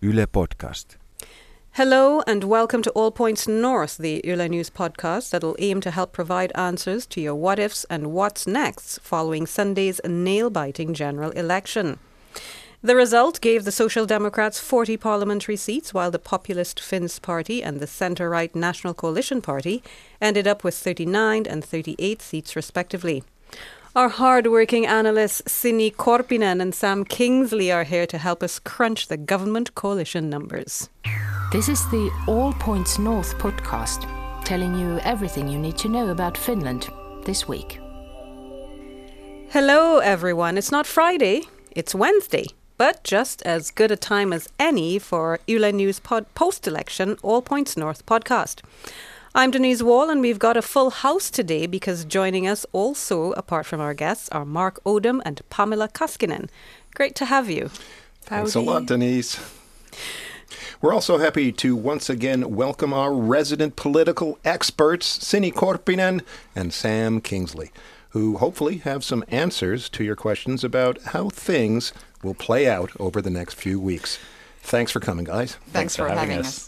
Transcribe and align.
Yle 0.00 0.26
Podcast. 0.26 0.96
Hello 1.72 2.22
and 2.24 2.44
welcome 2.44 2.82
to 2.82 2.90
All 2.90 3.10
Points 3.10 3.48
North, 3.48 3.96
the 3.96 4.20
Yle 4.24 4.48
News 4.48 4.70
podcast 4.70 5.30
that'll 5.30 5.56
aim 5.58 5.80
to 5.80 5.90
help 5.90 6.12
provide 6.12 6.52
answers 6.54 7.04
to 7.06 7.20
your 7.20 7.34
what 7.34 7.58
ifs 7.58 7.84
and 7.90 8.12
what's 8.12 8.46
next 8.46 9.00
following 9.00 9.44
Sunday's 9.44 10.00
nail 10.04 10.50
biting 10.50 10.94
general 10.94 11.32
election. 11.32 11.98
The 12.80 12.94
result 12.94 13.40
gave 13.40 13.64
the 13.64 13.72
Social 13.72 14.06
Democrats 14.06 14.60
40 14.60 14.96
parliamentary 14.98 15.56
seats, 15.56 15.92
while 15.92 16.12
the 16.12 16.20
populist 16.20 16.78
Finns 16.78 17.18
Party 17.18 17.60
and 17.60 17.80
the 17.80 17.88
centre 17.88 18.30
right 18.30 18.54
National 18.54 18.94
Coalition 18.94 19.42
Party 19.42 19.82
ended 20.20 20.46
up 20.46 20.62
with 20.62 20.76
39 20.76 21.44
and 21.44 21.64
38 21.64 22.22
seats, 22.22 22.54
respectively. 22.54 23.24
Our 23.96 24.10
hard-working 24.10 24.86
analysts 24.86 25.42
Sini 25.42 25.94
Korpinen 25.94 26.60
and 26.60 26.74
Sam 26.74 27.04
Kingsley 27.04 27.72
are 27.72 27.84
here 27.84 28.06
to 28.06 28.18
help 28.18 28.42
us 28.42 28.58
crunch 28.58 29.08
the 29.08 29.16
government 29.16 29.74
coalition 29.74 30.28
numbers. 30.28 30.90
This 31.52 31.68
is 31.70 31.80
the 31.90 32.10
All 32.26 32.52
Points 32.52 32.98
North 32.98 33.38
podcast, 33.38 34.04
telling 34.44 34.78
you 34.78 34.98
everything 35.00 35.48
you 35.48 35.58
need 35.58 35.78
to 35.78 35.88
know 35.88 36.08
about 36.08 36.36
Finland 36.36 36.88
this 37.24 37.48
week. 37.48 37.80
Hello, 39.50 39.98
everyone. 39.98 40.58
It's 40.58 40.70
not 40.70 40.86
Friday, 40.86 41.44
it's 41.70 41.94
Wednesday, 41.94 42.48
but 42.76 43.02
just 43.04 43.40
as 43.42 43.70
good 43.70 43.90
a 43.90 43.96
time 43.96 44.34
as 44.34 44.50
any 44.58 44.98
for 44.98 45.40
Yle 45.46 45.72
News 45.72 45.98
pod- 45.98 46.32
post-election 46.34 47.16
All 47.22 47.40
Points 47.40 47.74
North 47.76 48.04
podcast. 48.04 48.60
I'm 49.38 49.52
Denise 49.52 49.84
Wall, 49.84 50.10
and 50.10 50.20
we've 50.20 50.40
got 50.40 50.56
a 50.56 50.62
full 50.62 50.90
house 50.90 51.30
today 51.30 51.68
because 51.68 52.04
joining 52.04 52.48
us 52.48 52.66
also, 52.72 53.30
apart 53.34 53.66
from 53.66 53.80
our 53.80 53.94
guests, 53.94 54.28
are 54.30 54.44
Mark 54.44 54.82
Odom 54.82 55.22
and 55.24 55.40
Pamela 55.48 55.86
Kaskinen. 55.86 56.48
Great 56.96 57.14
to 57.14 57.24
have 57.24 57.48
you. 57.48 57.70
Thanks 58.22 58.56
a 58.56 58.60
lot, 58.60 58.86
Denise. 58.86 59.38
We're 60.82 60.92
also 60.92 61.18
happy 61.18 61.52
to 61.52 61.76
once 61.76 62.10
again 62.10 62.56
welcome 62.56 62.92
our 62.92 63.14
resident 63.14 63.76
political 63.76 64.40
experts, 64.44 65.20
Sini 65.20 65.52
Korpinen 65.52 66.22
and 66.56 66.72
Sam 66.72 67.20
Kingsley, 67.20 67.70
who 68.10 68.38
hopefully 68.38 68.78
have 68.78 69.04
some 69.04 69.22
answers 69.28 69.88
to 69.90 70.02
your 70.02 70.16
questions 70.16 70.64
about 70.64 71.00
how 71.12 71.28
things 71.28 71.92
will 72.24 72.34
play 72.34 72.68
out 72.68 72.90
over 72.98 73.22
the 73.22 73.30
next 73.30 73.54
few 73.54 73.78
weeks. 73.78 74.18
Thanks 74.62 74.90
for 74.90 74.98
coming, 74.98 75.26
guys. 75.26 75.52
Thanks, 75.54 75.72
Thanks 75.72 75.96
for, 75.96 76.08
for 76.08 76.08
having, 76.08 76.30
having 76.30 76.44
us. 76.44 76.67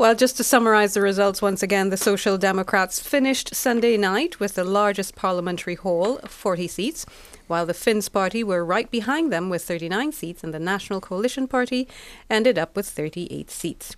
Well, 0.00 0.14
just 0.14 0.38
to 0.38 0.44
summarise 0.44 0.94
the 0.94 1.02
results 1.02 1.42
once 1.42 1.62
again, 1.62 1.90
the 1.90 1.98
Social 1.98 2.38
Democrats 2.38 3.00
finished 3.00 3.54
Sunday 3.54 3.98
night 3.98 4.40
with 4.40 4.54
the 4.54 4.64
largest 4.64 5.14
parliamentary 5.14 5.74
haul, 5.74 6.16
40 6.20 6.68
seats, 6.68 7.04
while 7.48 7.66
the 7.66 7.74
Finns 7.74 8.08
Party 8.08 8.42
were 8.42 8.64
right 8.64 8.90
behind 8.90 9.30
them 9.30 9.50
with 9.50 9.62
39 9.62 10.12
seats, 10.12 10.42
and 10.42 10.54
the 10.54 10.58
National 10.58 11.02
Coalition 11.02 11.46
Party 11.46 11.86
ended 12.30 12.56
up 12.56 12.74
with 12.74 12.88
38 12.88 13.50
seats. 13.50 13.94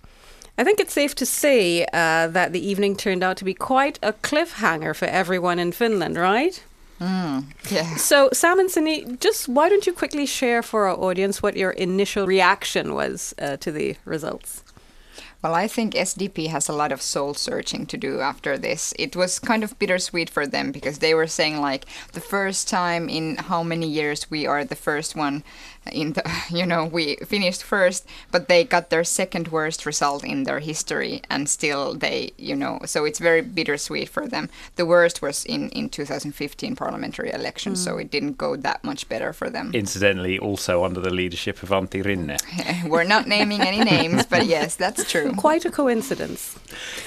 I 0.57 0.65
think 0.65 0.81
it's 0.81 0.91
safe 0.91 1.15
to 1.15 1.25
say 1.25 1.85
uh, 1.93 2.27
that 2.27 2.51
the 2.51 2.59
evening 2.59 2.97
turned 2.97 3.23
out 3.23 3.37
to 3.37 3.45
be 3.45 3.53
quite 3.53 3.97
a 4.03 4.11
cliffhanger 4.11 4.93
for 4.93 5.05
everyone 5.05 5.57
in 5.57 5.71
Finland, 5.71 6.17
right? 6.17 6.61
Yeah. 7.71 7.95
So, 7.95 8.27
Sam 8.33 8.59
and 8.59 8.69
Sini, 8.69 9.17
just 9.21 9.47
why 9.47 9.69
don't 9.69 9.87
you 9.87 9.93
quickly 9.93 10.25
share 10.25 10.63
for 10.63 10.85
our 10.89 10.99
audience 10.99 11.41
what 11.41 11.55
your 11.55 11.71
initial 11.71 12.27
reaction 12.27 12.93
was 12.93 13.33
uh, 13.39 13.55
to 13.55 13.71
the 13.71 13.95
results? 14.03 14.62
Well, 15.43 15.55
I 15.55 15.67
think 15.67 15.93
SDP 15.93 16.47
has 16.47 16.69
a 16.69 16.73
lot 16.73 16.93
of 16.93 17.01
soul 17.01 17.33
searching 17.33 17.85
to 17.87 17.97
do 17.97 18.21
after 18.21 18.57
this. 18.57 18.93
It 18.97 19.13
was 19.13 19.39
kind 19.39 19.61
of 19.61 19.77
bittersweet 19.77 20.29
for 20.29 20.47
them 20.47 20.71
because 20.71 20.99
they 20.99 21.13
were 21.13 21.27
saying 21.27 21.59
like 21.59 21.85
the 22.13 22.21
first 22.21 22.69
time 22.69 23.09
in 23.09 23.35
how 23.35 23.61
many 23.61 23.87
years 23.87 24.31
we 24.31 24.47
are 24.47 24.63
the 24.63 24.75
first 24.75 25.17
one 25.17 25.43
in 25.91 26.13
the 26.13 26.23
you 26.49 26.65
know 26.65 26.85
we 26.85 27.15
finished 27.17 27.63
first 27.63 28.05
but 28.31 28.47
they 28.47 28.63
got 28.63 28.89
their 28.89 29.03
second 29.03 29.49
worst 29.49 29.85
result 29.85 30.23
in 30.23 30.43
their 30.43 30.59
history 30.59 31.21
and 31.29 31.49
still 31.49 31.93
they 31.93 32.31
you 32.37 32.55
know 32.55 32.79
so 32.85 33.05
it's 33.05 33.19
very 33.19 33.41
bittersweet 33.41 34.09
for 34.09 34.27
them 34.27 34.49
the 34.75 34.85
worst 34.85 35.21
was 35.21 35.45
in 35.45 35.69
in 35.69 35.89
2015 35.89 36.75
parliamentary 36.75 37.31
election 37.31 37.75
so 37.75 37.95
mm. 37.95 38.01
it 38.01 38.11
didn't 38.11 38.37
go 38.37 38.55
that 38.55 38.83
much 38.83 39.09
better 39.09 39.33
for 39.33 39.49
them 39.49 39.71
Incidentally, 39.73 40.37
also 40.39 40.83
under 40.83 40.99
the 40.99 41.09
leadership 41.09 41.63
of 41.63 41.69
Antti 41.69 42.03
Rinne. 42.03 42.37
we're 42.89 43.03
not 43.03 43.27
naming 43.27 43.61
any 43.61 43.83
names 43.83 44.25
but 44.25 44.45
yes 44.45 44.75
that's 44.75 45.09
true 45.09 45.32
Quite 45.37 45.65
a 45.65 45.71
coincidence. 45.71 46.59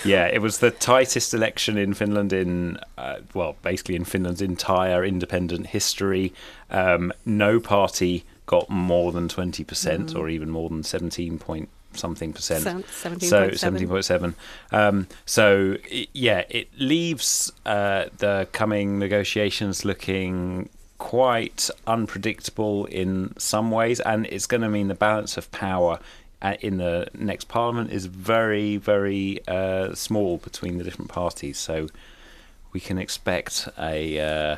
Yeah, 0.04 0.26
it 0.26 0.41
was 0.41 0.59
the 0.59 0.70
tightest 0.70 1.34
election 1.34 1.78
in 1.78 1.94
Finland 1.94 2.32
in, 2.32 2.78
uh, 2.98 3.16
well, 3.34 3.56
basically 3.62 3.97
in 3.97 4.04
Finland's 4.04 4.42
entire 4.42 5.04
independent 5.04 5.69
history. 5.69 6.32
Um, 6.70 7.12
no 7.25 7.60
party 7.60 8.25
got 8.47 8.70
more 8.70 9.12
than 9.12 9.28
20% 9.28 10.14
or 10.14 10.28
even 10.28 10.50
more 10.50 10.69
than 10.69 10.82
17 10.82 11.38
point 11.38 11.69
something 11.94 12.32
percent. 12.32 12.62
So 12.91 13.09
17.7. 13.10 14.34
17.7. 14.72 14.76
Um, 14.76 15.06
so, 15.25 15.76
i 15.91 16.08
yeah, 16.12 16.44
it 16.48 16.69
leaves 16.78 17.53
uh, 17.64 18.06
the 18.19 18.48
coming 18.53 18.98
negotiations 18.98 19.84
looking 19.84 20.69
quite 20.98 21.69
unpredictable 21.87 22.87
in 22.87 23.34
some 23.38 23.70
ways, 23.70 24.00
and 24.00 24.26
it's 24.26 24.47
going 24.47 24.62
to 24.62 24.69
mean 24.69 24.88
the 24.88 24.94
balance 24.94 25.37
of 25.37 25.50
power 25.53 25.98
uh, 26.47 26.57
in 26.61 26.77
the 26.77 27.09
next 27.15 27.49
parliament 27.49 27.91
is 27.91 28.07
very, 28.07 28.77
very 28.77 29.41
uh, 29.49 29.95
small 29.95 30.39
between 30.39 30.79
the 30.79 30.84
different 30.84 31.11
parties. 31.11 31.59
So 31.59 31.89
we 32.73 32.81
can 32.81 32.99
expect 32.99 33.69
a 33.79 34.21
uh, 34.21 34.56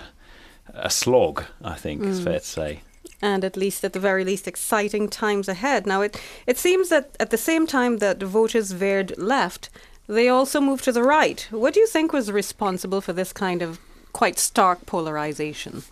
a 0.74 0.90
slog. 0.90 1.44
I 1.62 1.74
think 1.74 2.02
is 2.04 2.20
fair 2.20 2.40
to 2.40 2.44
say. 2.44 2.80
and 3.20 3.44
at 3.44 3.56
least 3.56 3.84
at 3.84 3.92
the 3.92 4.00
very 4.00 4.24
least 4.24 4.46
exciting 4.46 5.08
times 5.08 5.48
ahead. 5.48 5.86
Now 5.86 6.02
it 6.02 6.20
it 6.46 6.58
seems 6.58 6.88
that 6.88 7.04
at 7.18 7.30
the 7.30 7.38
same 7.50 7.66
time 7.66 7.98
that 7.98 8.18
the 8.18 8.26
voters 8.26 8.72
veered 8.72 9.18
left, 9.18 9.70
they 10.06 10.28
also 10.28 10.60
moved 10.60 10.84
to 10.84 10.92
the 10.92 11.02
right. 11.02 11.48
What 11.50 11.74
do 11.74 11.80
you 11.80 11.86
think 11.86 12.12
was 12.12 12.30
responsible 12.30 13.00
for 13.00 13.14
this 13.14 13.32
kind 13.32 13.62
of 13.62 13.78
quite 14.12 14.38
stark 14.38 14.78
polarization? 14.86 15.82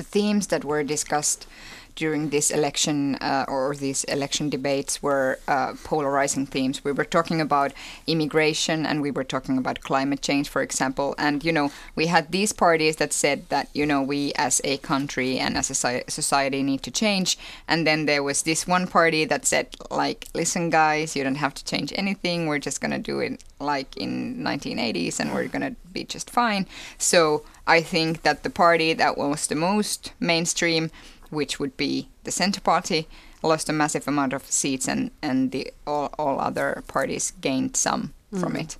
the 0.00 0.04
themes 0.18 0.46
that 0.46 0.64
were 0.64 0.82
discussed 0.82 1.46
during 1.94 2.30
this 2.30 2.50
election 2.50 3.16
uh, 3.16 3.44
or 3.48 3.74
these 3.74 4.04
election 4.04 4.48
debates 4.50 5.02
were 5.02 5.38
uh, 5.48 5.74
polarizing 5.84 6.46
themes. 6.46 6.84
We 6.84 6.92
were 6.92 7.04
talking 7.04 7.40
about 7.40 7.72
immigration 8.06 8.86
and 8.86 9.02
we 9.02 9.10
were 9.10 9.24
talking 9.24 9.58
about 9.58 9.80
climate 9.80 10.22
change, 10.22 10.48
for 10.48 10.62
example. 10.62 11.14
And, 11.18 11.44
you 11.44 11.52
know, 11.52 11.70
we 11.94 12.06
had 12.06 12.32
these 12.32 12.52
parties 12.52 12.96
that 12.96 13.12
said 13.12 13.48
that, 13.48 13.68
you 13.72 13.86
know, 13.86 14.02
we 14.02 14.32
as 14.36 14.60
a 14.64 14.78
country 14.78 15.38
and 15.38 15.56
as 15.56 15.70
a 15.70 16.02
society 16.10 16.62
need 16.62 16.82
to 16.82 16.90
change. 16.90 17.38
And 17.68 17.86
then 17.86 18.06
there 18.06 18.22
was 18.22 18.42
this 18.42 18.66
one 18.66 18.86
party 18.86 19.24
that 19.26 19.46
said, 19.46 19.76
like, 19.90 20.28
listen, 20.34 20.70
guys, 20.70 21.16
you 21.16 21.24
don't 21.24 21.36
have 21.36 21.54
to 21.54 21.64
change 21.64 21.92
anything. 21.96 22.46
We're 22.46 22.58
just 22.58 22.80
going 22.80 22.92
to 22.92 22.98
do 22.98 23.20
it 23.20 23.42
like 23.60 23.96
in 23.96 24.38
1980s 24.38 25.20
and 25.20 25.32
we're 25.32 25.48
going 25.48 25.62
to 25.62 25.76
be 25.92 26.04
just 26.04 26.30
fine. 26.30 26.66
So 26.98 27.44
I 27.66 27.82
think 27.82 28.22
that 28.22 28.42
the 28.42 28.50
party 28.50 28.92
that 28.94 29.16
was 29.16 29.46
the 29.46 29.54
most 29.54 30.12
mainstream 30.18 30.90
which 31.30 31.58
would 31.58 31.76
be 31.76 32.08
the 32.24 32.30
Centre 32.30 32.60
Party, 32.60 33.08
lost 33.42 33.68
a 33.68 33.72
massive 33.72 34.06
amount 34.06 34.32
of 34.32 34.46
seats, 34.46 34.88
and 34.88 35.10
and 35.22 35.52
the 35.52 35.72
all, 35.86 36.12
all 36.18 36.40
other 36.40 36.82
parties 36.86 37.32
gained 37.40 37.76
some 37.76 38.12
from 38.38 38.54
mm. 38.54 38.62
it. 38.62 38.76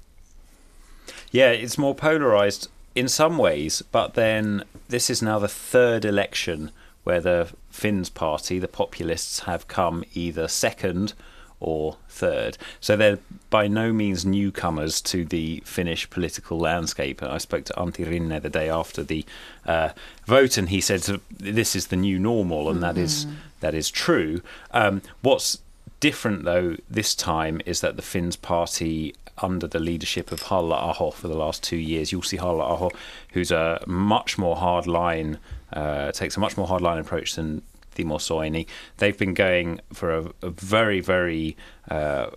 Yeah, 1.31 1.51
it's 1.51 1.79
more 1.79 1.95
polarized 1.95 2.69
in 2.95 3.09
some 3.09 3.39
ways, 3.39 3.83
but 3.93 4.15
then 4.15 4.65
this 4.89 5.09
is 5.11 5.23
now 5.23 5.39
the 5.39 5.49
third 5.49 6.05
election 6.05 6.71
where 7.05 7.21
the 7.21 7.49
Finns 7.71 8.11
party, 8.11 8.59
the 8.59 8.69
populists, 8.69 9.41
have 9.41 9.69
come 9.69 10.05
either 10.13 10.49
second 10.49 11.15
or 11.61 11.97
third. 12.09 12.57
So 12.81 12.97
they're 12.97 13.19
by 13.51 13.69
no 13.69 13.93
means 13.93 14.25
newcomers 14.25 15.01
to 15.03 15.25
the 15.25 15.63
Finnish 15.65 16.09
political 16.09 16.59
landscape. 16.59 17.23
I 17.23 17.39
spoke 17.39 17.65
to 17.67 17.73
Antti 17.75 18.07
Rinne 18.07 18.41
the 18.41 18.49
day 18.49 18.71
after 18.71 19.03
the 19.03 19.25
uh, 19.67 19.91
vote, 20.25 20.57
and 20.57 20.69
he 20.71 20.81
said 20.81 21.03
this 21.39 21.77
is 21.77 21.89
the 21.89 21.97
new 21.97 22.19
normal, 22.19 22.71
and 22.71 22.83
that 22.83 22.97
is 22.97 23.27
that 23.61 23.75
is 23.75 23.91
true. 23.91 24.43
Um, 24.73 25.03
what's 25.23 25.59
different 26.01 26.45
though 26.45 26.77
this 26.89 27.15
time 27.15 27.61
is 27.67 27.83
that 27.83 27.97
the 27.97 28.03
Finns 28.03 28.37
party 28.37 29.15
under 29.43 29.67
the 29.67 29.79
leadership 29.79 30.33
of 30.33 30.43
Halla 30.43 30.77
Aho 30.77 31.11
for 31.11 31.29
the 31.29 31.37
last 31.37 31.63
two 31.63 31.77
years, 31.77 32.13
You'll 32.13 32.23
see 32.23 32.37
Halla 32.37 32.65
Aho, 32.65 32.91
who's 33.33 33.51
a 33.51 33.83
much 33.87 34.39
more 34.39 34.57
hardline, 34.57 35.39
uh, 35.73 36.13
takes 36.13 36.37
a 36.37 36.41
much 36.41 36.57
more 36.57 36.67
hardline 36.67 37.01
approach 37.01 37.35
than 37.35 37.63
Timo 38.05 38.19
Soini. 38.19 38.67
They've 38.99 39.17
been 39.17 39.35
going 39.35 39.81
for 39.93 40.17
a, 40.17 40.33
a 40.43 40.51
very, 40.51 41.01
very 41.01 41.57
uh, 41.91 42.31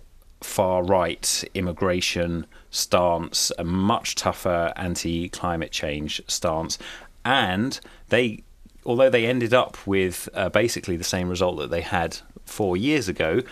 far 0.44 0.82
right 0.84 1.44
immigration 1.54 2.46
stance, 2.70 3.50
a 3.58 3.64
much 3.64 4.14
tougher 4.14 4.72
anti 4.76 5.28
climate 5.30 5.72
change 5.72 6.20
stance, 6.26 6.78
and 7.24 7.80
they, 8.10 8.42
although 8.84 9.10
they 9.10 9.26
ended 9.26 9.54
up 9.54 9.86
with 9.86 10.28
uh, 10.34 10.48
basically 10.50 10.96
the 10.96 11.04
same 11.04 11.28
result 11.28 11.58
that 11.58 11.70
they 11.70 11.80
had 11.80 12.18
four 12.44 12.76
years 12.76 13.08
ago. 13.08 13.42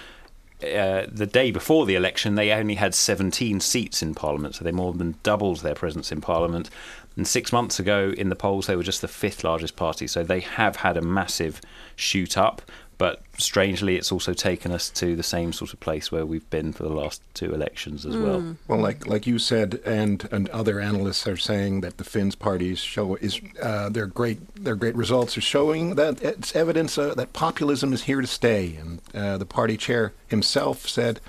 Uh, 0.63 1.07
the 1.11 1.27
day 1.27 1.51
before 1.51 1.87
the 1.87 1.97
election, 1.97 2.37
they 2.37 2.53
only 2.53 2.77
had 2.77 2.95
17 2.95 3.59
seats 3.59 4.01
in 4.01 4.15
Parliament, 4.15 4.55
so 4.55 4.63
they 4.63 4.71
more 4.71 4.93
than 4.93 5.17
doubled 5.25 5.59
their 5.59 5.75
presence 5.75 6.13
in 6.13 6.21
Parliament. 6.21 6.71
And 7.17 7.27
six 7.27 7.53
months 7.53 7.79
ago, 7.79 8.15
in 8.17 8.29
the 8.29 8.37
polls, 8.37 8.67
they 8.67 8.77
were 8.77 8.83
just 8.83 9.03
the 9.03 9.09
fifth 9.09 9.45
largest 9.45 9.77
party, 9.77 10.07
so 10.07 10.23
they 10.23 10.41
have 10.41 10.77
had 10.77 10.97
a 10.97 11.03
massive 11.03 11.61
shoot 11.97 12.39
up. 12.39 12.63
But 12.99 13.23
strangely, 13.37 13.97
it's 13.97 14.13
also 14.13 14.33
taken 14.33 14.71
us 14.71 14.89
to 14.91 15.17
the 15.17 15.25
same 15.25 15.53
sort 15.53 15.73
of 15.73 15.81
place 15.81 16.13
where 16.13 16.25
we've 16.25 16.49
been 16.51 16.73
for 16.73 16.85
the 16.85 16.93
last 16.93 17.21
two 17.35 17.53
elections 17.53 18.07
as 18.07 18.17
well. 18.17 18.57
Well, 18.69 18.79
like 18.79 19.09
like 19.09 19.27
you 19.27 19.41
said, 19.41 19.81
and 19.85 20.29
and 20.31 20.49
other 20.51 20.79
analysts 20.79 21.27
are 21.27 21.37
saying 21.37 21.81
that 21.81 21.97
the 21.97 22.05
Finns 22.05 22.37
parties 22.37 22.79
show 22.79 23.17
is 23.17 23.41
uh, 23.61 23.89
their 23.89 24.07
great 24.07 24.39
their 24.55 24.77
great 24.77 24.95
results 24.95 25.37
are 25.37 25.41
showing 25.41 25.97
that 25.97 26.23
it's 26.23 26.55
evidence 26.55 26.97
uh, 26.97 27.15
that 27.15 27.33
populism 27.33 27.93
is 27.93 28.05
here 28.05 28.21
to 28.21 28.27
stay. 28.29 28.77
And 28.77 29.01
uh, 29.13 29.37
the 29.37 29.47
party 29.47 29.77
chair 29.77 30.13
himself 30.29 30.87
said. 30.89 31.21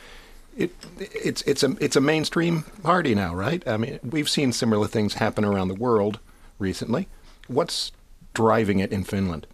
It, 0.56 0.72
it's 1.00 1.42
it's 1.44 1.64
a 1.64 1.76
it's 1.80 1.96
a 1.96 2.02
mainstream 2.02 2.64
party 2.84 3.16
now, 3.16 3.34
right? 3.34 3.68
I 3.68 3.78
mean, 3.78 4.00
we've 4.04 4.30
seen 4.30 4.52
similar 4.52 4.88
things 4.88 5.16
happen 5.16 5.44
around 5.44 5.70
the 5.70 5.76
world 5.76 6.20
recently. 6.60 7.08
What's 7.48 7.92
driving 8.34 8.80
it 8.80 8.92
in 8.92 9.04
Finland? 9.04 9.48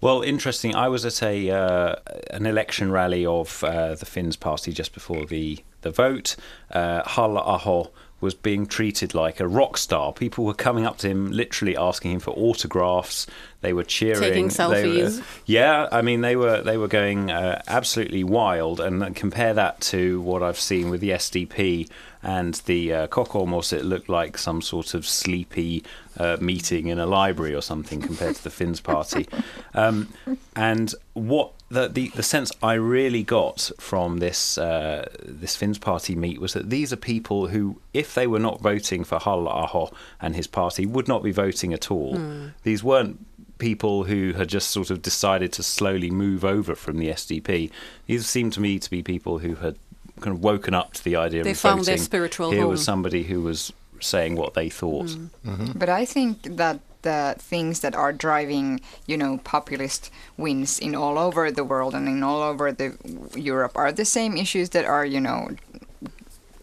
Well, 0.00 0.20
interesting. 0.20 0.74
I 0.74 0.88
was 0.88 1.06
at 1.06 1.22
a 1.22 1.50
uh, 1.50 1.96
an 2.30 2.44
election 2.44 2.92
rally 2.92 3.24
of 3.24 3.64
uh, 3.64 3.94
the 3.94 4.04
Finns 4.04 4.36
party 4.36 4.72
just 4.72 4.92
before 4.92 5.24
the 5.24 5.60
the 5.80 5.90
vote. 5.90 6.36
Uh, 6.70 7.02
Halla-aho 7.06 7.90
was 8.20 8.34
being 8.34 8.66
treated 8.66 9.14
like 9.14 9.38
a 9.40 9.46
rock 9.46 9.76
star. 9.76 10.12
People 10.12 10.44
were 10.44 10.54
coming 10.54 10.86
up 10.86 10.96
to 10.98 11.08
him, 11.08 11.30
literally 11.30 11.76
asking 11.76 12.12
him 12.12 12.20
for 12.20 12.30
autographs. 12.32 13.26
They 13.60 13.72
were 13.72 13.84
cheering, 13.84 14.20
Taking 14.20 14.48
They 14.48 14.66
were- 14.68 15.08
selfies. 15.10 15.22
yeah, 15.46 15.88
I 15.92 16.00
mean 16.02 16.20
they 16.22 16.36
were 16.36 16.62
they 16.62 16.76
were 16.78 16.88
going 16.88 17.30
uh, 17.30 17.60
absolutely 17.66 18.24
wild. 18.24 18.80
And 18.80 19.14
compare 19.16 19.52
that 19.54 19.80
to 19.82 20.20
what 20.22 20.42
I've 20.42 20.58
seen 20.60 20.90
with 20.90 21.00
the 21.00 21.10
SDP 21.10 21.88
and 22.22 22.54
the 22.66 22.92
uh, 22.94 23.06
Kokoomus. 23.08 23.72
It 23.72 23.84
looked 23.84 24.08
like 24.08 24.38
some 24.38 24.62
sort 24.62 24.94
of 24.94 25.06
sleepy 25.06 25.82
uh, 26.18 26.38
meeting 26.40 26.86
in 26.86 26.98
a 26.98 27.06
library 27.06 27.54
or 27.54 27.60
something 27.60 28.00
compared 28.00 28.36
to 28.36 28.44
the 28.44 28.50
Finns 28.50 28.80
party. 28.80 29.26
Um, 29.76 30.08
and 30.54 30.94
what 31.14 31.50
the, 31.74 31.88
the 31.88 32.08
the 32.10 32.22
sense 32.22 32.50
I 32.62 32.74
really 32.74 33.22
got 33.22 33.70
from 33.78 34.18
this 34.18 34.56
uh, 34.58 35.08
this 35.22 35.56
Finns 35.56 35.78
party 35.78 36.14
meet 36.14 36.40
was 36.40 36.52
that 36.54 36.70
these 36.70 36.92
are 36.92 36.96
people 36.96 37.48
who, 37.48 37.80
if 37.92 38.14
they 38.14 38.26
were 38.26 38.38
not 38.38 38.60
voting 38.60 39.04
for 39.04 39.18
Halla-aho 39.18 39.90
and 40.20 40.34
his 40.34 40.46
party, 40.46 40.86
would 40.86 41.08
not 41.08 41.22
be 41.22 41.32
voting 41.32 41.72
at 41.74 41.90
all. 41.90 42.16
Hmm. 42.16 42.48
These 42.62 42.82
weren't 42.82 43.18
people 43.58 44.04
who 44.04 44.32
had 44.32 44.48
just 44.48 44.68
sort 44.70 44.90
of 44.90 45.00
decided 45.02 45.52
to 45.54 45.62
slowly 45.62 46.10
move 46.10 46.44
over 46.44 46.74
from 46.74 46.98
the 46.98 47.08
SDP. 47.08 47.70
These 48.06 48.26
seemed 48.26 48.52
to 48.54 48.60
me 48.60 48.78
to 48.78 48.90
be 48.90 49.02
people 49.02 49.38
who 49.38 49.54
had 49.56 49.76
kind 50.20 50.36
of 50.36 50.42
woken 50.42 50.74
up 50.74 50.92
to 50.94 51.04
the 51.04 51.16
idea 51.16 51.42
They 51.44 51.52
of 51.52 51.58
found 51.58 51.84
their 51.84 51.94
voting. 51.96 52.04
spiritual 52.04 52.50
Here 52.50 52.62
home. 52.62 52.70
was 52.70 52.84
somebody 52.84 53.24
who 53.24 53.42
was 53.42 53.72
saying 54.00 54.36
what 54.36 54.54
they 54.54 54.68
thought. 54.70 55.10
Hmm. 55.10 55.26
Mm-hmm. 55.48 55.78
But 55.78 55.88
I 55.88 56.04
think 56.04 56.56
that 56.56 56.80
the 57.04 57.36
things 57.38 57.80
that 57.80 57.94
are 57.94 58.12
driving, 58.12 58.80
you 59.06 59.16
know, 59.16 59.38
populist 59.44 60.10
wins 60.36 60.80
in 60.80 60.96
all 60.96 61.16
over 61.16 61.50
the 61.50 61.62
world 61.62 61.94
and 61.94 62.08
in 62.08 62.22
all 62.22 62.42
over 62.42 62.72
the 62.72 62.96
Europe 63.36 63.72
are 63.76 63.92
the 63.92 64.04
same 64.04 64.36
issues 64.36 64.70
that 64.70 64.84
are, 64.84 65.06
you 65.06 65.20
know, 65.20 65.50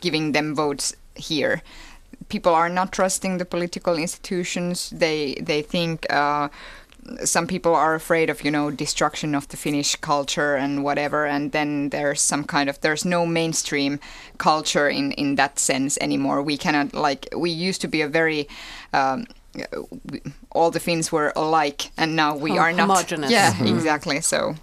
giving 0.02 0.34
them 0.34 0.54
votes 0.54 0.94
here. 1.16 1.62
People 2.28 2.54
are 2.54 2.70
not 2.70 2.92
trusting 2.92 3.38
the 3.38 3.46
political 3.46 3.96
institutions. 3.98 4.90
They 4.90 5.36
they 5.42 5.62
think. 5.62 6.06
Uh, 6.12 6.50
some 7.24 7.48
people 7.48 7.74
are 7.74 7.96
afraid 7.96 8.30
of 8.30 8.44
you 8.46 8.52
know 8.52 8.70
destruction 8.70 9.34
of 9.34 9.48
the 9.48 9.58
Finnish 9.58 9.96
culture 9.96 10.56
and 10.56 10.84
whatever, 10.84 11.26
and 11.26 11.52
then 11.52 11.90
there's 11.90 12.22
some 12.22 12.44
kind 12.44 12.70
of 12.70 12.80
there's 12.82 13.04
no 13.06 13.26
mainstream 13.26 14.00
culture 14.38 14.88
in 14.88 15.12
in 15.14 15.36
that 15.36 15.58
sense 15.60 15.98
anymore. 16.00 16.42
We 16.44 16.58
cannot 16.58 16.94
like 16.94 17.28
we 17.36 17.50
used 17.50 17.82
to 17.82 17.88
be 17.88 18.02
a 18.02 18.08
very 18.08 18.48
um, 18.94 19.26
Uh, 19.56 19.82
all 20.52 20.72
the 20.72 20.80
Finns 20.80 21.12
were 21.12 21.34
alike, 21.36 21.92
and 21.98 22.16
now 22.16 22.36
we 22.36 22.52
Hom- 22.52 22.60
are 22.60 22.74
not. 22.74 22.90
homogeneous. 22.90 23.32
Yeah, 23.32 23.54
mm-hmm. 23.54 23.68
exactly. 23.68 24.22
So 24.22 24.56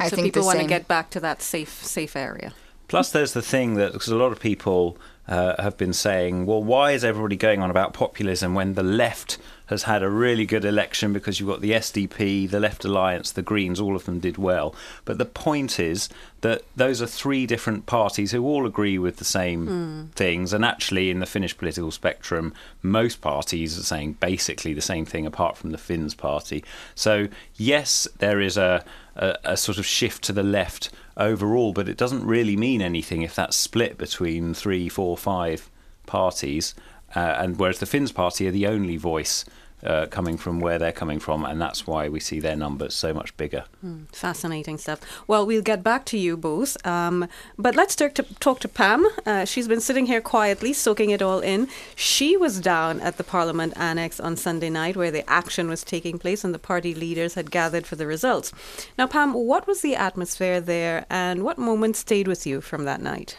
I 0.00 0.08
so 0.08 0.16
think 0.16 0.26
people 0.26 0.44
want 0.46 0.60
to 0.60 0.66
get 0.66 0.88
back 0.88 1.10
to 1.10 1.20
that 1.20 1.42
safe 1.42 1.84
safe 1.84 2.16
area. 2.16 2.52
Plus, 2.88 3.10
there's 3.10 3.32
the 3.32 3.42
thing 3.42 3.74
that 3.74 3.92
because 3.92 4.08
a 4.08 4.16
lot 4.16 4.32
of 4.32 4.40
people 4.40 4.96
uh, 5.28 5.60
have 5.62 5.76
been 5.76 5.92
saying, 5.92 6.46
well, 6.46 6.62
why 6.62 6.92
is 6.92 7.04
everybody 7.04 7.36
going 7.36 7.60
on 7.60 7.70
about 7.70 7.94
populism 7.94 8.54
when 8.54 8.74
the 8.74 8.82
left 8.82 9.38
has 9.66 9.84
had 9.84 10.02
a 10.02 10.10
really 10.10 10.44
good 10.44 10.64
election 10.64 11.12
because 11.12 11.40
you've 11.40 11.48
got 11.48 11.60
the 11.60 11.72
SDP, 11.72 12.48
the 12.48 12.60
Left 12.60 12.84
Alliance, 12.84 13.32
the 13.32 13.42
Greens, 13.42 13.80
all 13.80 13.96
of 13.96 14.04
them 14.04 14.20
did 14.20 14.36
well. 14.36 14.74
But 15.04 15.18
the 15.18 15.24
point 15.24 15.80
is 15.80 16.08
that 16.42 16.62
those 16.76 17.00
are 17.00 17.06
three 17.06 17.46
different 17.46 17.86
parties 17.86 18.32
who 18.32 18.44
all 18.44 18.66
agree 18.66 18.98
with 18.98 19.16
the 19.16 19.24
same 19.24 20.10
things. 20.14 20.52
And 20.52 20.64
actually, 20.64 21.10
in 21.10 21.20
the 21.20 21.26
Finnish 21.26 21.56
political 21.56 21.90
spectrum, 21.90 22.52
most 22.82 23.20
parties 23.20 23.78
are 23.78 23.82
saying 23.82 24.14
basically 24.20 24.74
the 24.74 24.80
same 24.80 25.06
thing 25.06 25.26
apart 25.26 25.56
from 25.56 25.70
the 25.70 25.78
Finns 25.78 26.14
party. 26.14 26.62
So, 26.94 27.28
yes, 27.56 28.06
there 28.18 28.40
is 28.40 28.56
a, 28.56 28.84
a, 29.16 29.36
a 29.44 29.56
sort 29.56 29.78
of 29.78 29.86
shift 29.86 30.22
to 30.24 30.32
the 30.32 30.42
left 30.42 30.90
overall, 31.16 31.72
but 31.72 31.88
it 31.88 31.96
doesn't 31.96 32.24
really 32.26 32.56
mean 32.56 32.80
anything 32.80 33.22
if 33.22 33.34
that's 33.34 33.56
split 33.56 33.98
between 33.98 34.54
three, 34.54 34.88
four, 34.88 35.16
five 35.16 35.70
parties. 36.06 36.74
Uh, 37.14 37.36
and 37.38 37.58
whereas 37.58 37.78
the 37.78 37.86
Finns 37.86 38.12
party 38.12 38.48
are 38.48 38.52
the 38.52 38.66
only 38.66 38.96
voice 38.96 39.44
uh, 39.84 40.06
coming 40.06 40.36
from 40.36 40.60
where 40.60 40.78
they're 40.78 40.92
coming 40.92 41.18
from, 41.18 41.44
and 41.44 41.60
that's 41.60 41.86
why 41.86 42.08
we 42.08 42.20
see 42.20 42.40
their 42.40 42.56
numbers 42.56 42.94
so 42.94 43.12
much 43.12 43.36
bigger. 43.36 43.64
Fascinating 44.12 44.78
stuff. 44.78 45.00
Well, 45.26 45.44
we'll 45.46 45.62
get 45.62 45.82
back 45.82 46.04
to 46.06 46.18
you 46.18 46.36
both. 46.36 46.76
Um, 46.86 47.28
but 47.58 47.74
let's 47.74 47.96
talk 47.96 48.14
to, 48.14 48.22
talk 48.40 48.60
to 48.60 48.68
Pam. 48.68 49.06
Uh, 49.26 49.44
she's 49.44 49.68
been 49.68 49.80
sitting 49.80 50.06
here 50.06 50.20
quietly, 50.20 50.72
soaking 50.72 51.10
it 51.10 51.22
all 51.22 51.40
in. 51.40 51.68
She 51.96 52.36
was 52.36 52.60
down 52.60 53.00
at 53.00 53.16
the 53.16 53.24
Parliament 53.24 53.72
Annex 53.76 54.20
on 54.20 54.36
Sunday 54.36 54.70
night 54.70 54.96
where 54.96 55.10
the 55.10 55.28
action 55.28 55.68
was 55.68 55.82
taking 55.82 56.18
place 56.18 56.44
and 56.44 56.54
the 56.54 56.58
party 56.58 56.94
leaders 56.94 57.34
had 57.34 57.50
gathered 57.50 57.86
for 57.86 57.96
the 57.96 58.06
results. 58.06 58.52
Now, 58.96 59.06
Pam, 59.06 59.34
what 59.34 59.66
was 59.66 59.82
the 59.82 59.96
atmosphere 59.96 60.60
there 60.60 61.06
and 61.10 61.42
what 61.42 61.58
moments 61.58 62.00
stayed 62.00 62.28
with 62.28 62.46
you 62.46 62.60
from 62.60 62.84
that 62.84 63.00
night? 63.00 63.38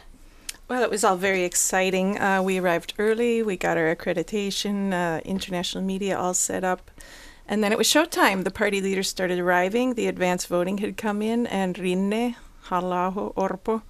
Well, 0.69 0.81
it 0.81 0.89
was 0.89 1.03
all 1.03 1.17
very 1.17 1.43
exciting. 1.43 2.19
Uh, 2.19 2.41
we 2.41 2.57
arrived 2.57 2.93
early. 2.97 3.43
We 3.43 3.57
got 3.57 3.77
our 3.77 3.93
accreditation, 3.93 4.93
uh, 4.93 5.19
international 5.25 5.83
media 5.83 6.17
all 6.17 6.33
set 6.33 6.63
up. 6.63 6.89
And 7.45 7.61
then 7.61 7.73
it 7.73 7.77
was 7.77 7.87
showtime. 7.87 8.45
The 8.45 8.51
party 8.51 8.79
leaders 8.79 9.09
started 9.09 9.39
arriving. 9.39 9.95
The 9.95 10.07
advance 10.07 10.45
voting 10.45 10.77
had 10.77 10.95
come 10.95 11.21
in, 11.21 11.45
and 11.47 11.75
Rinne, 11.75 12.37
Halla-aho, 12.63 13.33
Orpo, 13.35 13.81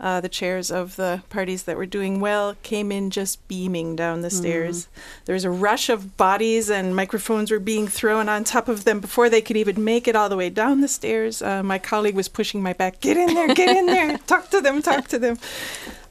uh, 0.00 0.20
the 0.20 0.28
chairs 0.28 0.70
of 0.70 0.96
the 0.96 1.22
parties 1.28 1.64
that 1.64 1.76
were 1.76 1.86
doing 1.86 2.20
well, 2.20 2.56
came 2.62 2.92
in 2.92 3.10
just 3.10 3.46
beaming 3.48 3.96
down 3.96 4.20
the 4.20 4.30
stairs. 4.30 4.88
There 5.24 5.34
was 5.34 5.44
a 5.44 5.50
rush 5.50 5.88
of 5.88 6.16
bodies, 6.16 6.70
and 6.70 6.94
microphones 6.94 7.50
were 7.50 7.58
being 7.58 7.88
thrown 7.88 8.28
on 8.28 8.44
top 8.44 8.68
of 8.68 8.84
them 8.84 9.00
before 9.00 9.28
they 9.28 9.40
could 9.40 9.56
even 9.56 9.82
make 9.82 10.06
it 10.06 10.14
all 10.14 10.28
the 10.28 10.36
way 10.36 10.50
down 10.50 10.80
the 10.80 10.88
stairs. 10.88 11.42
Uh, 11.42 11.62
my 11.62 11.78
colleague 11.78 12.14
was 12.14 12.28
pushing 12.28 12.62
my 12.62 12.72
back, 12.72 13.00
Get 13.00 13.16
in 13.16 13.34
there, 13.34 13.54
get 13.54 13.76
in 13.76 13.86
there, 13.86 14.18
talk 14.26 14.50
to 14.50 14.60
them, 14.60 14.82
talk 14.82 15.08
to 15.08 15.18
them. 15.18 15.38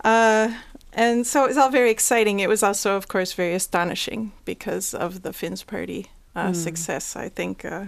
Uh, 0.04 0.54
and 0.94 1.28
so 1.28 1.46
it 1.46 1.48
was 1.48 1.58
all 1.58 1.70
very 1.70 1.92
exciting. 1.92 2.40
It 2.40 2.50
was 2.50 2.64
also, 2.64 2.96
of 2.96 3.08
course, 3.08 3.34
very 3.34 3.54
astonishing 3.54 4.32
because 4.46 4.94
of 4.94 5.22
the 5.22 5.32
Finns 5.32 5.64
party 5.64 6.08
uh, 6.36 6.54
success. 6.54 7.16
I 7.16 7.30
think 7.30 7.64
uh, 7.64 7.86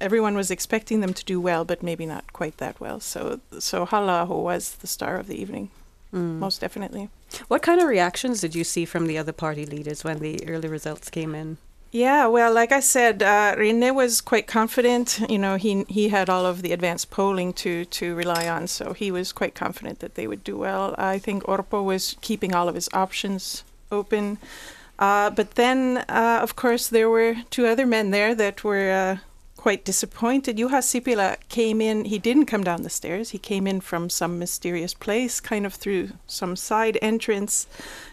everyone 0.00 0.36
was 0.36 0.50
expecting 0.50 1.00
them 1.00 1.14
to 1.14 1.24
do 1.24 1.40
well, 1.40 1.64
but 1.64 1.82
maybe 1.82 2.06
not 2.06 2.32
quite 2.32 2.58
that 2.58 2.80
well. 2.80 3.00
So, 3.00 3.40
so 3.58 3.84
Halla-aho 3.84 4.40
was 4.40 4.76
the 4.76 4.86
star 4.86 5.16
of 5.16 5.26
the 5.26 5.40
evening, 5.40 5.70
most 6.12 6.60
definitely. 6.60 7.08
What 7.48 7.62
kind 7.62 7.80
of 7.80 7.88
reactions 7.88 8.40
did 8.40 8.54
you 8.54 8.64
see 8.64 8.84
from 8.84 9.06
the 9.06 9.18
other 9.18 9.32
party 9.32 9.66
leaders 9.66 10.04
when 10.04 10.20
the 10.20 10.46
early 10.48 10.68
results 10.68 11.10
came 11.10 11.34
in? 11.34 11.58
Yeah, 11.92 12.26
well, 12.26 12.52
like 12.52 12.72
I 12.72 12.80
said, 12.80 13.22
uh, 13.22 13.54
Rinne 13.56 13.94
was 13.94 14.20
quite 14.20 14.46
confident. 14.46 15.20
You 15.28 15.38
know, 15.38 15.56
he 15.56 15.84
he 15.88 16.08
had 16.08 16.28
all 16.28 16.44
of 16.44 16.60
the 16.60 16.72
advanced 16.72 17.10
polling 17.10 17.52
to 17.54 17.84
to 17.86 18.14
rely 18.14 18.48
on, 18.48 18.66
so 18.66 18.92
he 18.92 19.10
was 19.10 19.32
quite 19.32 19.54
confident 19.54 20.00
that 20.00 20.14
they 20.14 20.26
would 20.26 20.44
do 20.44 20.58
well. 20.58 20.94
I 20.98 21.18
think 21.18 21.44
Orpo 21.44 21.82
was 21.84 22.16
keeping 22.20 22.54
all 22.54 22.68
of 22.68 22.74
his 22.74 22.88
options 22.92 23.64
open. 23.90 24.38
Uh, 24.98 25.30
but 25.30 25.54
then, 25.54 26.04
uh, 26.08 26.40
of 26.42 26.56
course, 26.56 26.88
there 26.88 27.08
were 27.08 27.36
two 27.50 27.66
other 27.66 27.86
men 27.86 28.10
there 28.10 28.34
that 28.34 28.64
were 28.64 28.90
uh, 28.90 29.16
quite 29.66 29.84
disappointed. 29.84 30.58
Juha 30.58 30.80
Sipilä 30.80 31.38
came 31.48 31.80
in. 31.80 32.04
He 32.04 32.20
didn't 32.20 32.46
come 32.46 32.62
down 32.62 32.82
the 32.82 32.88
stairs. 32.88 33.30
He 33.30 33.38
came 33.38 33.66
in 33.66 33.80
from 33.80 34.08
some 34.08 34.38
mysterious 34.38 34.94
place, 34.94 35.40
kind 35.40 35.66
of 35.66 35.74
through 35.74 36.10
some 36.28 36.54
side 36.54 36.96
entrance. 37.02 37.66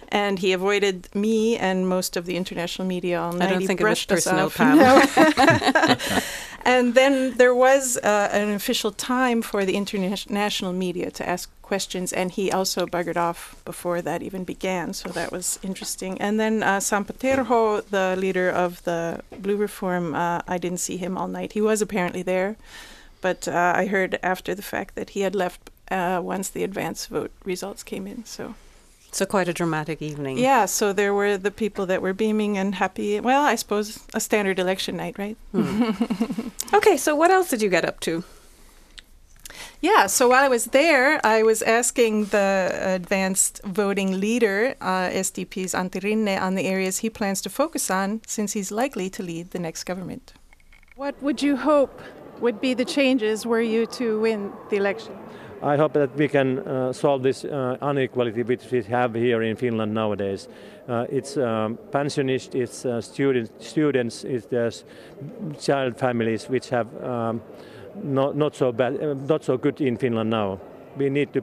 And 0.09 0.39
he 0.39 0.51
avoided 0.51 1.09
me 1.13 1.55
and 1.55 1.87
most 1.87 2.17
of 2.17 2.25
the 2.25 2.37
international 2.37 2.87
media 2.87 3.21
all 3.21 3.33
night. 3.33 3.49
don't 3.49 3.61
He 3.61 3.67
think 3.67 3.81
it 3.81 3.83
was 3.83 4.03
personal. 4.03 4.51
No. 4.59 5.03
and 6.65 6.93
then 6.93 7.37
there 7.37 7.53
was 7.53 7.97
uh, 7.97 8.29
an 8.31 8.49
official 8.51 8.91
time 8.91 9.41
for 9.41 9.65
the 9.65 9.75
international 9.75 10.73
media 10.73 11.11
to 11.11 11.27
ask 11.27 11.49
questions, 11.61 12.13
and 12.13 12.31
he 12.31 12.51
also 12.51 12.85
buggered 12.85 13.17
off 13.17 13.55
before 13.65 14.01
that 14.01 14.21
even 14.21 14.43
began. 14.43 14.93
So 14.93 15.09
that 15.09 15.31
was 15.31 15.59
interesting. 15.63 16.19
And 16.21 16.39
then 16.39 16.63
uh, 16.63 16.79
Sampo 16.79 17.13
Terho, 17.13 17.83
the 17.89 18.15
leader 18.17 18.49
of 18.49 18.83
the 18.83 19.21
Blue 19.39 19.57
Reform, 19.57 20.15
uh, 20.15 20.41
I 20.47 20.57
didn't 20.57 20.79
see 20.79 20.97
him 20.97 21.17
all 21.17 21.27
night. 21.27 21.53
He 21.53 21.61
was 21.61 21.81
apparently 21.81 22.21
there, 22.21 22.55
but 23.21 23.47
uh, 23.47 23.73
I 23.75 23.87
heard 23.87 24.19
after 24.21 24.53
the 24.55 24.61
fact 24.61 24.95
that 24.95 25.11
he 25.11 25.21
had 25.21 25.35
left 25.35 25.69
uh, 25.89 26.21
once 26.23 26.49
the 26.49 26.63
advance 26.63 27.07
vote 27.07 27.31
results 27.43 27.83
came 27.83 28.07
in. 28.07 28.25
So. 28.25 28.55
So 29.13 29.27
quite 29.27 29.47
a 29.47 29.53
dramatic 29.53 30.01
evening. 30.01 30.39
Yeah, 30.39 30.65
so 30.65 30.91
there 30.91 31.13
were 31.13 31.37
the 31.37 31.51
people 31.51 31.85
that 31.85 32.01
were 32.01 32.13
beaming 32.13 32.57
and 32.57 32.73
happy. 32.73 33.19
Well, 33.19 33.43
I 33.43 33.53
suppose 33.55 33.99
a 34.13 34.19
standard 34.19 34.57
election 34.57 34.97
night, 34.97 35.17
right? 35.19 35.37
Okay, 36.73 36.97
so 36.97 37.15
what 37.15 37.29
else 37.29 37.49
did 37.51 37.61
you 37.61 37.69
get 37.69 37.85
up 37.85 37.99
to? 37.99 38.23
Yeah, 39.79 40.07
so 40.07 40.29
while 40.29 40.43
I 40.43 40.47
was 40.47 40.65
there, 40.65 41.23
I 41.23 41.43
was 41.43 41.61
asking 41.61 42.25
the 42.25 42.71
advanced 42.81 43.61
voting 43.63 44.19
leader, 44.19 44.75
uh, 44.81 45.09
SDP's 45.09 45.73
Antti 45.75 46.01
Rinne, 46.01 46.41
on 46.41 46.55
the 46.55 46.65
areas 46.65 46.99
he 46.99 47.11
plans 47.11 47.41
to 47.41 47.49
focus 47.49 47.91
on 47.91 48.21
since 48.25 48.53
he's 48.53 48.71
likely 48.71 49.07
to 49.11 49.21
lead 49.21 49.51
the 49.51 49.59
next 49.59 49.83
government. 49.83 50.33
What 50.95 51.21
would 51.21 51.43
you 51.43 51.57
hope 51.57 52.01
would 52.39 52.59
be 52.59 52.73
the 52.73 52.85
changes 52.85 53.45
were 53.45 53.61
you 53.61 53.85
to 53.97 54.19
win 54.19 54.51
the 54.71 54.77
election? 54.77 55.15
I 55.63 55.77
hope 55.77 55.93
that 55.93 56.13
we 56.17 56.27
can 56.27 56.59
uh, 56.59 56.91
solve 56.91 57.23
this 57.23 57.45
uh, 57.45 57.77
inequality 57.81 58.43
which 58.43 58.69
we 58.69 58.83
have 58.83 59.13
here 59.13 59.41
in 59.43 59.55
Finland 59.55 59.93
nowadays. 59.93 60.49
Uh, 60.89 61.05
it's 61.09 61.37
um, 61.37 61.77
pensionists, 61.89 62.53
it's 62.53 62.85
uh, 62.85 62.99
students, 62.99 63.65
students, 63.65 64.25
it's 64.25 64.83
child 65.57 65.97
families 65.97 66.49
which 66.49 66.69
have 66.69 66.87
um, 67.01 67.41
not, 68.03 68.35
not 68.35 68.55
so 68.55 68.73
bad, 68.73 69.01
uh, 69.01 69.13
not 69.13 69.45
so 69.45 69.57
good 69.57 69.79
in 69.79 69.95
Finland 69.97 70.29
now. 70.29 70.59
We 70.97 71.09
need 71.09 71.31
to 71.31 71.41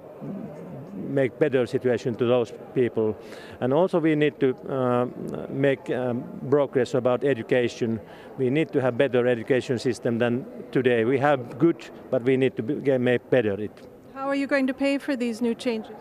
make 1.09 1.39
better 1.39 1.67
situation 1.67 2.15
to 2.17 2.27
those 2.27 2.53
people, 2.75 3.17
and 3.61 3.73
also 3.73 4.01
we 4.01 4.17
need 4.17 4.39
to 4.41 4.55
uh, 4.69 5.07
make 5.49 5.89
um, 5.89 6.23
progress 6.51 6.93
about 6.93 7.25
education. 7.25 7.99
We 8.37 8.51
need 8.51 8.71
to 8.73 8.83
have 8.83 8.99
better 8.99 9.27
education 9.27 9.79
system 9.79 10.19
than 10.19 10.45
today. 10.73 11.05
We 11.07 11.19
have 11.19 11.59
good, 11.59 11.91
but 12.11 12.23
we 12.23 12.37
need 12.37 12.55
to 12.57 12.99
make 12.99 13.31
better 13.31 13.59
it. 13.59 13.90
How 14.21 14.29
are 14.29 14.35
you 14.35 14.47
going 14.47 14.67
to 14.67 14.75
pay 14.75 14.99
for 14.99 15.17
these 15.17 15.41
new 15.41 15.55
changes? 15.55 15.97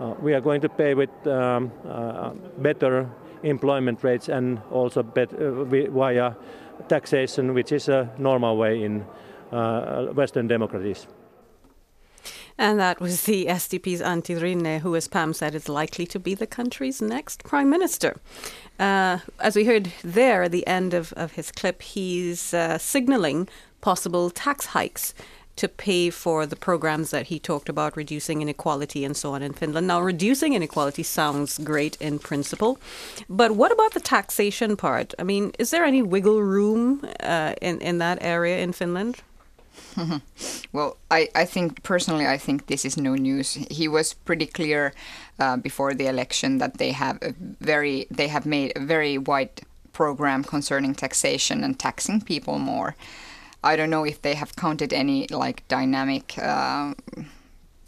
Uh, 0.00 0.14
we 0.20 0.34
are 0.34 0.40
going 0.40 0.60
to 0.62 0.68
pay 0.68 0.94
with 0.94 1.10
um, 1.28 1.70
uh, 1.88 2.30
better 2.58 3.08
employment 3.44 4.02
rates 4.02 4.28
and 4.28 4.60
also 4.72 5.04
bet, 5.04 5.32
uh, 5.32 5.62
via 5.62 6.34
taxation, 6.88 7.54
which 7.54 7.70
is 7.70 7.88
a 7.88 8.10
normal 8.18 8.56
way 8.56 8.82
in 8.82 9.04
uh, 9.52 10.06
Western 10.06 10.48
democracies. 10.48 11.06
And 12.58 12.80
that 12.80 13.00
was 13.00 13.22
the 13.26 13.46
SDP's 13.46 14.02
Antti 14.02 14.36
Rinne, 14.40 14.80
who, 14.80 14.96
as 14.96 15.06
Pam 15.06 15.32
said, 15.32 15.54
is 15.54 15.68
likely 15.68 16.04
to 16.06 16.18
be 16.18 16.34
the 16.34 16.48
country's 16.48 17.00
next 17.00 17.44
prime 17.44 17.70
minister. 17.70 18.16
Uh, 18.80 19.18
as 19.38 19.54
we 19.54 19.66
heard 19.66 19.92
there 20.02 20.42
at 20.42 20.50
the 20.50 20.66
end 20.66 20.94
of, 20.94 21.12
of 21.12 21.32
his 21.32 21.52
clip, 21.52 21.80
he's 21.82 22.52
uh, 22.52 22.76
signalling 22.76 23.48
possible 23.80 24.30
tax 24.30 24.66
hikes 24.66 25.14
to 25.56 25.68
pay 25.68 26.10
for 26.10 26.46
the 26.46 26.56
programs 26.56 27.10
that 27.10 27.26
he 27.26 27.38
talked 27.38 27.68
about, 27.68 27.96
reducing 27.96 28.42
inequality 28.42 29.04
and 29.04 29.16
so 29.16 29.34
on 29.34 29.42
in 29.42 29.52
Finland. 29.52 29.86
Now, 29.86 30.00
reducing 30.00 30.54
inequality 30.54 31.02
sounds 31.02 31.58
great 31.58 31.96
in 32.00 32.18
principle, 32.18 32.78
but 33.28 33.52
what 33.52 33.72
about 33.72 33.92
the 33.92 34.00
taxation 34.00 34.76
part? 34.76 35.14
I 35.18 35.22
mean, 35.22 35.52
is 35.58 35.70
there 35.70 35.84
any 35.84 36.02
wiggle 36.02 36.42
room 36.42 37.06
uh, 37.20 37.54
in, 37.60 37.80
in 37.80 37.98
that 37.98 38.18
area 38.20 38.58
in 38.58 38.72
Finland? 38.72 39.22
well, 40.72 40.96
I, 41.10 41.28
I 41.34 41.44
think 41.44 41.82
personally, 41.82 42.26
I 42.26 42.38
think 42.38 42.66
this 42.66 42.84
is 42.84 42.96
no 42.96 43.14
news. 43.14 43.54
He 43.70 43.88
was 43.88 44.14
pretty 44.14 44.46
clear 44.46 44.92
uh, 45.38 45.56
before 45.56 45.94
the 45.94 46.06
election 46.06 46.58
that 46.58 46.78
they 46.78 46.92
have 46.92 47.18
a 47.22 47.34
very 47.60 48.06
they 48.10 48.28
have 48.28 48.46
made 48.46 48.72
a 48.76 48.80
very 48.80 49.18
wide 49.18 49.62
program 49.92 50.44
concerning 50.44 50.94
taxation 50.94 51.62
and 51.64 51.78
taxing 51.78 52.20
people 52.20 52.58
more. 52.58 52.96
I 53.64 53.76
don't 53.76 53.90
know 53.90 54.04
if 54.04 54.20
they 54.22 54.34
have 54.34 54.56
counted 54.56 54.92
any 54.92 55.26
like 55.28 55.66
dynamic 55.68 56.36
uh, 56.38 56.94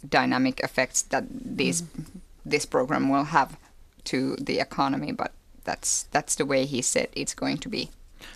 dynamic 0.07 0.59
effects 0.61 1.01
that 1.03 1.25
these 1.29 1.81
mm. 1.81 2.05
this 2.45 2.65
program 2.65 3.09
will 3.09 3.25
have 3.25 3.57
to 4.05 4.35
the 4.37 4.59
economy, 4.59 5.11
but 5.11 5.31
that's 5.63 6.03
that's 6.11 6.35
the 6.35 6.45
way 6.45 6.65
he 6.65 6.81
said 6.81 7.09
it's 7.13 7.33
going 7.33 7.57
to 7.57 7.69
be. 7.69 7.89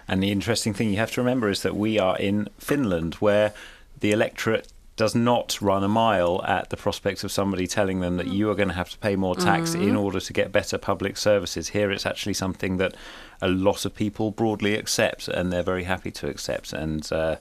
And 0.07 0.21
the 0.21 0.31
interesting 0.31 0.73
thing 0.73 0.89
you 0.89 0.97
have 0.97 1.11
to 1.11 1.21
remember 1.21 1.49
is 1.49 1.61
that 1.61 1.75
we 1.75 1.99
are 1.99 2.17
in 2.17 2.49
Finland, 2.57 3.15
where 3.15 3.53
the 3.99 4.11
electorate 4.11 4.67
does 4.95 5.15
not 5.15 5.61
run 5.61 5.81
a 5.81 5.87
mile 5.87 6.43
at 6.45 6.69
the 6.71 6.75
prospect 6.75 7.23
of 7.23 7.31
somebody 7.31 7.65
telling 7.65 8.01
them 8.01 8.17
that 8.17 8.27
you 8.27 8.49
are 8.49 8.55
going 8.55 8.67
to 8.67 8.73
have 8.73 8.89
to 8.89 8.97
pay 8.97 9.15
more 9.15 9.33
tax 9.33 9.69
mm-hmm. 9.69 9.87
in 9.87 9.95
order 9.95 10.19
to 10.19 10.33
get 10.33 10.51
better 10.51 10.77
public 10.77 11.15
services. 11.15 11.69
Here, 11.69 11.89
it's 11.89 12.05
actually 12.05 12.33
something 12.33 12.77
that 12.77 12.95
a 13.41 13.47
lot 13.47 13.85
of 13.85 13.95
people 13.95 14.31
broadly 14.31 14.75
accept, 14.75 15.27
and 15.27 15.51
they're 15.51 15.63
very 15.63 15.83
happy 15.83 16.11
to 16.11 16.27
accept. 16.27 16.73
And 16.73 17.11
uh, 17.11 17.37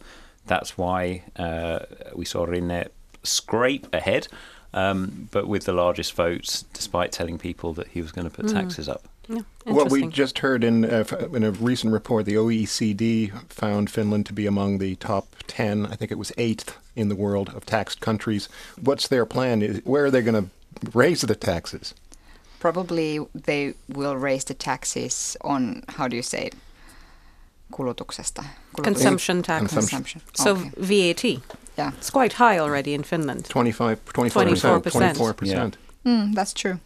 that's 0.46 0.78
why 0.78 1.24
uh, 1.36 1.80
we 2.14 2.24
saw 2.24 2.46
Rinne 2.46 2.88
scrape 3.22 3.86
ahead, 3.92 4.28
um, 4.72 5.28
but 5.30 5.48
with 5.48 5.64
the 5.64 5.72
largest 5.72 6.14
votes, 6.14 6.64
despite 6.72 7.12
telling 7.12 7.38
people 7.38 7.72
that 7.74 7.88
he 7.88 8.02
was 8.02 8.12
going 8.12 8.28
to 8.28 8.34
put 8.34 8.46
mm. 8.46 8.52
taxes 8.52 8.88
up. 8.88 9.08
Yeah, 9.28 9.42
what 9.64 9.90
we 9.90 10.06
just 10.06 10.38
heard 10.38 10.64
in 10.64 10.86
uh, 10.86 11.04
in 11.34 11.44
a 11.44 11.50
recent 11.50 11.92
report, 11.92 12.24
the 12.24 12.34
OECD 12.34 13.30
found 13.50 13.90
Finland 13.90 14.24
to 14.26 14.32
be 14.32 14.46
among 14.46 14.78
the 14.78 14.94
top 14.96 15.26
ten. 15.46 15.84
I 15.84 15.96
think 15.96 16.10
it 16.10 16.18
was 16.18 16.32
eighth 16.38 16.78
in 16.96 17.10
the 17.10 17.14
world 17.14 17.50
of 17.50 17.66
taxed 17.66 18.00
countries. 18.00 18.48
What's 18.80 19.06
their 19.06 19.26
plan? 19.26 19.82
Where 19.84 20.06
are 20.06 20.10
they 20.10 20.22
going 20.22 20.44
to 20.44 20.50
raise 20.96 21.20
the 21.20 21.34
taxes? 21.34 21.94
Probably 22.60 23.20
they 23.34 23.74
will 23.88 24.16
raise 24.16 24.44
the 24.44 24.54
taxes 24.54 25.36
on 25.42 25.82
how 25.88 26.08
do 26.08 26.16
you 26.16 26.22
say 26.22 26.46
it? 26.46 26.54
kulutuksesta. 27.72 28.44
Consumption 28.82 29.42
tax. 29.42 29.72
Consumption. 29.72 30.20
So 30.34 30.56
okay. 30.56 30.70
VAT. 30.76 31.24
Yeah. 31.76 31.92
It's 31.98 32.10
quite 32.10 32.34
high 32.34 32.58
already 32.58 32.94
in 32.94 33.02
Finland. 33.02 33.44
25, 33.48 34.04
24%. 34.04 35.14
24%. 35.14 35.46
Yeah. 35.46 35.70
Mm, 36.04 36.34
that's 36.34 36.52
true. 36.52 36.78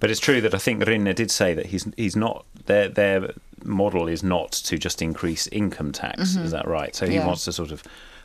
But 0.00 0.10
it's 0.10 0.20
true 0.20 0.40
that 0.40 0.54
I 0.54 0.58
think 0.58 0.82
Rinne 0.82 1.14
did 1.14 1.30
say 1.30 1.54
that 1.54 1.66
he's 1.66 1.86
he's 1.96 2.16
not 2.16 2.44
their 2.66 2.88
their 2.88 3.30
model 3.64 4.08
is 4.08 4.22
not 4.22 4.52
to 4.52 4.78
just 4.78 5.02
increase 5.02 5.46
income 5.52 5.92
tax. 5.92 6.16
Mm-hmm. 6.16 6.44
Is 6.44 6.50
that 6.50 6.66
right? 6.66 6.96
So 6.96 7.06
he 7.06 7.14
yeah. 7.14 7.26
wants 7.26 7.44
to 7.44 7.52
sort 7.52 7.70
of. 7.70 7.82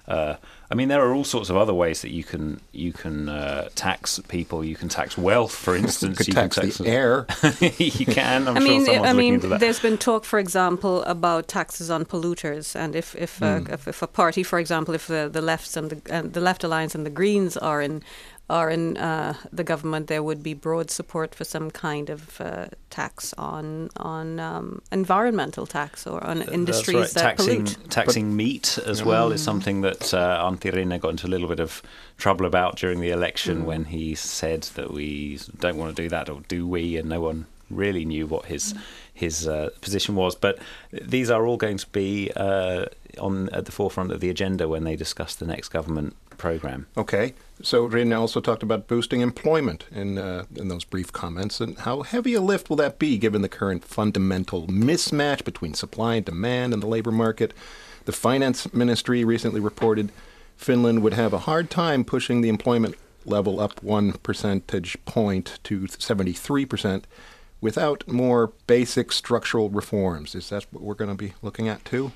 Uh, 0.07 0.37
I 0.69 0.75
mean, 0.75 0.87
there 0.87 1.01
are 1.01 1.13
all 1.13 1.23
sorts 1.23 1.49
of 1.49 1.57
other 1.57 1.73
ways 1.73 2.01
that 2.01 2.11
you 2.11 2.23
can 2.23 2.61
you 2.71 2.93
can 2.93 3.29
uh, 3.29 3.69
tax 3.75 4.19
people. 4.27 4.63
You 4.63 4.75
can 4.75 4.89
tax 4.89 5.17
wealth, 5.17 5.53
for 5.53 5.75
instance. 5.83 6.19
you, 6.19 6.31
you 6.31 6.33
tax 6.33 6.55
can 6.55 6.63
tax 6.65 6.77
the 6.77 6.87
air. 6.87 7.25
you 7.77 8.05
can. 8.05 8.47
I'm 8.47 8.57
i 8.57 8.59
mean, 8.59 8.85
sure 8.85 9.05
I 9.05 9.13
mean, 9.13 9.39
there's 9.39 9.79
been 9.79 9.97
talk, 9.97 10.23
for 10.23 10.39
example, 10.39 11.03
about 11.03 11.47
taxes 11.47 11.89
on 11.89 12.05
polluters, 12.05 12.75
and 12.75 12.95
if 12.95 13.15
if, 13.15 13.39
mm. 13.39 13.45
uh, 13.45 13.59
hmm. 13.59 13.73
if, 13.73 13.87
if 13.87 14.01
a 14.01 14.07
party, 14.07 14.43
for 14.43 14.59
example, 14.59 14.93
if 14.93 15.07
the 15.07 15.29
the 15.31 15.41
lefts 15.41 15.75
and 15.75 15.89
the 15.89 16.13
and 16.13 16.33
the 16.33 16.41
left 16.41 16.63
alliance 16.63 16.95
and 16.95 17.05
the 17.05 17.11
Greens 17.11 17.57
are 17.57 17.81
in 17.81 18.01
are 18.49 18.69
in 18.69 18.95
uh, 18.97 19.33
the 19.51 19.63
government, 19.63 20.07
there 20.07 20.23
would 20.23 20.41
be 20.41 20.53
broad 20.53 20.89
support 20.89 21.35
for 21.35 21.43
some 21.43 21.69
kind 21.69 22.09
of 22.09 22.39
uh, 22.39 22.67
tax 22.89 23.33
on 23.37 23.89
on 23.97 24.39
um, 24.39 24.81
environmental 24.91 25.65
tax 25.65 26.07
or 26.07 26.23
on 26.23 26.41
industries 26.43 26.95
right. 26.95 27.09
that 27.09 27.21
taxing, 27.21 27.65
pollute. 27.65 27.89
Taxing 27.89 28.35
meat 28.35 28.79
as 28.85 29.03
well 29.03 29.31
is 29.33 29.43
something 29.43 29.81
that 29.81 30.13
uh, 30.13 30.49
Antti 30.49 30.71
Rinne 30.71 30.99
got 30.99 31.09
into 31.09 31.27
a 31.27 31.29
little 31.29 31.49
bit 31.49 31.59
of 31.59 31.81
trouble 32.17 32.45
about 32.45 32.77
during 32.77 33.01
the 33.01 33.09
election 33.09 33.63
mm. 33.63 33.65
when 33.65 33.85
he 33.85 34.15
said 34.15 34.61
that 34.75 34.91
we 34.91 35.39
don't 35.59 35.77
want 35.77 35.95
to 35.95 36.01
do 36.01 36.07
that, 36.09 36.29
or 36.29 36.41
do 36.47 36.65
we? 36.65 36.97
And 36.97 37.09
no 37.09 37.19
one 37.19 37.47
really 37.69 38.05
knew 38.05 38.27
what 38.27 38.45
his 38.45 38.73
his 39.13 39.45
uh, 39.45 39.71
position 39.81 40.15
was. 40.15 40.35
But 40.35 40.57
these 40.91 41.29
are 41.29 41.45
all 41.45 41.57
going 41.57 41.77
to 41.77 41.87
be 41.87 42.31
uh, 42.33 42.85
on 43.19 43.49
at 43.49 43.65
the 43.65 43.73
forefront 43.73 44.13
of 44.13 44.21
the 44.21 44.29
agenda 44.29 44.69
when 44.69 44.85
they 44.85 44.95
discuss 44.95 45.35
the 45.35 45.45
next 45.45 45.67
government 45.67 46.15
program. 46.37 46.87
Okay. 46.95 47.33
So 47.61 47.89
Rinne 47.89 48.15
also 48.15 48.39
talked 48.39 48.61
about 48.61 48.87
boosting 48.87 49.21
employment 49.21 49.85
in 49.91 50.17
uh, 50.17 50.45
in 50.55 50.67
those 50.67 50.83
brief 50.83 51.11
comments, 51.11 51.59
and 51.59 51.77
how 51.79 52.03
heavy 52.03 52.35
a 52.35 52.41
lift 52.41 52.69
will 52.69 52.77
that 52.77 52.99
be 52.99 53.17
given 53.17 53.41
the 53.41 53.49
current 53.49 53.83
fundamental 53.83 54.67
mismatch 54.67 55.43
between 55.43 55.73
supply 55.73 56.15
and 56.15 56.25
demand 56.25 56.73
in 56.73 56.81
the 56.81 56.87
labor 56.87 57.11
market? 57.11 57.53
The 58.05 58.11
finance 58.11 58.71
ministry 58.73 59.23
recently 59.23 59.59
reported 59.59 60.11
Finland 60.55 61.01
would 61.01 61.13
have 61.13 61.33
a 61.33 61.39
hard 61.39 61.69
time 61.69 62.03
pushing 62.03 62.41
the 62.41 62.49
employment 62.49 62.95
level 63.25 63.59
up 63.59 63.81
one 63.83 64.13
percentage 64.13 64.97
point 65.05 65.59
to 65.63 65.87
73 65.87 66.65
percent 66.65 67.07
without 67.59 68.07
more 68.07 68.53
basic 68.67 69.11
structural 69.11 69.69
reforms. 69.71 70.35
Is 70.35 70.49
that 70.49 70.65
what 70.71 70.83
we're 70.83 70.93
going 70.93 71.09
to 71.09 71.15
be 71.15 71.33
looking 71.41 71.67
at 71.67 71.83
too? 71.83 72.11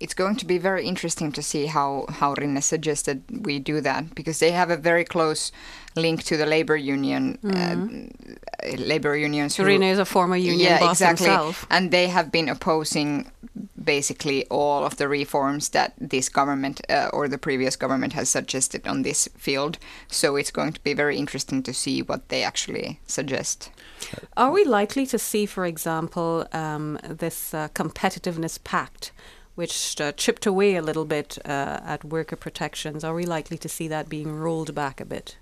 It's 0.00 0.14
going 0.14 0.36
to 0.36 0.46
be 0.46 0.58
very 0.58 0.86
interesting 0.86 1.32
to 1.32 1.42
see 1.42 1.66
how, 1.66 2.06
how 2.08 2.34
Rinne 2.34 2.62
suggested 2.62 3.22
we 3.30 3.58
do 3.58 3.80
that 3.80 4.14
because 4.14 4.38
they 4.38 4.50
have 4.50 4.70
a 4.70 4.76
very 4.76 5.04
close 5.04 5.52
link 5.94 6.22
to 6.24 6.36
the 6.36 6.46
labor 6.46 6.76
union. 6.76 7.38
Mm-hmm. 7.42 8.36
Uh, 8.72 8.76
labor 8.76 9.16
unions. 9.16 9.56
Rinne 9.56 9.90
is 9.90 9.98
a 9.98 10.04
former 10.04 10.36
union 10.36 10.70
yeah, 10.70 10.78
boss 10.78 11.00
exactly. 11.00 11.26
himself. 11.26 11.66
And 11.70 11.90
they 11.90 12.08
have 12.08 12.30
been 12.30 12.48
opposing 12.48 13.30
basically 13.82 14.44
all 14.46 14.84
of 14.84 14.96
the 14.96 15.08
reforms 15.08 15.70
that 15.70 15.94
this 15.98 16.28
government 16.28 16.80
uh, 16.90 17.08
or 17.12 17.28
the 17.28 17.38
previous 17.38 17.76
government 17.76 18.12
has 18.12 18.28
suggested 18.28 18.86
on 18.86 19.02
this 19.02 19.28
field. 19.38 19.78
So 20.08 20.36
it's 20.36 20.50
going 20.50 20.72
to 20.72 20.80
be 20.80 20.92
very 20.92 21.16
interesting 21.16 21.62
to 21.62 21.72
see 21.72 22.02
what 22.02 22.28
they 22.28 22.42
actually 22.42 23.00
suggest. 23.06 23.70
Are 24.36 24.50
we 24.50 24.64
likely 24.64 25.06
to 25.06 25.18
see, 25.18 25.46
for 25.46 25.64
example, 25.64 26.46
um, 26.52 26.98
this 27.02 27.54
uh, 27.54 27.68
competitiveness 27.68 28.62
pact? 28.62 29.12
Which 29.56 30.00
uh, 30.00 30.12
chipped 30.12 30.46
away 30.46 30.76
a 30.76 30.82
little 30.82 31.04
bit 31.04 31.38
uh, 31.44 31.80
at 31.84 32.04
worker 32.04 32.36
protections. 32.36 33.02
Are 33.02 33.14
we 33.14 33.26
likely 33.26 33.58
to 33.58 33.68
see 33.68 33.88
that 33.88 34.08
being 34.08 34.32
rolled 34.38 34.74
back 34.74 35.00
a 35.00 35.04
bit? 35.04 35.36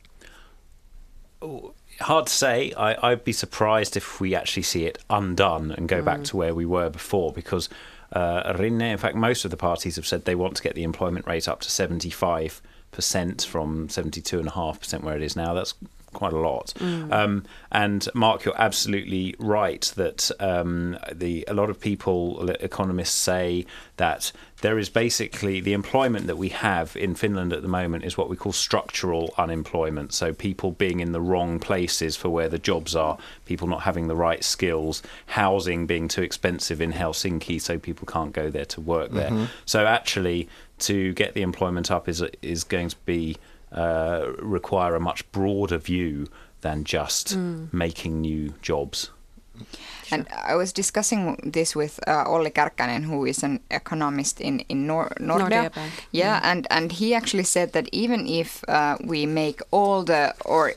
Oh, 1.43 1.75
hard 2.01 2.27
to 2.27 2.33
say. 2.33 2.73
I, 2.73 3.11
would 3.11 3.25
be 3.25 3.33
surprised 3.33 3.97
if 3.97 4.21
we 4.21 4.35
actually 4.35 4.63
see 4.63 4.87
it 4.87 4.99
undone 5.11 5.71
and 5.71 5.89
go 5.89 6.01
mm. 6.01 6.05
back 6.05 6.25
to 6.25 6.37
where 6.37 6.55
we 6.55 6.65
were 6.65 6.89
before 6.89 7.33
because 7.33 7.69
uh, 8.13 8.55
Rinne, 8.55 8.81
in 8.81 8.99
fact, 8.99 9.17
most 9.17 9.45
of 9.45 9.51
the 9.51 9.57
parties 9.59 9.97
have 9.97 10.07
said 10.07 10.25
they 10.25 10.35
want 10.35 10.57
to 10.57 10.63
get 10.63 10.75
the 10.75 10.85
employment 10.85 11.27
rate 11.27 11.47
up 11.47 11.61
to 11.61 11.71
75 11.71 12.63
percent 12.95 13.43
from 13.43 13.89
seventy 13.89 14.23
two 14.23 14.39
and 14.39 14.49
a 14.49 14.53
half 14.53 14.79
percent 14.79 15.03
where 15.03 15.17
it 15.17 15.23
is 15.23 15.37
now. 15.37 15.53
That's 15.53 15.75
quite 16.15 16.33
a 16.33 16.39
lot. 16.39 16.73
Um, 16.81 17.45
and 17.71 18.09
Mark, 18.15 18.45
you're 18.45 18.61
absolutely 18.61 19.35
right 19.39 19.93
that 19.97 20.31
um, 20.41 20.97
the 21.13 21.45
a 21.49 21.55
lot 21.55 21.69
of 21.71 21.79
people, 21.79 22.49
economists 22.49 23.15
say 23.15 23.67
that 23.97 24.33
there 24.63 24.79
is 24.79 24.89
basically 24.89 25.61
the 25.61 25.75
employment 25.75 26.27
that 26.27 26.39
we 26.39 26.49
have 26.49 26.97
in 26.97 27.15
Finland 27.15 27.53
at 27.53 27.61
the 27.61 27.69
moment 27.69 28.03
is 28.05 28.17
what 28.17 28.31
we 28.31 28.37
call 28.37 28.53
structural 28.53 29.35
unemployment. 29.37 30.15
So 30.15 30.33
people 30.33 30.73
being 30.73 31.01
in 31.01 31.13
the 31.13 31.21
wrong 31.21 31.59
places 31.59 32.17
for 32.17 32.31
where 32.31 32.49
the 32.49 32.59
jobs 32.59 32.97
are, 32.97 33.19
people 33.45 33.69
not 33.69 33.83
having 33.83 34.09
the 34.09 34.17
right 34.17 34.43
skills, 34.43 35.03
housing 35.27 35.87
being 35.87 36.09
too 36.09 36.23
expensive 36.23 36.81
in 36.81 36.93
Helsinki, 36.93 37.61
so 37.61 37.79
people 37.79 38.07
can't 38.07 38.33
go 38.33 38.49
there 38.49 38.65
to 38.67 38.81
work 38.81 39.11
there. 39.11 39.31
So 39.67 39.87
actually, 39.87 40.49
to 40.79 41.13
get 41.13 41.35
the 41.35 41.43
employment 41.43 41.91
up 41.91 42.09
is 42.09 42.23
is 42.41 42.65
going 42.65 42.89
to 42.89 42.97
be 43.05 43.37
uh, 43.75 44.33
require 44.39 44.95
a 44.95 45.01
much 45.01 45.31
broader 45.33 45.79
view 45.79 46.29
than 46.61 46.85
just 46.85 47.37
mm. 47.37 47.73
making 47.73 48.21
new 48.21 48.55
jobs. 48.63 49.11
Sure. 49.57 50.19
And 50.19 50.27
I 50.47 50.57
was 50.57 50.73
discussing 50.73 51.53
this 51.53 51.77
with 51.77 52.01
uh, 52.09 52.25
Olli 52.27 52.51
Kärkkäinen, 52.51 53.05
who 53.05 53.25
is 53.25 53.45
an 53.45 53.61
economist 53.71 54.41
in 54.41 54.61
in 54.69 54.87
Nor- 54.87 55.13
Nordea. 55.21 55.71
Nordea 55.71 55.91
yeah, 56.13 56.41
mm. 56.41 56.45
and 56.45 56.67
and 56.71 56.93
he 56.93 57.15
actually 57.15 57.45
said 57.45 57.73
that 57.73 57.89
even 57.93 58.27
if 58.27 58.65
uh, 58.69 58.97
we 59.05 59.27
make 59.27 59.63
all 59.71 60.05
the 60.05 60.35
or 60.45 60.73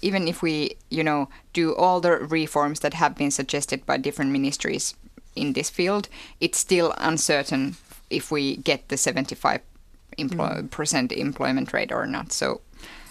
even 0.00 0.28
if 0.28 0.42
we 0.42 0.76
you 0.90 1.04
know 1.04 1.28
do 1.52 1.74
all 1.76 2.00
the 2.00 2.10
reforms 2.10 2.80
that 2.80 2.94
have 2.94 3.14
been 3.14 3.30
suggested 3.30 3.84
by 3.86 3.98
different 3.98 4.30
ministries 4.30 4.94
in 5.34 5.52
this 5.52 5.70
field, 5.70 6.08
it's 6.40 6.58
still 6.58 6.94
uncertain 6.98 7.76
if 8.10 8.30
we 8.30 8.56
get 8.56 8.88
the 8.88 8.96
75 8.96 9.60
empl- 10.18 10.36
mm-hmm. 10.36 10.66
percent 10.68 11.12
employment 11.12 11.72
rate 11.72 11.92
or 11.92 12.06
not. 12.06 12.32
So, 12.32 12.60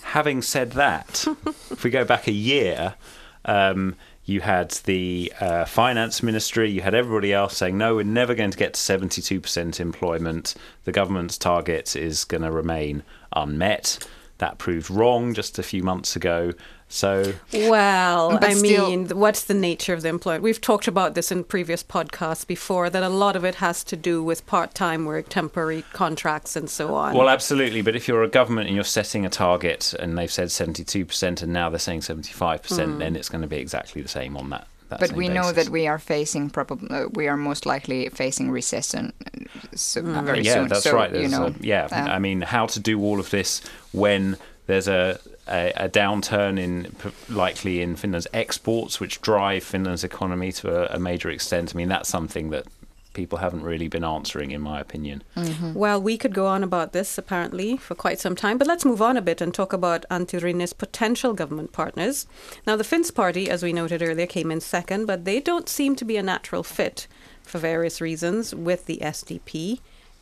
having 0.03 0.41
said 0.41 0.72
that, 0.74 1.25
if 1.72 1.84
we 1.84 1.89
go 1.89 2.05
back 2.05 2.27
a 2.27 2.34
year. 2.34 2.96
Um, 3.43 3.96
you 4.24 4.41
had 4.41 4.72
the 4.86 5.34
uh, 5.39 5.65
finance 5.65 6.22
ministry, 6.22 6.70
you 6.70 6.81
had 6.81 6.93
everybody 6.93 7.34
else 7.34 7.58
saying, 7.58 7.77
no, 7.77 7.96
we're 7.96 8.03
never 8.03 8.36
going 8.36 8.51
to 8.51 8.58
get 8.58 8.75
to 8.75 8.79
72% 8.79 9.79
employment. 9.79 10.53
The 10.84 10.91
government's 10.91 11.38
target 11.38 11.96
is 11.96 12.24
going 12.24 12.43
to 12.43 12.51
remain 12.51 13.03
unmet. 13.36 14.08
That 14.38 14.58
proved 14.58 14.89
wrong 14.89 15.34
just 15.34 15.60
a 15.60 15.63
few 15.63 15.84
months 15.84 16.15
ago. 16.15 16.53
So, 16.94 17.34
Well, 17.54 18.38
I 18.42 18.54
still- 18.54 18.90
mean, 18.90 19.08
what's 19.18 19.46
the 19.46 19.54
nature 19.54 19.94
of 19.94 20.02
the 20.02 20.10
employment? 20.10 20.44
We've 20.44 20.60
talked 20.60 20.90
about 20.90 21.16
this 21.16 21.32
in 21.32 21.46
previous 21.46 21.84
podcasts 21.84 22.46
before 22.46 22.90
that 22.90 23.02
a 23.02 23.08
lot 23.08 23.38
of 23.38 23.46
it 23.46 23.56
has 23.56 23.82
to 23.86 23.96
do 23.96 24.22
with 24.22 24.46
part 24.46 24.76
time 24.76 25.06
work, 25.06 25.30
temporary 25.30 25.86
contracts, 25.94 26.58
and 26.58 26.70
so 26.70 26.94
on. 26.94 27.16
well, 27.16 27.30
absolutely. 27.30 27.82
But 27.82 27.96
if 27.96 28.10
you're 28.10 28.24
a 28.24 28.28
government 28.28 28.68
and 28.68 28.76
you're 28.76 28.84
setting 28.84 29.26
a 29.26 29.30
target 29.30 29.94
and 30.00 30.18
they've 30.18 30.30
said 30.32 30.52
72% 30.52 31.42
and 31.42 31.54
now 31.54 31.70
they're 31.70 31.80
saying 31.80 32.02
75%, 32.02 33.00
then 33.00 33.16
it's 33.16 33.30
going 33.30 33.42
to 33.42 33.48
be 33.48 33.58
exactly 33.58 34.02
the 34.02 34.10
same 34.10 34.36
on 34.36 34.50
that. 34.50 34.68
that 34.90 35.00
but 35.00 35.10
same 35.10 35.18
we 35.18 35.30
know 35.30 35.54
that 35.54 35.70
we 35.70 35.88
are 35.88 35.98
facing 35.98 36.50
probably 36.50 36.90
uh, 36.90 37.08
we 37.14 37.30
are 37.30 37.38
most 37.38 37.66
likely 37.66 38.10
facing 38.10 38.52
recession 38.52 39.14
uh, 39.26 39.46
so 39.76 40.02
very 40.02 40.42
yeah, 40.42 40.56
soon. 40.56 40.68
that's 40.68 40.84
so, 40.84 40.94
right. 40.94 41.16
You 41.16 41.30
know, 41.30 41.46
a- 41.48 41.56
yeah, 41.62 41.88
uh, 41.90 41.96
I 41.96 42.20
mean, 42.20 42.42
how 42.42 42.66
to 42.66 42.80
do 42.82 43.02
all 43.02 43.18
of 43.22 43.30
this 43.30 43.62
when 43.94 44.36
there's 44.68 44.88
a, 44.88 45.20
a, 45.48 45.72
a 45.75 45.89
downturn 45.89 46.60
in 46.60 46.96
likely 47.30 47.82
in 47.82 47.96
Finland's 47.96 48.27
exports, 48.34 49.00
which 49.00 49.22
drive 49.22 49.63
Finland's 49.63 50.03
economy 50.03 50.51
to 50.53 50.70
a, 50.70 50.96
a 50.96 51.00
major 51.00 51.30
extent. 51.30 51.74
I 51.75 51.77
mean, 51.77 51.89
that's 51.89 52.10
something 52.10 52.50
that 52.51 52.65
people 53.13 53.39
haven't 53.39 53.63
really 53.63 53.88
been 53.88 54.03
answering, 54.03 54.51
in 54.51 54.62
my 54.62 54.80
opinion. 54.80 55.24
Mm-hmm. 55.36 55.74
Well, 55.74 56.01
we 56.01 56.18
could 56.18 56.34
go 56.34 56.48
on 56.48 56.63
about 56.63 56.94
this 56.94 57.18
apparently 57.18 57.77
for 57.77 57.96
quite 57.96 58.20
some 58.20 58.36
time, 58.36 58.58
but 58.58 58.68
let's 58.68 58.86
move 58.86 59.01
on 59.01 59.18
a 59.18 59.22
bit 59.22 59.41
and 59.41 59.53
talk 59.53 59.74
about 59.74 60.06
Antti 60.10 60.41
Rinne's 60.41 60.74
potential 60.74 61.34
government 61.34 61.74
partners. 61.74 62.27
Now, 62.65 62.75
the 62.75 62.84
Finns 62.84 63.12
party, 63.12 63.50
as 63.50 63.63
we 63.63 63.74
noted 63.74 64.01
earlier, 64.01 64.27
came 64.27 64.51
in 64.51 64.62
second, 64.62 65.05
but 65.05 65.25
they 65.25 65.40
don't 65.40 65.68
seem 65.68 65.96
to 65.98 66.05
be 66.05 66.18
a 66.18 66.24
natural 66.24 66.64
fit 66.64 67.07
for 67.44 67.59
various 67.59 68.00
reasons 68.00 68.55
with 68.55 68.86
the 68.86 69.00
SDP, 69.01 69.79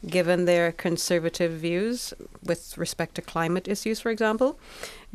given 0.07 0.45
their 0.45 0.71
conservative 0.71 1.51
views 1.51 2.13
with 2.43 2.77
respect 2.77 3.15
to 3.15 3.21
climate 3.21 3.67
issues, 3.67 3.99
for 3.99 4.09
example. 4.09 4.59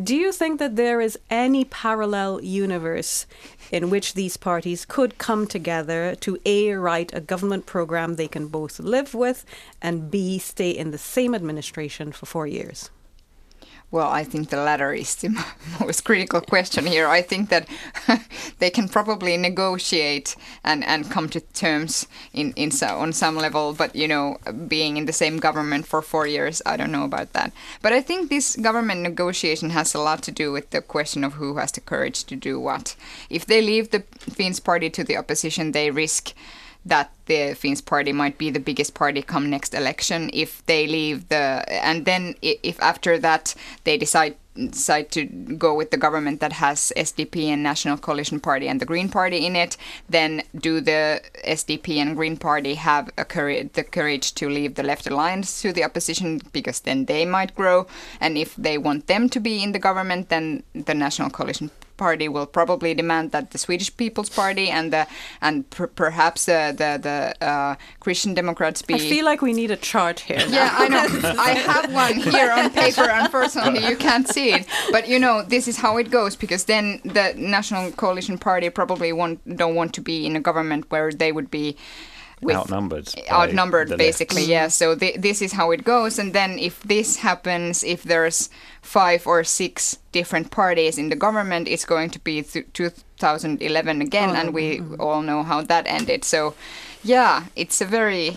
Do 0.02 0.14
you 0.16 0.32
think 0.32 0.58
that 0.58 0.76
there 0.76 1.00
is 1.00 1.18
any 1.30 1.64
parallel 1.64 2.42
universe 2.42 3.26
in 3.70 3.90
which 3.90 4.14
these 4.14 4.36
parties 4.36 4.84
could 4.84 5.18
come 5.18 5.46
together 5.46 6.14
to 6.20 6.38
A, 6.44 6.72
write 6.72 7.14
a 7.14 7.20
government 7.20 7.66
program 7.66 8.16
they 8.16 8.28
can 8.28 8.48
both 8.48 8.78
live 8.80 9.14
with, 9.14 9.44
and 9.80 10.10
B, 10.10 10.38
stay 10.38 10.70
in 10.70 10.90
the 10.90 10.98
same 10.98 11.34
administration 11.34 12.12
for 12.12 12.26
four 12.26 12.46
years? 12.46 12.90
Well, 13.90 14.08
I 14.08 14.24
think 14.24 14.50
the 14.50 14.56
latter 14.56 14.92
is 14.92 15.14
the 15.14 15.28
most 15.80 16.04
critical 16.04 16.40
question 16.40 16.84
here. 16.84 17.06
I 17.06 17.22
think 17.22 17.48
that 17.50 17.68
they 18.58 18.70
can 18.70 18.88
probably 18.88 19.36
negotiate 19.36 20.34
and, 20.64 20.82
and 20.84 21.08
come 21.08 21.28
to 21.28 21.40
terms 21.40 22.08
in, 22.32 22.52
in 22.56 22.72
so, 22.72 22.88
on 22.98 23.12
some 23.12 23.36
level, 23.36 23.72
but 23.72 23.94
you 23.94 24.08
know, 24.08 24.38
being 24.66 24.96
in 24.96 25.06
the 25.06 25.12
same 25.12 25.36
government 25.36 25.86
for 25.86 26.02
four 26.02 26.26
years, 26.26 26.60
I 26.66 26.76
don't 26.76 26.90
know 26.90 27.04
about 27.04 27.34
that. 27.34 27.52
But 27.82 27.92
I 27.92 28.00
think 28.00 28.30
this 28.30 28.56
government 28.56 29.02
negotiation 29.02 29.70
has 29.70 29.94
a 29.94 30.00
lot 30.00 30.22
to 30.24 30.32
do 30.32 30.50
with 30.50 30.70
the 30.70 30.82
question 30.82 31.22
of 31.22 31.34
who 31.34 31.56
has 31.56 31.70
the 31.70 31.80
courage 31.80 32.24
to 32.24 32.36
do 32.36 32.58
what. 32.58 32.96
If 33.30 33.46
they 33.46 33.62
leave 33.62 33.90
the 33.90 34.02
Finns 34.18 34.58
party 34.58 34.90
to 34.90 35.04
the 35.04 35.16
opposition, 35.16 35.70
they 35.70 35.92
risk 35.92 36.32
that 36.86 37.12
the 37.26 37.54
Finns 37.54 37.80
party 37.80 38.12
might 38.12 38.38
be 38.38 38.50
the 38.50 38.60
biggest 38.60 38.94
party 38.94 39.22
come 39.22 39.48
next 39.48 39.74
election 39.74 40.30
if 40.32 40.64
they 40.66 40.86
leave 40.86 41.28
the 41.28 41.64
and 41.68 42.04
then 42.04 42.34
if 42.42 42.80
after 42.80 43.18
that 43.18 43.54
they 43.84 43.96
decide 43.96 44.36
decide 44.54 45.10
to 45.10 45.24
go 45.24 45.74
with 45.74 45.90
the 45.90 45.96
government 45.96 46.40
that 46.40 46.52
has 46.52 46.92
SDP 46.96 47.46
and 47.46 47.62
National 47.62 47.96
Coalition 47.96 48.38
Party 48.38 48.68
and 48.68 48.80
the 48.80 48.86
Green 48.86 49.08
Party 49.08 49.44
in 49.44 49.56
it, 49.56 49.76
then 50.08 50.42
do 50.56 50.80
the 50.80 51.20
SDP 51.44 51.96
and 51.96 52.16
Green 52.16 52.36
Party 52.36 52.74
have 52.74 53.10
courage, 53.28 53.72
the 53.72 53.82
courage 53.82 54.32
to 54.34 54.48
leave 54.48 54.76
the 54.76 54.82
left 54.82 55.08
alliance 55.08 55.60
to 55.62 55.72
the 55.72 55.82
opposition? 55.82 56.40
Because 56.52 56.80
then 56.80 57.06
they 57.06 57.24
might 57.24 57.54
grow, 57.54 57.86
and 58.20 58.38
if 58.38 58.54
they 58.54 58.78
want 58.78 59.06
them 59.06 59.28
to 59.30 59.40
be 59.40 59.62
in 59.62 59.72
the 59.72 59.78
government, 59.78 60.28
then 60.28 60.62
the 60.72 60.94
National 60.94 61.30
Coalition 61.30 61.70
Party 61.96 62.28
will 62.28 62.46
probably 62.46 62.94
demand 62.94 63.30
that 63.32 63.50
the 63.50 63.58
Swedish 63.58 63.96
People's 63.96 64.28
Party 64.28 64.68
and 64.68 64.92
the 64.92 65.06
and 65.40 65.68
per- 65.70 65.86
perhaps 65.86 66.46
the 66.46 66.74
the, 66.76 66.98
the 67.00 67.46
uh, 67.46 67.76
Christian 68.00 68.34
Democrats 68.34 68.82
be. 68.82 68.94
I 68.94 68.98
feel 68.98 69.24
like 69.24 69.42
we 69.42 69.52
need 69.52 69.70
a 69.70 69.76
chart 69.76 70.20
here. 70.20 70.38
now. 70.38 70.46
Yeah, 70.48 70.70
I 70.72 70.88
know. 70.94 71.34
I 71.38 71.50
have 71.50 71.92
one 71.92 72.14
here 72.14 72.50
on 72.50 72.70
paper. 72.70 73.06
Unfortunately, 73.08 73.86
you 73.86 73.96
can't 73.96 74.28
see 74.28 74.52
it. 74.52 74.66
But 74.90 75.08
you 75.08 75.18
know, 75.18 75.42
this 75.42 75.68
is 75.68 75.76
how 75.76 75.96
it 75.98 76.10
goes 76.10 76.36
because 76.36 76.64
then 76.64 77.00
the 77.04 77.34
National 77.36 77.90
Coalition 77.92 78.38
Party 78.38 78.70
probably 78.70 79.12
want, 79.12 79.40
don't 79.56 79.74
want 79.74 79.94
to 79.94 80.00
be 80.00 80.26
in 80.26 80.36
a 80.36 80.40
government 80.40 80.90
where 80.90 81.12
they 81.12 81.32
would 81.32 81.50
be 81.50 81.76
with 82.44 82.56
Outnumbered. 82.56 83.08
outnumbered 83.30 83.88
basically 83.98 84.42
left. 84.42 84.50
yeah 84.50 84.68
so 84.68 84.94
th- 84.94 85.16
this 85.20 85.40
is 85.42 85.52
how 85.52 85.70
it 85.72 85.82
goes 85.84 86.18
and 86.18 86.32
then 86.32 86.58
if 86.58 86.80
this 86.82 87.16
happens 87.16 87.82
if 87.84 88.02
there's 88.02 88.50
five 88.82 89.26
or 89.26 89.42
six 89.44 89.98
different 90.12 90.50
parties 90.50 90.98
in 90.98 91.08
the 91.08 91.16
government 91.16 91.66
it's 91.68 91.84
going 91.86 92.10
to 92.10 92.18
be 92.20 92.42
th- 92.42 92.66
2011 92.74 94.00
again 94.00 94.36
and 94.36 94.52
we 94.54 94.80
all 94.98 95.22
know 95.22 95.42
how 95.42 95.62
that 95.62 95.86
ended 95.86 96.24
so 96.24 96.54
yeah 97.02 97.44
it's 97.56 97.80
a 97.80 97.84
very 97.86 98.36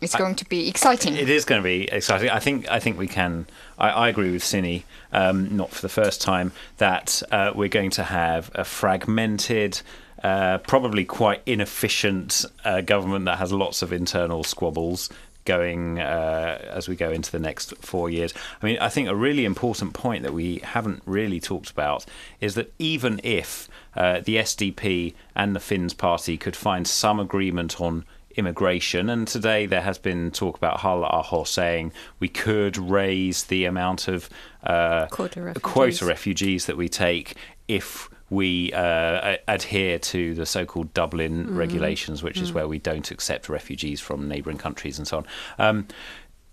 it's 0.00 0.14
going 0.16 0.34
to 0.34 0.44
be 0.48 0.68
exciting 0.68 1.14
It 1.16 1.30
is 1.30 1.44
going 1.46 1.62
to 1.62 1.64
be 1.64 1.84
exciting. 1.90 2.28
I 2.28 2.38
think. 2.38 2.68
I 2.70 2.78
think 2.78 2.98
we 2.98 3.08
can. 3.08 3.46
I, 3.78 3.88
I 3.88 4.08
agree 4.10 4.30
with 4.32 4.42
Sini, 4.42 4.82
um, 5.12 5.56
not 5.56 5.70
for 5.70 5.80
the 5.80 5.88
first 5.88 6.20
time, 6.20 6.52
that 6.76 7.22
uh, 7.30 7.52
we're 7.54 7.70
going 7.70 7.88
to 7.92 8.02
have 8.02 8.50
a 8.54 8.64
fragmented, 8.64 9.80
uh, 10.24 10.58
probably 10.58 11.04
quite 11.04 11.42
inefficient 11.44 12.46
uh, 12.64 12.80
government 12.80 13.26
that 13.26 13.38
has 13.38 13.52
lots 13.52 13.82
of 13.82 13.92
internal 13.92 14.42
squabbles 14.42 15.10
going 15.44 15.98
uh, 16.00 16.58
as 16.70 16.88
we 16.88 16.96
go 16.96 17.10
into 17.10 17.30
the 17.30 17.38
next 17.38 17.76
four 17.76 18.08
years. 18.08 18.32
I 18.62 18.66
mean, 18.66 18.78
I 18.78 18.88
think 18.88 19.08
a 19.08 19.14
really 19.14 19.44
important 19.44 19.92
point 19.92 20.22
that 20.22 20.32
we 20.32 20.60
haven't 20.64 21.02
really 21.04 21.40
talked 21.40 21.70
about 21.70 22.06
is 22.40 22.54
that 22.54 22.72
even 22.78 23.20
if 23.22 23.68
uh, 23.94 24.20
the 24.20 24.36
SDP 24.36 25.12
and 25.36 25.54
the 25.54 25.60
Finns 25.60 25.92
party 25.92 26.38
could 26.38 26.56
find 26.56 26.88
some 26.88 27.20
agreement 27.20 27.78
on 27.78 28.06
immigration. 28.36 29.10
And 29.10 29.28
today 29.28 29.66
there 29.66 29.82
has 29.82 29.98
been 29.98 30.30
talk 30.30 30.56
about 30.56 30.80
Halla 30.80 31.06
Aho 31.06 31.44
saying 31.44 31.92
we 32.18 32.28
could 32.28 32.76
raise 32.76 33.44
the 33.44 33.64
amount 33.66 34.08
of 34.08 34.28
uh, 34.64 35.06
Quota 35.06 35.42
refugees. 35.42 35.62
quota 35.62 36.06
refugees 36.06 36.66
that 36.66 36.76
we 36.76 36.88
take 36.88 37.36
if 37.68 38.08
we 38.30 38.72
uh, 38.72 39.36
adhere 39.46 39.98
to 39.98 40.34
the 40.34 40.46
so-called 40.46 40.94
Dublin 40.94 41.54
regulations, 41.56 42.22
which 42.22 42.40
is 42.40 42.52
where 42.52 42.66
we 42.66 42.78
don't 42.78 43.10
accept 43.10 43.48
refugees 43.48 44.00
from 44.00 44.28
neighbouring 44.28 44.58
countries 44.58 44.98
and 44.98 45.06
so 45.06 45.18
on. 45.18 45.26
Um, 45.58 45.86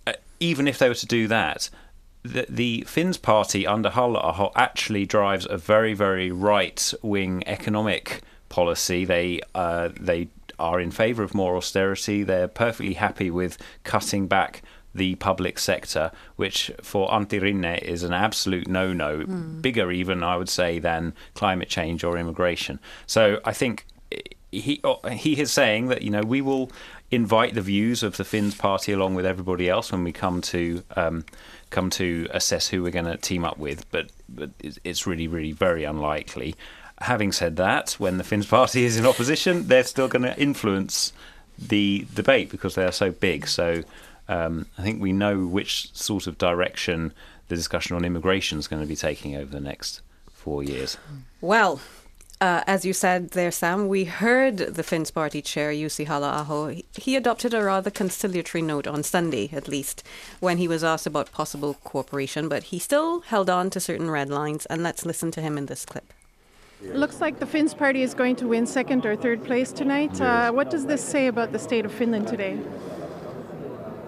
uh, 0.05 0.13
even 0.39 0.67
if 0.67 0.77
they 0.77 0.89
were 0.89 0.95
to 0.95 1.05
do 1.05 1.27
that, 1.27 1.69
the, 2.23 2.45
the 2.49 2.83
Finns 2.87 3.17
party 3.17 3.65
under 3.65 3.89
Halla 3.89 4.51
actually 4.55 5.05
drives 5.05 5.47
a 5.49 5.57
very, 5.57 5.93
very 5.93 6.31
right-wing 6.31 7.43
economic 7.47 8.21
policy. 8.49 9.05
They 9.05 9.41
uh, 9.55 9.89
they 9.99 10.27
are 10.59 10.79
in 10.79 10.91
favour 10.91 11.23
of 11.23 11.33
more 11.33 11.55
austerity. 11.57 12.23
They're 12.23 12.47
perfectly 12.47 12.93
happy 12.93 13.31
with 13.31 13.57
cutting 13.83 14.27
back 14.27 14.61
the 14.93 15.15
public 15.15 15.57
sector, 15.59 16.11
which 16.35 16.69
for 16.81 17.09
Antti 17.09 17.39
Rinne 17.41 17.79
is 17.81 18.03
an 18.03 18.13
absolute 18.13 18.67
no 18.67 18.91
no, 18.93 19.25
bigger 19.61 19.91
even, 19.91 20.23
I 20.23 20.35
would 20.37 20.49
say, 20.49 20.79
than 20.79 21.13
climate 21.33 21.69
change 21.69 22.03
or 22.03 22.17
immigration. 22.17 22.79
So 23.07 23.39
I 23.45 23.53
think 23.53 23.85
he 24.51 24.81
he 25.11 25.39
is 25.39 25.51
saying 25.51 25.87
that 25.87 26.01
you 26.01 26.09
know 26.09 26.21
we 26.21 26.41
will 26.41 26.71
invite 27.09 27.53
the 27.55 27.61
views 27.61 28.03
of 28.03 28.17
the 28.17 28.23
Finns 28.25 28.55
party 28.55 28.91
along 28.91 29.15
with 29.15 29.25
everybody 29.25 29.69
else 29.69 29.91
when 29.91 30.03
we 30.03 30.11
come 30.11 30.41
to 30.41 30.83
um, 30.97 31.25
come 31.69 31.89
to 31.91 32.27
assess 32.31 32.67
who 32.67 32.83
we're 32.83 32.91
going 32.91 33.05
to 33.05 33.17
team 33.17 33.45
up 33.45 33.57
with, 33.57 33.89
but 33.91 34.11
but 34.27 34.49
it's- 34.59 34.79
it's 34.83 35.07
really 35.07 35.27
really 35.27 35.51
very 35.53 35.83
unlikely. 35.85 36.55
Having 36.99 37.31
said 37.31 37.55
that, 37.55 37.93
when 37.93 38.17
the 38.17 38.23
Finns 38.25 38.45
party 38.57 38.83
is 38.83 38.97
in 38.97 39.05
opposition, 39.05 39.67
they're 39.67 39.83
still 39.85 40.07
going 40.09 40.23
to 40.23 40.37
influence 40.39 41.13
the 41.57 42.05
debate 42.13 42.49
because 42.49 42.75
they 42.75 42.83
are 42.83 42.91
so 42.91 43.11
big. 43.11 43.47
So 43.47 43.83
um, 44.31 44.53
I 44.77 44.81
think 44.81 45.01
we 45.01 45.11
know 45.23 45.35
which 45.57 45.93
sort 45.93 46.25
of 46.27 46.37
direction 46.37 47.13
the 47.49 47.55
discussion 47.55 47.95
on 47.97 48.05
immigration 48.05 48.57
is 48.59 48.67
going 48.67 48.81
to 48.81 48.87
be 48.87 48.95
taking 48.95 49.35
over 49.35 49.51
the 49.51 49.59
next 49.71 50.01
four 50.31 50.63
years. 50.63 50.97
Well, 51.41 51.81
uh, 52.39 52.63
as 52.65 52.85
you 52.85 52.93
said 52.93 53.31
there, 53.31 53.51
Sam, 53.51 53.87
we 53.87 54.05
heard 54.05 54.57
the 54.57 54.83
Finns 54.83 55.11
party 55.11 55.41
chair, 55.41 55.71
Jussi 55.71 56.05
Halla-aho. 56.07 56.59
He- 56.69 56.85
He 57.05 57.15
adopted 57.15 57.53
a 57.53 57.61
rather 57.63 57.91
conciliatory 57.91 58.61
note 58.63 58.87
on 58.87 59.03
Sunday, 59.03 59.49
at 59.53 59.67
least, 59.67 60.01
when 60.39 60.57
he 60.57 60.67
was 60.67 60.83
asked 60.83 61.05
about 61.05 61.31
possible 61.31 61.73
cooperation, 61.83 62.49
but 62.49 62.63
he 62.71 62.79
still 62.79 63.19
held 63.33 63.49
on 63.49 63.69
to 63.71 63.79
certain 63.79 64.09
red 64.09 64.29
lines, 64.29 64.65
and 64.67 64.81
let's 64.81 65.05
listen 65.05 65.29
to 65.31 65.41
him 65.41 65.57
in 65.57 65.65
this 65.67 65.85
clip. 65.85 66.07
Looks 66.81 67.21
like 67.21 67.37
the 67.39 67.45
Finns 67.45 67.75
party 67.75 68.01
is 68.01 68.15
going 68.15 68.35
to 68.37 68.47
win 68.47 68.65
second 68.65 69.05
or 69.05 69.15
third 69.15 69.43
place 69.43 69.71
tonight. 69.71 70.19
Uh, 70.19 70.51
what 70.51 70.71
does 70.71 70.85
this 70.87 71.03
say 71.03 71.27
about 71.27 71.51
the 71.51 71.59
state 71.59 71.85
of 71.85 71.91
Finland 71.91 72.27
today? 72.27 72.57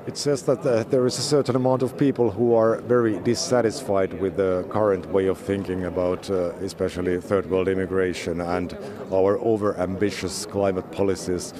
It 0.05 0.17
says 0.17 0.43
that 0.43 0.65
uh, 0.65 0.83
there 0.83 1.05
is 1.05 1.17
a 1.17 1.21
certain 1.21 1.55
amount 1.55 1.81
of 1.81 1.97
people 1.97 2.29
who 2.29 2.53
are 2.55 2.81
very 2.81 3.19
dissatisfied 3.19 4.13
with 4.19 4.35
the 4.35 4.65
current 4.69 5.05
way 5.13 5.27
of 5.27 5.37
thinking 5.37 5.85
about, 5.85 6.29
uh, 6.29 6.51
especially 6.61 7.21
third 7.21 7.49
world 7.49 7.69
immigration 7.69 8.41
and 8.41 8.77
our 9.13 9.39
over 9.39 9.77
ambitious 9.77 10.45
climate 10.45 10.91
policies. 10.91 11.53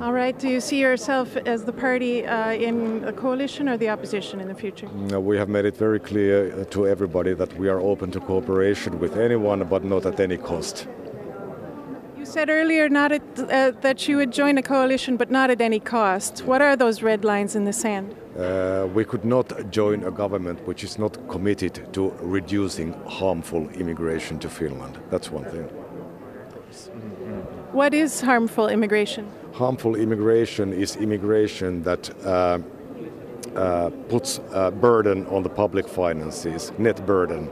All 0.00 0.12
right. 0.12 0.38
Do 0.38 0.48
you 0.48 0.60
see 0.60 0.80
yourself 0.80 1.36
as 1.38 1.64
the 1.64 1.72
party 1.72 2.24
uh, 2.24 2.52
in 2.52 3.02
a 3.04 3.12
coalition 3.12 3.68
or 3.68 3.76
the 3.76 3.88
opposition 3.88 4.40
in 4.40 4.46
the 4.46 4.54
future? 4.54 4.88
No, 4.94 5.18
We 5.18 5.36
have 5.36 5.48
made 5.48 5.64
it 5.64 5.76
very 5.76 5.98
clear 5.98 6.52
uh, 6.52 6.64
to 6.66 6.86
everybody 6.86 7.34
that 7.34 7.52
we 7.58 7.68
are 7.68 7.80
open 7.80 8.12
to 8.12 8.20
cooperation 8.20 9.00
with 9.00 9.16
anyone, 9.16 9.64
but 9.64 9.82
not 9.82 10.06
at 10.06 10.20
any 10.20 10.36
cost. 10.36 10.86
You 12.36 12.40
said 12.40 12.50
earlier 12.50 12.90
not 12.90 13.12
at, 13.12 13.22
uh, 13.38 13.70
that 13.80 14.06
you 14.06 14.18
would 14.18 14.30
join 14.30 14.58
a 14.58 14.62
coalition, 14.62 15.16
but 15.16 15.30
not 15.30 15.48
at 15.48 15.62
any 15.62 15.80
cost. 15.80 16.44
What 16.44 16.60
are 16.60 16.76
those 16.76 17.00
red 17.02 17.24
lines 17.24 17.56
in 17.56 17.64
the 17.64 17.72
sand? 17.72 18.14
Uh, 18.38 18.86
we 18.92 19.06
could 19.06 19.24
not 19.24 19.70
join 19.70 20.04
a 20.04 20.10
government 20.10 20.58
which 20.66 20.84
is 20.84 20.98
not 20.98 21.16
committed 21.28 21.90
to 21.94 22.12
reducing 22.20 22.92
harmful 23.06 23.70
immigration 23.70 24.38
to 24.40 24.50
Finland. 24.50 24.98
That's 25.08 25.30
one 25.30 25.44
thing. 25.46 25.62
What 27.72 27.94
is 27.94 28.20
harmful 28.20 28.68
immigration? 28.68 29.24
harmful 29.54 29.96
immigration 29.96 30.74
is 30.74 30.96
immigration 30.96 31.82
that 31.84 32.10
uh, 32.26 32.58
uh, 33.56 33.88
puts 34.10 34.40
a 34.52 34.70
burden 34.70 35.26
on 35.28 35.42
the 35.42 35.48
public 35.48 35.88
finances, 35.88 36.70
net 36.76 37.06
burden. 37.06 37.48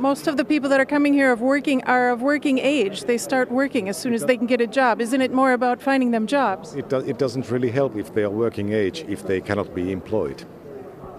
Most 0.00 0.26
of 0.26 0.38
the 0.38 0.46
people 0.46 0.70
that 0.70 0.80
are 0.80 0.86
coming 0.86 1.12
here 1.12 1.30
of 1.30 1.42
working 1.42 1.84
are 1.84 2.08
of 2.08 2.22
working 2.22 2.58
age. 2.58 3.04
They 3.04 3.18
start 3.18 3.50
working 3.50 3.90
as 3.90 3.98
soon 3.98 4.14
as 4.14 4.24
they 4.24 4.38
can 4.38 4.46
get 4.46 4.62
a 4.62 4.66
job. 4.66 4.98
Isn't 4.98 5.20
it 5.20 5.30
more 5.30 5.52
about 5.52 5.82
finding 5.82 6.10
them 6.10 6.26
jobs? 6.26 6.74
It, 6.74 6.88
do, 6.88 7.00
it 7.00 7.18
doesn't 7.18 7.50
really 7.50 7.70
help 7.70 7.96
if 7.96 8.14
they 8.14 8.22
are 8.22 8.30
working 8.30 8.72
age 8.72 9.04
if 9.08 9.26
they 9.26 9.42
cannot 9.42 9.74
be 9.74 9.92
employed. 9.92 10.42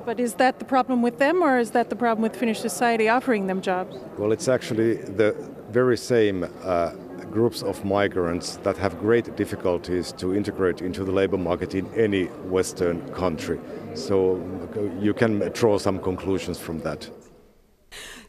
But 0.04 0.20
is 0.20 0.34
that 0.36 0.58
the 0.58 0.66
problem 0.66 1.04
with 1.04 1.20
them, 1.20 1.44
or 1.44 1.60
is 1.60 1.72
that 1.72 1.92
the 1.92 1.96
problem 1.96 2.24
with 2.24 2.36
Finnish 2.36 2.60
society 2.60 3.08
offering 3.08 3.46
them 3.46 3.62
jobs? 3.62 3.98
Well, 4.18 4.32
it's 4.32 4.48
actually 4.48 4.96
the 4.96 5.36
very 5.70 5.96
same 5.96 6.48
uh, 6.64 6.94
groups 7.30 7.62
of 7.62 7.86
migrants 7.86 8.56
that 8.64 8.78
have 8.78 9.00
great 9.00 9.36
difficulties 9.36 10.12
to 10.14 10.34
integrate 10.34 10.82
into 10.82 11.04
the 11.04 11.12
labor 11.12 11.38
market 11.38 11.76
in 11.76 11.86
any 11.94 12.26
Western 12.50 13.08
country. 13.14 13.60
So 13.94 14.42
uh, 14.76 15.00
you 15.00 15.14
can 15.14 15.52
draw 15.54 15.78
some 15.78 16.00
conclusions 16.00 16.58
from 16.58 16.80
that. 16.80 17.08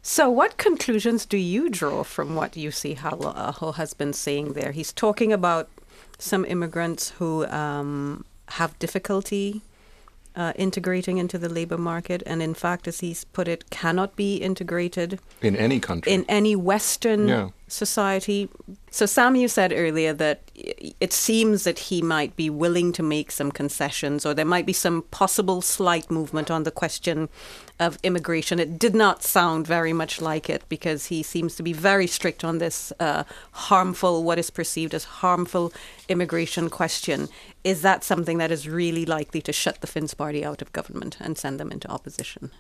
So, 0.05 0.29
what 0.29 0.57
conclusions 0.57 1.25
do 1.25 1.37
you 1.37 1.71
draw 1.71 2.03
from 2.03 2.35
what 2.35 2.53
Jussi 2.53 2.97
Halla-aho 2.97 3.73
has 3.73 3.95
been 3.95 4.13
saying 4.13 4.55
there? 4.55 4.73
He's 4.73 4.93
talking 4.93 5.33
about 5.33 5.69
some 6.19 6.45
immigrants 6.45 7.11
who 7.11 7.47
um, 7.47 8.25
have 8.49 8.77
difficulty 8.81 9.63
uh, 10.35 10.53
integrating 10.57 11.19
into 11.19 11.39
the 11.39 11.49
labor 11.49 11.79
market, 11.79 12.21
and 12.27 12.43
in 12.43 12.53
fact, 12.55 12.89
as 12.89 12.99
he's 12.99 13.25
put 13.25 13.47
it, 13.47 13.71
cannot 13.71 14.17
be 14.17 14.37
integrated 14.37 15.21
In 15.41 15.55
any 15.55 15.79
country. 15.79 16.13
in 16.13 16.25
any 16.29 16.57
Western 16.57 17.29
Yeah. 17.29 17.51
Society. 17.73 18.49
So, 18.91 19.07
Sam, 19.07 19.35
you 19.35 19.49
said 19.49 19.73
earlier 19.73 20.13
that 20.13 20.43
it 20.55 21.13
seems 21.13 21.65
that 21.65 21.79
he 21.79 22.03
might 22.03 22.37
be 22.37 22.51
willing 22.51 22.93
to 22.93 23.03
make 23.03 23.31
some 23.31 23.51
concessions, 23.51 24.27
or 24.27 24.35
there 24.35 24.45
might 24.45 24.67
be 24.67 24.73
some 24.73 25.03
possible 25.11 25.63
slight 25.63 26.11
movement 26.11 26.51
on 26.51 26.65
the 26.65 26.71
question 26.71 27.29
of 27.81 27.99
immigration. 28.03 28.59
It 28.59 28.79
did 28.79 28.95
not 28.95 29.23
sound 29.23 29.67
very 29.67 29.93
much 29.93 30.21
like 30.21 30.51
it 30.51 30.63
because 30.69 31.07
he 31.07 31.23
seems 31.23 31.57
to 31.57 31.63
be 31.63 31.73
very 31.73 32.07
strict 32.07 32.45
on 32.45 32.59
this 32.59 32.93
uh, 33.01 33.25
harmful, 33.53 34.23
what 34.23 34.39
is 34.39 34.51
perceived 34.51 34.95
as 34.95 35.05
harmful 35.05 35.73
immigration 36.09 36.69
question. 36.69 37.29
Is 37.65 37.83
that 37.83 38.05
something 38.05 38.39
that 38.39 38.51
is 38.51 38.69
really 38.69 39.07
likely 39.07 39.41
to 39.43 39.53
shut 39.53 39.81
the 39.81 39.87
Finns 39.87 40.15
party 40.15 40.45
out 40.45 40.63
of 40.63 40.73
government 40.73 41.17
and 41.21 41.39
send 41.39 41.59
them 41.59 41.73
into 41.73 41.89
opposition? 41.89 42.51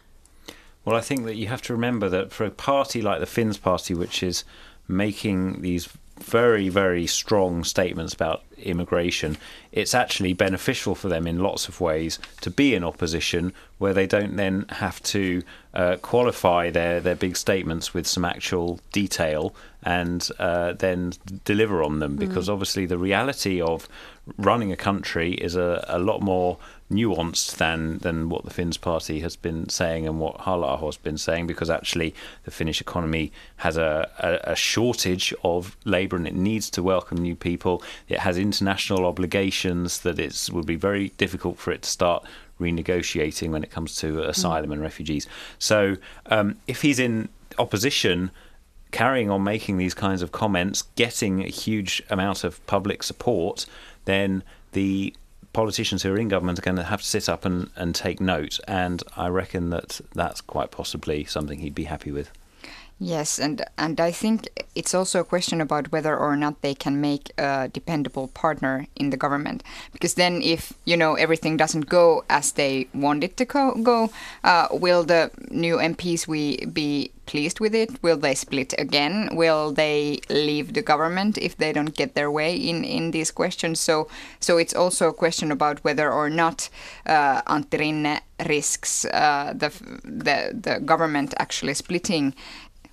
Well, 0.84 0.96
I 0.96 1.00
think 1.00 1.26
that 1.26 1.36
you 1.36 1.46
have 1.46 1.62
to 1.62 1.72
remember 1.72 2.08
that 2.08 2.32
for 2.32 2.44
a 2.44 2.50
party 2.50 3.02
like 3.02 3.20
the 3.20 3.26
Finns 3.26 3.56
party, 3.56 3.94
which 3.94 4.22
is 4.22 4.44
making 4.88 5.62
these 5.62 5.88
very, 6.22 6.68
very 6.68 7.06
strong 7.06 7.64
statements 7.64 8.14
about 8.14 8.42
immigration, 8.58 9.36
it's 9.72 9.94
actually 9.94 10.32
beneficial 10.32 10.94
for 10.94 11.08
them 11.08 11.26
in 11.26 11.38
lots 11.38 11.68
of 11.68 11.80
ways 11.80 12.18
to 12.40 12.50
be 12.50 12.74
in 12.74 12.84
opposition 12.84 13.52
where 13.78 13.92
they 13.92 14.06
don't 14.06 14.36
then 14.36 14.64
have 14.68 15.02
to 15.02 15.42
uh, 15.74 15.96
qualify 15.96 16.70
their, 16.70 17.00
their 17.00 17.16
big 17.16 17.36
statements 17.36 17.92
with 17.92 18.06
some 18.06 18.24
actual 18.24 18.78
detail 18.92 19.54
and 19.82 20.28
uh, 20.38 20.72
then 20.74 21.12
deliver 21.44 21.82
on 21.82 21.98
them. 21.98 22.16
Because 22.16 22.48
obviously, 22.48 22.86
the 22.86 22.98
reality 22.98 23.60
of 23.60 23.88
running 24.36 24.70
a 24.70 24.76
country 24.76 25.32
is 25.34 25.56
a, 25.56 25.84
a 25.88 25.98
lot 25.98 26.22
more 26.22 26.58
nuanced 26.92 27.56
than 27.56 27.98
than 27.98 28.28
what 28.28 28.44
the 28.44 28.50
Finns 28.50 28.76
party 28.76 29.20
has 29.20 29.36
been 29.36 29.68
saying 29.68 30.06
and 30.06 30.20
what 30.20 30.40
halla 30.42 30.76
has 30.78 30.96
been 30.96 31.18
saying 31.18 31.46
because 31.46 31.70
actually 31.70 32.14
the 32.44 32.50
Finnish 32.50 32.80
economy 32.80 33.32
has 33.56 33.76
a, 33.76 34.08
a, 34.18 34.52
a 34.52 34.56
shortage 34.56 35.34
of 35.42 35.76
labour 35.84 36.16
and 36.16 36.26
it 36.26 36.34
needs 36.34 36.70
to 36.70 36.82
welcome 36.82 37.18
new 37.18 37.34
people. 37.34 37.82
It 38.08 38.20
has 38.20 38.38
international 38.38 39.06
obligations 39.06 40.00
that 40.00 40.18
it 40.18 40.48
would 40.52 40.66
be 40.66 40.76
very 40.76 41.08
difficult 41.10 41.58
for 41.58 41.72
it 41.72 41.82
to 41.82 41.90
start 41.90 42.24
renegotiating 42.60 43.50
when 43.50 43.64
it 43.64 43.70
comes 43.70 43.96
to 43.96 44.22
asylum 44.22 44.72
and 44.72 44.80
refugees. 44.80 45.26
So 45.58 45.96
um, 46.26 46.56
if 46.66 46.82
he's 46.82 46.98
in 46.98 47.28
opposition 47.58 48.30
carrying 48.92 49.30
on 49.30 49.42
making 49.42 49.78
these 49.78 49.94
kinds 49.94 50.22
of 50.22 50.32
comments, 50.32 50.82
getting 50.96 51.42
a 51.42 51.48
huge 51.48 52.02
amount 52.10 52.44
of 52.44 52.64
public 52.66 53.02
support, 53.02 53.66
then 54.04 54.42
the 54.72 55.14
politicians 55.52 56.02
who 56.02 56.12
are 56.12 56.18
in 56.18 56.28
government 56.28 56.58
are 56.58 56.62
going 56.62 56.76
to 56.76 56.82
have 56.82 57.02
to 57.02 57.06
sit 57.06 57.28
up 57.28 57.44
and, 57.44 57.70
and 57.76 57.94
take 57.94 58.20
note. 58.20 58.58
And 58.66 59.02
I 59.16 59.28
reckon 59.28 59.70
that 59.70 60.00
that's 60.14 60.40
quite 60.40 60.70
possibly 60.70 61.24
something 61.24 61.60
he'd 61.60 61.74
be 61.74 61.84
happy 61.84 62.10
with. 62.10 62.30
Yes, 62.98 63.40
and 63.40 63.64
and 63.76 64.00
I 64.00 64.12
think 64.12 64.48
it's 64.76 64.94
also 64.94 65.20
a 65.20 65.24
question 65.24 65.60
about 65.60 65.90
whether 65.90 66.16
or 66.16 66.36
not 66.36 66.62
they 66.62 66.74
can 66.74 67.00
make 67.00 67.32
a 67.36 67.68
dependable 67.72 68.28
partner 68.28 68.86
in 68.94 69.10
the 69.10 69.16
government. 69.16 69.64
Because 69.92 70.14
then, 70.14 70.40
if 70.40 70.72
you 70.84 70.96
know 70.96 71.14
everything 71.14 71.56
doesn't 71.56 71.88
go 71.88 72.22
as 72.30 72.52
they 72.52 72.86
want 72.94 73.24
it 73.24 73.36
to 73.38 73.44
go, 73.44 73.74
go 73.82 74.10
uh, 74.44 74.68
will 74.70 75.02
the 75.02 75.32
new 75.50 75.78
MPs 75.78 76.28
we 76.28 76.64
be 76.66 77.10
pleased 77.26 77.58
with 77.58 77.74
it? 77.74 77.90
Will 78.02 78.16
they 78.16 78.34
split 78.36 78.72
again? 78.78 79.30
Will 79.32 79.72
they 79.72 80.20
leave 80.28 80.74
the 80.74 80.82
government 80.82 81.38
if 81.38 81.56
they 81.56 81.72
don't 81.72 81.96
get 81.96 82.14
their 82.14 82.30
way 82.30 82.54
in 82.54 82.84
in 82.84 83.10
these 83.10 83.32
questions? 83.32 83.80
So 83.80 84.06
so 84.38 84.58
it's 84.58 84.74
also 84.74 85.08
a 85.08 85.12
question 85.12 85.50
about 85.50 85.82
whether 85.82 86.12
or 86.12 86.30
not 86.30 86.68
uh, 87.06 87.42
Antti 87.42 87.78
Rinne 87.80 88.20
risks 88.46 89.04
uh, 89.06 89.52
the 89.56 89.70
the 90.04 90.52
the 90.54 90.80
government 90.80 91.34
actually 91.38 91.74
splitting 91.74 92.34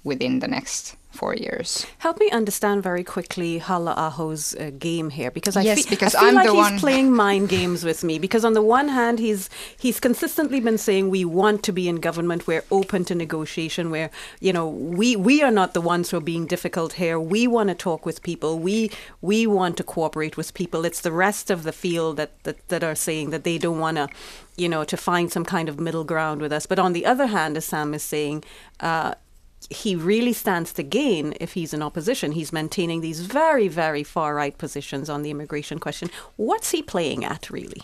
within 0.03 0.39
the 0.39 0.47
next 0.47 0.95
four 1.11 1.33
years. 1.33 1.85
Help 1.97 2.19
me 2.19 2.29
understand 2.29 2.83
very 2.83 3.03
quickly 3.03 3.57
Halla 3.57 3.93
Aho's 3.97 4.55
uh, 4.55 4.69
game 4.77 5.09
here, 5.09 5.31
because 5.31 5.57
I, 5.57 5.63
Yes, 5.63 5.83
fe- 5.83 5.89
because 5.89 6.13
I 6.15 6.19
feel 6.19 6.29
I'm 6.29 6.35
like 6.35 6.45
he's 6.49 6.55
one- 6.55 6.79
playing 6.79 7.11
mind 7.25 7.49
games 7.49 7.83
with 7.83 8.03
me. 8.03 8.19
Because 8.19 8.45
on 8.45 8.53
the 8.53 8.61
one 8.61 8.87
hand, 8.89 9.17
he's 9.19 9.49
he's 9.77 9.99
consistently 9.99 10.59
been 10.59 10.77
saying 10.77 11.09
we 11.09 11.25
want 11.25 11.63
to 11.63 11.71
be 11.73 11.89
in 11.89 11.95
government, 11.97 12.45
we're 12.47 12.63
open 12.71 13.05
to 13.05 13.15
negotiation, 13.15 13.89
where 13.89 14.11
you 14.39 14.53
know 14.53 14.67
we 14.69 15.15
we 15.15 15.41
are 15.41 15.51
not 15.51 15.73
the 15.73 15.81
ones 15.81 16.11
who 16.11 16.17
are 16.17 16.21
being 16.21 16.45
difficult 16.45 16.93
here. 16.93 17.19
We 17.19 17.47
want 17.47 17.69
to 17.69 17.75
talk 17.75 18.05
with 18.05 18.21
people. 18.21 18.59
We 18.59 18.91
we 19.21 19.47
want 19.47 19.77
to 19.77 19.83
cooperate 19.83 20.37
with 20.37 20.53
people. 20.53 20.85
It's 20.85 21.01
the 21.01 21.11
rest 21.11 21.49
of 21.49 21.63
the 21.63 21.73
field 21.73 22.17
that 22.17 22.31
that, 22.43 22.67
that 22.69 22.83
are 22.83 22.95
saying 22.95 23.31
that 23.31 23.43
they 23.43 23.57
don't 23.57 23.79
want 23.79 23.97
to 23.97 24.07
you 24.55 24.67
know, 24.67 24.83
to 24.83 24.97
find 24.97 25.31
some 25.31 25.45
kind 25.45 25.69
of 25.69 25.79
middle 25.79 26.03
ground 26.03 26.41
with 26.41 26.51
us. 26.51 26.65
But 26.65 26.79
on 26.79 26.91
the 26.91 27.05
other 27.05 27.27
hand, 27.27 27.55
as 27.55 27.63
Sam 27.63 27.93
is 27.93 28.03
saying, 28.03 28.43
uh, 28.81 29.13
he 29.69 29.95
really 29.95 30.33
stands 30.33 30.73
to 30.73 30.83
gain 30.83 31.33
if 31.39 31.53
he's 31.53 31.73
in 31.73 31.81
opposition. 31.81 32.31
He's 32.31 32.53
maintaining 32.53 33.01
these 33.01 33.21
very, 33.21 33.67
very 33.67 34.03
far 34.03 34.35
right 34.35 34.57
positions 34.57 35.09
on 35.09 35.21
the 35.21 35.31
immigration 35.31 35.79
question. 35.79 36.09
What's 36.37 36.71
he 36.71 36.81
playing 36.81 37.25
at, 37.25 37.49
really? 37.49 37.83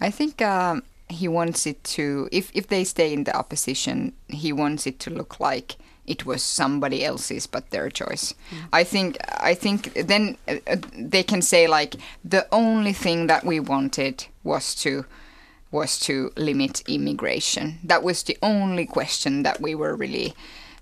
I 0.00 0.10
think 0.10 0.42
um, 0.42 0.82
he 1.08 1.28
wants 1.28 1.66
it 1.66 1.82
to, 1.84 2.28
if, 2.32 2.50
if 2.54 2.68
they 2.68 2.84
stay 2.84 3.12
in 3.12 3.24
the 3.24 3.36
opposition, 3.36 4.12
he 4.28 4.52
wants 4.52 4.86
it 4.86 4.98
to 5.00 5.10
look 5.10 5.38
like 5.38 5.76
it 6.06 6.26
was 6.26 6.42
somebody 6.42 7.04
else's 7.04 7.46
but 7.46 7.70
their 7.70 7.88
choice. 7.88 8.34
I 8.72 8.84
think 8.84 9.18
I 9.38 9.54
think 9.54 9.94
then 9.94 10.36
uh, 10.48 10.56
uh, 10.66 10.76
they 10.98 11.22
can 11.22 11.42
say 11.42 11.68
like 11.68 11.94
the 12.24 12.46
only 12.50 12.92
thing 12.92 13.28
that 13.28 13.44
we 13.44 13.60
wanted 13.60 14.26
was 14.42 14.74
to 14.76 15.04
was 15.70 15.98
to 16.00 16.32
limit 16.36 16.82
immigration. 16.88 17.78
That 17.84 18.02
was 18.02 18.24
the 18.24 18.36
only 18.42 18.84
question 18.84 19.42
that 19.44 19.60
we 19.60 19.74
were 19.74 19.94
really 19.94 20.34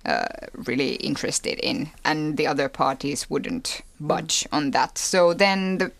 uh, 0.04 0.26
really 0.54 0.94
interested 0.94 1.58
in, 1.60 1.90
and 2.04 2.36
the 2.36 2.46
other 2.46 2.68
parties 2.68 3.28
wouldn't 3.28 3.82
budge 4.00 4.46
on 4.50 4.70
that. 4.70 4.96
So 4.96 5.34
then 5.34 5.78
the 5.78 5.92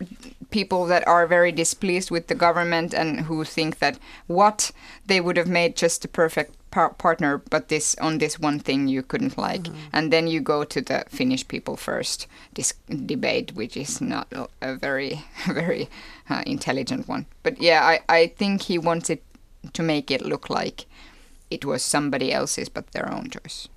people 0.50 0.86
that 0.86 1.06
are 1.06 1.26
very 1.26 1.52
displeased 1.52 2.10
with 2.10 2.26
the 2.26 2.34
government 2.34 2.94
and 2.94 3.20
who 3.20 3.44
think 3.44 3.78
that 3.78 3.98
what 4.26 4.72
they 5.06 5.20
would 5.20 5.36
have 5.36 5.48
made 5.48 5.76
just 5.76 6.04
a 6.04 6.08
perfect 6.08 6.54
par- 6.70 6.94
partner, 6.94 7.38
but 7.50 7.68
this 7.68 7.94
on 8.00 8.18
this 8.18 8.38
one 8.38 8.58
thing 8.58 8.88
you 8.88 9.02
couldn't 9.02 9.38
like, 9.38 9.66
and 9.92 10.12
then 10.12 10.26
you 10.26 10.40
go 10.40 10.64
to 10.64 10.80
the 10.80 11.04
Finnish 11.08 11.46
people 11.46 11.76
first 11.76 12.26
dis- 12.54 12.74
debate, 12.88 13.54
which 13.54 13.76
is 13.76 14.00
not 14.00 14.26
a, 14.32 14.48
a 14.62 14.76
very 14.76 15.24
very 15.46 15.88
uh, 16.28 16.42
intelligent 16.46 17.08
one. 17.08 17.26
But 17.42 17.60
yeah, 17.60 17.84
I 17.84 18.00
I 18.08 18.26
think 18.28 18.62
he 18.62 18.78
wanted 18.78 19.20
to 19.72 19.82
make 19.82 20.10
it 20.10 20.24
look 20.24 20.48
like 20.48 20.86
it 21.50 21.64
was 21.64 21.82
somebody 21.82 22.32
else's 22.32 22.68
but 22.68 22.92
their 22.92 23.12
own 23.12 23.28
choice. 23.28 23.68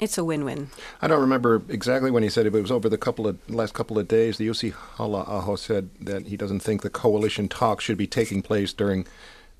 It's 0.00 0.18
a 0.18 0.24
win-win. 0.24 0.70
I 1.00 1.06
don't 1.06 1.20
remember 1.20 1.62
exactly 1.68 2.10
when 2.10 2.24
he 2.24 2.28
said 2.28 2.46
it, 2.46 2.50
but 2.50 2.58
it 2.58 2.62
was 2.62 2.72
over 2.72 2.88
the 2.88 2.98
couple 2.98 3.28
of 3.28 3.38
last 3.48 3.74
couple 3.74 3.98
of 3.98 4.08
days. 4.08 4.38
The 4.38 4.48
Jussi 4.48 4.74
Halla-aho 4.96 5.54
said 5.56 5.90
that 6.00 6.26
he 6.26 6.36
doesn't 6.36 6.60
think 6.60 6.82
the 6.82 6.90
coalition 6.90 7.48
talks 7.48 7.84
should 7.84 7.96
be 7.96 8.08
taking 8.08 8.42
place 8.42 8.72
during 8.72 9.06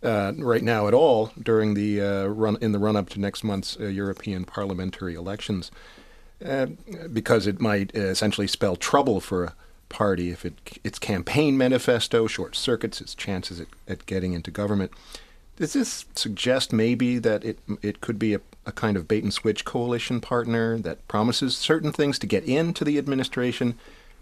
uh, 0.02 0.32
right 0.36 0.62
now 0.62 0.88
at 0.88 0.94
all 0.94 1.32
during 1.40 1.74
the 1.74 2.00
uh, 2.00 2.26
run 2.26 2.58
in 2.60 2.72
the 2.72 2.78
run 2.78 2.96
up 2.96 3.08
to 3.10 3.20
next 3.20 3.44
month's 3.44 3.78
uh, 3.80 3.86
European 3.86 4.44
parliamentary 4.44 5.14
elections, 5.14 5.70
uh, 6.44 6.66
because 7.12 7.46
it 7.46 7.60
might 7.60 7.94
uh, 7.96 8.00
essentially 8.00 8.48
spell 8.48 8.76
trouble 8.76 9.20
for 9.20 9.44
a 9.44 9.54
party 9.88 10.30
if 10.30 10.44
it 10.44 10.78
its 10.82 10.98
campaign 10.98 11.56
manifesto 11.56 12.26
short 12.26 12.56
circuits 12.56 13.00
its 13.00 13.14
chances 13.14 13.60
at, 13.60 13.68
at 13.86 14.04
getting 14.06 14.32
into 14.32 14.50
government. 14.50 14.90
Does 15.56 15.72
this 15.72 16.06
suggest 16.14 16.72
maybe 16.72 17.18
that 17.18 17.44
it 17.44 17.58
it 17.80 18.00
could 18.00 18.18
be 18.18 18.34
a, 18.34 18.40
a 18.66 18.72
kind 18.72 18.96
of 18.96 19.06
bait 19.06 19.22
and 19.22 19.32
switch 19.32 19.64
coalition 19.64 20.20
partner 20.20 20.78
that 20.78 21.06
promises 21.06 21.56
certain 21.56 21.92
things 21.92 22.18
to 22.18 22.26
get 22.26 22.44
into 22.44 22.84
the 22.84 22.98
administration, 22.98 23.76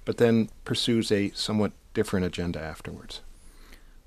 but 0.05 0.19
then 0.19 0.51
pursues 0.65 1.11
a 1.11 1.31
somewhat 1.31 1.73
different 1.95 2.27
agenda 2.27 2.61
afterwards? 2.61 3.21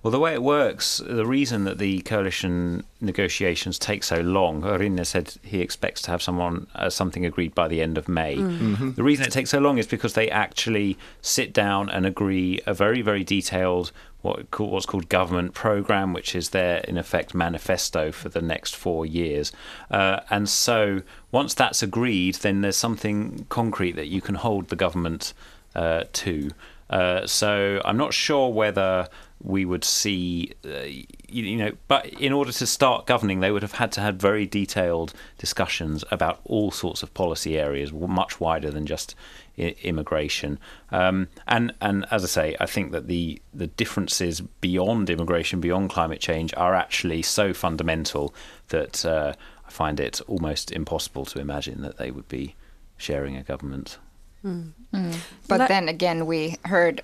Well, 0.04 0.12
the 0.12 0.20
way 0.20 0.34
it 0.34 0.44
works, 0.44 1.02
the 1.04 1.26
reason 1.26 1.64
that 1.64 1.80
the 1.80 2.02
coalition 2.02 2.84
negotiations 3.02 3.80
take 3.80 4.04
so 4.04 4.22
long, 4.22 4.62
Rinne 4.62 5.04
said 5.04 5.34
he 5.42 5.62
expects 5.62 6.04
to 6.04 6.12
have 6.12 6.22
someone 6.22 6.68
uh, 6.76 6.92
something 6.92 7.26
agreed 7.26 7.56
by 7.56 7.68
the 7.68 7.82
end 7.82 7.98
of 7.98 8.08
May. 8.08 8.36
The 8.36 9.02
reason 9.02 9.26
it 9.26 9.32
takes 9.32 9.50
so 9.50 9.58
long 9.58 9.80
is 9.80 9.88
because 9.88 10.14
they 10.14 10.30
actually 10.30 10.96
sit 11.24 11.54
down 11.54 11.90
and 11.90 12.06
agree 12.06 12.62
a 12.68 12.74
very, 12.76 13.02
very 13.02 13.24
detailed 13.24 13.92
what 14.26 14.60
what's 14.60 14.88
called 14.88 15.08
government 15.08 15.54
program, 15.54 16.12
which 16.12 16.36
is 16.36 16.50
their 16.50 16.78
in 16.80 16.98
effect 16.98 17.36
manifesto 17.36 18.12
for 18.12 18.30
the 18.30 18.42
next 18.42 18.76
four 18.76 19.06
years. 19.06 19.52
Uh, 19.92 20.20
and 20.30 20.50
so 20.50 21.02
once 21.32 21.54
that's 21.54 21.84
agreed, 21.84 22.36
then 22.36 22.62
there's 22.62 22.76
something 22.76 23.46
concrete 23.50 23.96
that 23.96 24.08
you 24.08 24.22
can 24.22 24.36
hold 24.36 24.70
the 24.70 24.76
government 24.76 25.34
uh, 25.76 26.04
to. 26.12 26.50
Uh, 26.90 27.26
so 27.26 27.82
I'm 27.86 27.98
not 27.98 28.14
sure 28.14 28.50
whether 28.50 29.08
we 29.44 29.66
would 29.66 29.84
see, 29.84 30.54
uh, 30.66 30.84
you, 30.84 31.44
you 31.44 31.58
know, 31.58 31.72
but 31.88 32.06
in 32.06 32.32
order 32.32 32.52
to 32.52 32.66
start 32.66 33.06
governing, 33.06 33.42
they 33.42 33.52
would 33.52 33.62
have 33.62 33.74
had 33.74 33.92
to 33.92 34.02
have 34.02 34.16
very 34.16 34.48
detailed 34.48 35.14
discussions 35.38 36.04
about 36.10 36.40
all 36.46 36.72
sorts 36.72 37.04
of 37.04 37.14
policy 37.14 37.58
areas, 37.58 37.92
much 37.94 38.40
wider 38.40 38.72
than 38.72 38.86
just 38.86 39.16
I- 39.58 39.76
immigration. 39.84 40.60
Um, 40.91 41.28
and 41.48 41.74
and 41.82 42.06
as 42.12 42.24
I 42.24 42.28
say, 42.28 42.56
I 42.60 42.65
think 42.65 42.91
that 42.91 43.08
the 43.08 43.41
the 43.54 43.68
differences 43.68 44.41
beyond 44.41 45.10
immigration, 45.10 45.60
beyond 45.62 45.89
climate 45.89 46.20
change, 46.20 46.54
are 46.56 46.74
actually 46.76 47.22
so 47.22 47.54
fundamental 47.54 48.34
that 48.70 49.06
uh, 49.06 49.34
I 49.68 49.72
find 49.72 50.00
it 50.00 50.22
almost 50.28 50.72
impossible 50.72 51.26
to 51.26 51.39
imagine 51.39 51.82
that 51.82 51.98
they 51.98 52.12
would 52.12 52.28
be 52.30 52.56
sharing 52.98 53.36
a 53.36 53.44
government. 53.44 53.98
But 54.44 55.60
Let- 55.60 55.70
then 55.70 55.89
again, 55.89 56.26
we 56.28 56.58
heard 56.65 57.02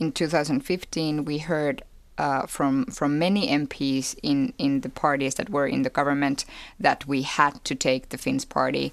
in 0.00 0.10
2015 0.12 1.24
we 1.24 1.38
heard 1.38 1.82
uh, 2.18 2.46
from 2.46 2.86
from 2.86 3.18
many 3.18 3.48
MPs 3.48 4.16
in 4.22 4.52
in 4.58 4.80
the 4.80 4.88
parties 4.88 5.34
that 5.36 5.50
were 5.50 5.66
in 5.66 5.82
the 5.82 5.90
government 5.90 6.44
that 6.80 7.06
we 7.06 7.22
had 7.22 7.64
to 7.64 7.74
take 7.74 8.08
the 8.08 8.18
Finns 8.18 8.44
party 8.44 8.92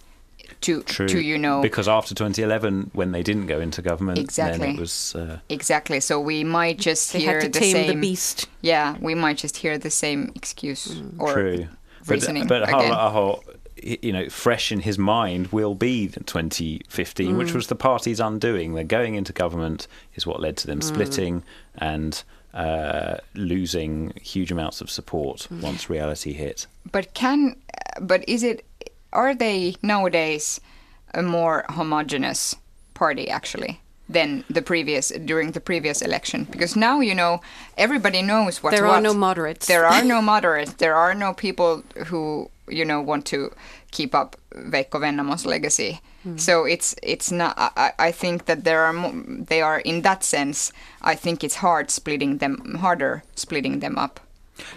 to 0.62 0.82
True. 0.84 1.08
to 1.08 1.20
you 1.22 1.38
know 1.38 1.62
because 1.62 1.88
after 1.88 2.16
2011, 2.16 2.92
when 2.94 3.12
they 3.12 3.24
didn't 3.24 3.48
go 3.48 3.60
into 3.60 3.82
government, 3.82 4.16
then 4.18 4.24
Exactly. 4.26 4.70
it 4.72 4.80
was. 4.80 5.16
Uh, 5.16 5.40
exactly. 5.50 6.00
So 6.00 6.20
we 6.20 6.44
might 6.44 6.78
just 6.80 7.14
They 7.14 7.20
hear 7.20 7.40
had 7.40 7.42
to 7.44 7.50
the 7.50 7.60
tame 7.60 7.72
same. 7.74 7.88
the 7.88 7.96
beast. 8.02 8.48
Yeah, 8.62 8.96
we 9.00 9.16
might 9.16 9.38
just 9.38 9.58
hear 9.58 9.78
the 9.78 9.92
same 9.92 10.32
excuse 10.36 11.02
or 11.20 11.34
True. 11.34 11.68
reasoning 12.08 12.48
but, 12.48 12.62
but 12.62 12.70
again. 12.70 12.92
Halla-aho, 12.92 13.44
you 13.84 14.12
know, 14.12 14.28
fresh 14.30 14.72
in 14.72 14.80
his 14.82 14.98
mind 14.98 15.48
will 15.48 15.76
be 15.76 16.08
2015, 16.08 17.34
Mm. 17.34 17.38
which 17.38 17.54
was 17.54 17.68
the 17.68 17.76
party's 17.76 18.20
undoing. 18.20 18.74
They're 18.74 18.84
going 18.84 19.16
into 19.16 19.34
government 19.34 19.88
is 20.16 20.26
what 20.26 20.40
led 20.40 20.58
to 20.58 20.68
them 20.68 20.80
Mm. 20.80 20.84
splitting 20.84 21.44
and 21.78 22.24
uh, 22.54 23.18
losing 23.36 24.14
huge 24.22 24.52
amounts 24.52 24.82
of 24.82 24.90
support 24.90 25.48
Mm. 25.52 25.62
once 25.62 25.90
reality 25.92 26.34
hit. 26.34 26.66
But 26.92 27.14
can 27.14 27.56
but 28.02 28.24
is 28.28 28.42
it 28.44 28.66
are 29.13 29.34
they 29.36 29.76
nowadays 29.82 30.60
a 31.13 31.22
more 31.24 31.65
homogeneous 31.70 32.56
party 32.93 33.30
actually 33.30 33.80
than 34.10 34.43
the 34.50 34.62
previous 34.62 35.10
during 35.26 35.52
the 35.52 35.60
previous 35.60 36.02
election? 36.02 36.46
Because 36.52 36.76
now 36.76 37.00
you 37.00 37.15
know 37.15 37.41
everybody 37.78 38.22
knows 38.22 38.62
what 38.63 38.72
There 38.72 38.86
what. 38.86 38.98
are 38.98 39.02
no 39.02 39.13
moderates. 39.13 39.67
There 39.67 39.86
are 39.86 40.04
no 40.04 40.22
moderates. 40.34 40.74
There 40.74 40.96
are 40.96 41.13
no 41.13 41.34
people 41.34 41.84
who 42.08 42.50
you 42.70 42.86
know 42.86 43.02
want 43.02 43.26
to 43.28 43.52
keep 43.91 44.13
up 44.13 44.36
Veikko 44.54 45.00
Vennamo's 45.00 45.46
legacy. 45.46 46.00
Hmm. 46.24 46.38
So 46.38 46.65
it's 46.65 46.96
it's 47.04 47.32
not. 47.32 47.54
I, 47.58 47.93
I- 48.00 48.12
think 48.12 48.46
that 48.46 48.63
there 48.63 48.82
are 48.84 49.13
they 49.48 49.62
are 49.62 49.80
in 49.80 50.02
that 50.02 50.24
sense. 50.24 50.72
I 51.02 51.15
think 51.15 51.43
it's 51.43 51.56
hard 51.56 51.89
splitting 51.91 52.38
them 52.39 52.76
harder 52.82 53.24
splitting 53.36 53.80
them 53.80 53.98
up. 53.98 54.20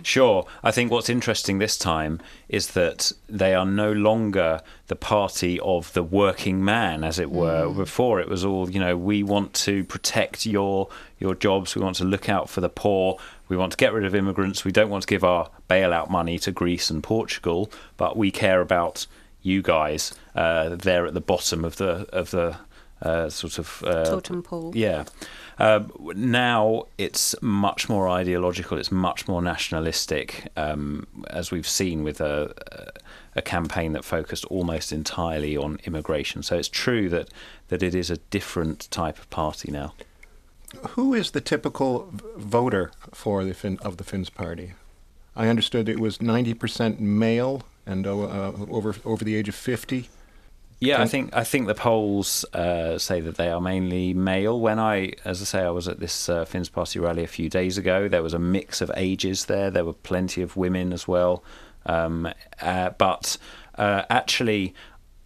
Sure. 0.03 0.47
I 0.63 0.71
think 0.71 0.91
what's 0.91 1.09
interesting 1.09 1.59
this 1.59 1.79
time 1.79 2.21
is 2.49 2.69
that 2.69 3.13
they 3.29 3.55
are 3.55 3.67
no 3.67 3.93
longer 3.93 4.61
the 4.89 4.97
party 4.97 5.59
of 5.61 5.93
the 5.93 6.03
working 6.03 6.65
man, 6.65 7.05
as 7.05 7.19
it 7.19 7.31
were. 7.31 7.73
Before 7.73 8.21
it 8.21 8.29
was 8.29 8.45
all, 8.45 8.71
you 8.71 8.81
know, 8.81 8.97
we 8.97 9.23
want 9.23 9.55
to 9.55 9.85
protect 9.85 10.47
your 10.47 10.89
your 11.19 11.35
jobs, 11.35 11.75
we 11.75 11.83
want 11.83 11.97
to 11.97 12.05
look 12.05 12.29
out 12.29 12.49
for 12.49 12.61
the 12.61 12.69
poor, 12.69 13.19
we 13.49 13.57
want 13.57 13.73
to 13.73 13.77
get 13.77 13.93
rid 13.93 14.05
of 14.05 14.15
immigrants, 14.15 14.65
we 14.65 14.73
don't 14.73 14.89
want 14.89 15.03
to 15.03 15.07
give 15.07 15.23
our 15.23 15.51
bailout 15.69 16.09
money 16.09 16.39
to 16.39 16.51
Greece 16.51 16.89
and 16.89 17.03
Portugal, 17.03 17.71
but 17.97 18.17
we 18.17 18.31
care 18.31 18.61
about 18.61 19.07
you 19.43 19.61
guys. 19.63 20.15
Uh, 20.35 20.71
there 20.71 21.07
at 21.07 21.15
the 21.15 21.21
bottom 21.21 21.65
of 21.65 21.77
the 21.77 22.07
of 22.13 22.31
the 22.31 22.57
uh, 23.03 23.29
sort 23.29 23.59
of 23.59 23.83
uh, 23.87 24.05
Totem 24.05 24.43
pole. 24.43 24.73
yeah. 24.75 25.05
Um, 25.61 25.93
now 26.17 26.87
it's 26.97 27.35
much 27.43 27.91
more 27.91 28.09
ideological. 28.09 28.79
It's 28.79 28.91
much 28.91 29.29
more 29.29 29.43
nationalistic, 29.43 30.49
um, 30.57 31.07
as 31.29 31.51
we've 31.51 31.69
seen 31.69 32.03
with 32.03 32.23
a, 32.23 32.55
a 33.37 33.43
campaign 33.43 33.93
that 33.93 34.03
focused 34.03 34.47
almost 34.47 34.91
entirely 34.91 35.59
on 35.59 35.79
immigration. 35.85 36.43
So 36.43 36.57
it's 36.57 36.69
true 36.69 37.11
that 37.11 37.29
that 37.69 37.83
it 37.83 37.95
is 37.95 38.11
a 38.11 38.17
different 38.31 38.91
type 38.91 39.19
of 39.19 39.29
party 39.29 39.71
now. 39.71 39.93
Who 40.91 41.13
is 41.13 41.33
the 41.33 41.43
typical 41.43 42.09
voter 42.37 42.91
for 43.13 43.45
the 43.45 43.55
fin- 43.55 43.79
of 43.83 43.99
the 43.99 44.05
Finns 44.05 44.31
party? 44.31 44.73
I 45.37 45.49
understood 45.49 45.89
it 45.89 46.01
was 46.01 46.19
90% 46.19 47.01
male 47.01 47.65
and 47.85 48.07
uh, 48.07 48.53
over 48.71 48.97
over 49.05 49.25
the 49.25 49.37
age 49.37 49.49
of 49.51 49.55
50. 49.55 50.09
Yeah, 50.81 51.03
I 51.03 51.07
think 51.07 51.37
I 51.37 51.45
think 51.45 51.67
the 51.67 51.75
polls 51.75 52.45
uh, 52.55 52.97
say 52.97 53.21
that 53.21 53.37
they 53.37 53.51
are 53.51 53.61
mainly 53.61 54.15
male. 54.15 54.59
When 54.59 54.79
I, 54.79 55.13
as 55.27 55.43
I 55.43 55.45
say, 55.45 55.61
I 55.61 55.71
was 55.71 55.89
at 55.89 56.01
this 56.01 56.29
uh, 56.29 56.47
Finns 56.47 56.71
Party 56.71 56.99
rally 56.99 57.23
a 57.23 57.29
few 57.29 57.51
days 57.51 57.77
ago. 57.77 58.09
There 58.09 58.23
was 58.23 58.33
a 58.33 58.39
mix 58.39 58.81
of 58.81 58.91
ages 58.97 59.45
there. 59.45 59.71
There 59.71 59.85
were 59.85 59.93
plenty 59.93 60.41
of 60.41 60.57
women 60.57 60.95
as 60.95 61.07
well, 61.07 61.45
um, 61.85 62.33
uh, 62.63 62.91
but 62.97 63.37
uh, 63.75 64.05
actually, 64.09 64.75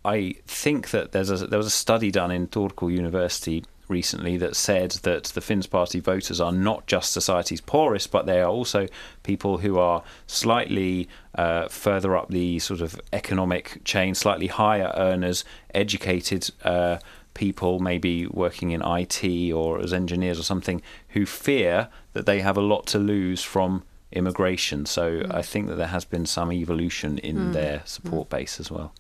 I 0.05 0.35
think 0.47 0.90
that 0.90 1.12
there's 1.12 1.31
a, 1.31 1.47
there 1.47 1.59
was 1.59 1.69
a 1.69 1.71
study 1.71 2.11
done 2.11 2.33
in 2.33 2.49
Turku 2.49 2.93
University 2.93 3.64
recently 3.88 4.37
that 4.38 4.57
said 4.57 4.92
that 5.03 5.25
the 5.25 5.40
Finns 5.40 5.66
Party 5.66 6.01
voters 6.01 6.40
are 6.40 6.53
not 6.53 6.87
just 6.87 7.12
society's 7.12 7.61
poorest, 7.61 8.11
but 8.11 8.27
they 8.27 8.40
are 8.40 8.49
also 8.49 8.87
people 9.23 9.59
who 9.59 9.79
are 9.79 10.03
slightly 10.27 11.09
uh, 11.35 11.68
further 11.68 12.16
up 12.16 12.29
the 12.29 12.59
sort 12.59 12.81
of 12.81 13.01
economic 13.12 13.81
chain, 13.85 14.14
slightly 14.14 14.47
higher 14.47 14.92
earners, 14.97 15.44
educated 15.75 16.51
uh, 16.64 16.99
people, 17.35 17.81
maybe 17.81 18.27
working 18.27 18.70
in 18.70 18.83
IT 18.83 19.53
or 19.53 19.81
as 19.81 19.92
engineers 19.92 20.38
or 20.38 20.44
something, 20.44 20.81
who 21.11 21.27
fear 21.27 21.88
that 22.12 22.27
they 22.27 22.40
have 22.40 22.57
a 22.57 22.62
lot 22.62 22.87
to 22.87 22.99
lose 22.99 23.42
from 23.42 23.83
immigration. 24.12 24.87
So 24.87 25.25
I 25.31 25.42
think 25.42 25.68
that 25.68 25.75
there 25.75 25.88
has 25.88 26.05
been 26.05 26.27
some 26.27 26.53
evolution 26.53 27.18
in 27.18 27.53
their 27.53 27.83
support 27.85 28.31
base 28.31 28.61
as 28.61 28.70
well. 28.70 28.92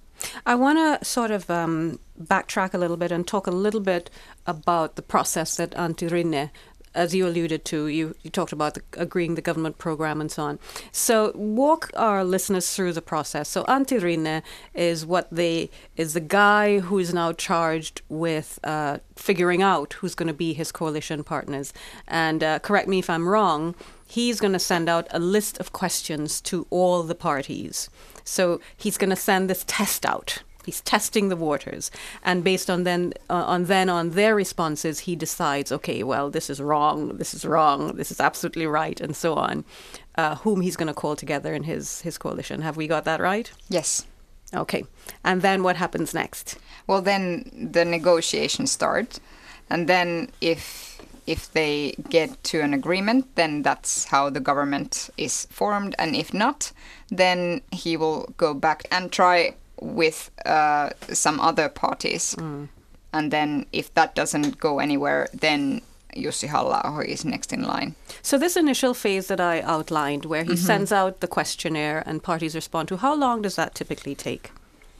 I 0.46 0.54
want 0.54 0.78
to 0.78 1.04
sort 1.04 1.30
of 1.30 1.50
um, 1.50 1.98
backtrack 2.20 2.74
a 2.74 2.78
little 2.78 2.96
bit 2.96 3.12
and 3.12 3.26
talk 3.26 3.46
a 3.46 3.50
little 3.50 3.80
bit 3.80 4.10
about 4.46 4.96
the 4.96 5.02
process 5.02 5.56
that 5.56 5.70
Antti 5.72 6.08
Rinne, 6.10 6.50
as 6.94 7.12
you 7.12 7.26
alluded 7.26 7.64
to, 7.64 7.88
you, 7.88 8.14
you 8.22 8.30
talked 8.30 8.52
about 8.52 8.74
the, 8.74 8.82
agreeing 8.96 9.34
the 9.34 9.42
government 9.42 9.78
program 9.78 10.20
and 10.20 10.30
so 10.30 10.44
on. 10.44 10.58
So 10.92 11.32
walk 11.34 11.90
our 11.96 12.24
listeners 12.24 12.74
through 12.74 12.92
the 12.92 13.02
process. 13.02 13.48
So 13.48 13.64
Antti 13.64 14.00
Rinne 14.00 14.42
is 14.74 15.04
what 15.04 15.28
they 15.30 15.70
is 15.96 16.14
the 16.14 16.20
guy 16.20 16.78
who 16.78 16.98
is 16.98 17.12
now 17.12 17.32
charged 17.32 18.02
with 18.08 18.60
uh, 18.62 18.98
figuring 19.16 19.60
out 19.60 19.94
who's 19.94 20.14
going 20.14 20.28
to 20.28 20.34
be 20.34 20.52
his 20.52 20.70
coalition 20.70 21.24
partners. 21.24 21.72
And 22.06 22.44
uh, 22.44 22.58
correct 22.60 22.88
me 22.88 23.00
if 23.00 23.10
I'm 23.10 23.28
wrong. 23.28 23.74
He's 24.06 24.38
going 24.38 24.52
to 24.52 24.60
send 24.60 24.88
out 24.88 25.08
a 25.10 25.18
list 25.18 25.58
of 25.58 25.72
questions 25.72 26.40
to 26.42 26.66
all 26.70 27.02
the 27.02 27.16
parties. 27.16 27.90
So 28.24 28.60
he's 28.76 28.98
going 28.98 29.10
to 29.10 29.16
send 29.16 29.48
this 29.48 29.64
test 29.66 30.04
out. 30.04 30.42
He's 30.64 30.80
testing 30.80 31.28
the 31.28 31.36
waters, 31.36 31.90
and 32.22 32.42
based 32.42 32.70
on 32.70 32.84
then 32.84 33.12
uh, 33.28 33.34
on 33.34 33.64
then 33.64 33.90
on 33.90 34.10
their 34.10 34.34
responses, 34.34 35.00
he 35.00 35.14
decides, 35.14 35.70
okay, 35.70 36.02
well, 36.02 36.30
this 36.30 36.48
is 36.48 36.58
wrong, 36.58 37.18
this 37.18 37.34
is 37.34 37.44
wrong, 37.44 37.96
this 37.96 38.10
is 38.10 38.18
absolutely 38.18 38.66
right, 38.66 38.98
and 38.98 39.14
so 39.14 39.34
on. 39.34 39.66
Uh, 40.14 40.36
whom 40.36 40.62
he's 40.62 40.76
going 40.76 40.88
to 40.88 40.94
call 40.94 41.16
together 41.16 41.52
in 41.52 41.64
his 41.64 42.00
his 42.00 42.16
coalition? 42.16 42.62
Have 42.62 42.78
we 42.78 42.86
got 42.86 43.04
that 43.04 43.20
right? 43.20 43.52
Yes. 43.68 44.06
Okay, 44.54 44.84
and 45.22 45.42
then 45.42 45.62
what 45.62 45.76
happens 45.76 46.14
next? 46.14 46.56
Well, 46.86 47.02
then 47.02 47.68
the 47.72 47.84
negotiations 47.84 48.70
start, 48.70 49.20
and 49.68 49.86
then 49.86 50.30
if 50.40 50.93
if 51.26 51.52
they 51.52 51.94
get 52.08 52.42
to 52.44 52.60
an 52.60 52.74
agreement, 52.74 53.34
then 53.34 53.62
that's 53.62 54.04
how 54.06 54.30
the 54.30 54.40
government 54.40 55.10
is 55.16 55.46
formed, 55.50 55.94
and 55.98 56.14
if 56.14 56.34
not, 56.34 56.72
then 57.08 57.60
he 57.72 57.96
will 57.96 58.32
go 58.36 58.54
back 58.54 58.82
and 58.90 59.10
try 59.10 59.54
with 59.80 60.30
uh, 60.46 60.90
some 61.12 61.40
other 61.40 61.68
parties, 61.68 62.36
and 63.12 63.30
then 63.30 63.66
if 63.72 63.92
that 63.94 64.14
doesn't 64.14 64.58
go 64.58 64.78
anywhere, 64.78 65.28
then 65.32 65.80
Jussi 66.16 66.48
halla 66.48 67.02
is 67.06 67.24
next 67.24 67.52
in 67.52 67.62
line. 67.62 67.94
So 68.22 68.38
this 68.38 68.56
initial 68.56 68.94
phase 68.94 69.26
that 69.28 69.40
I 69.40 69.60
outlined, 69.62 70.24
where 70.24 70.44
he 70.44 70.56
sends 70.56 70.92
out 70.92 71.20
the 71.20 71.26
questionnaire 71.26 72.02
and 72.06 72.22
parties 72.22 72.54
respond 72.54 72.88
to, 72.88 72.96
how 72.98 73.14
long 73.14 73.42
does 73.42 73.56
that 73.56 73.74
typically 73.74 74.14
take? 74.14 74.50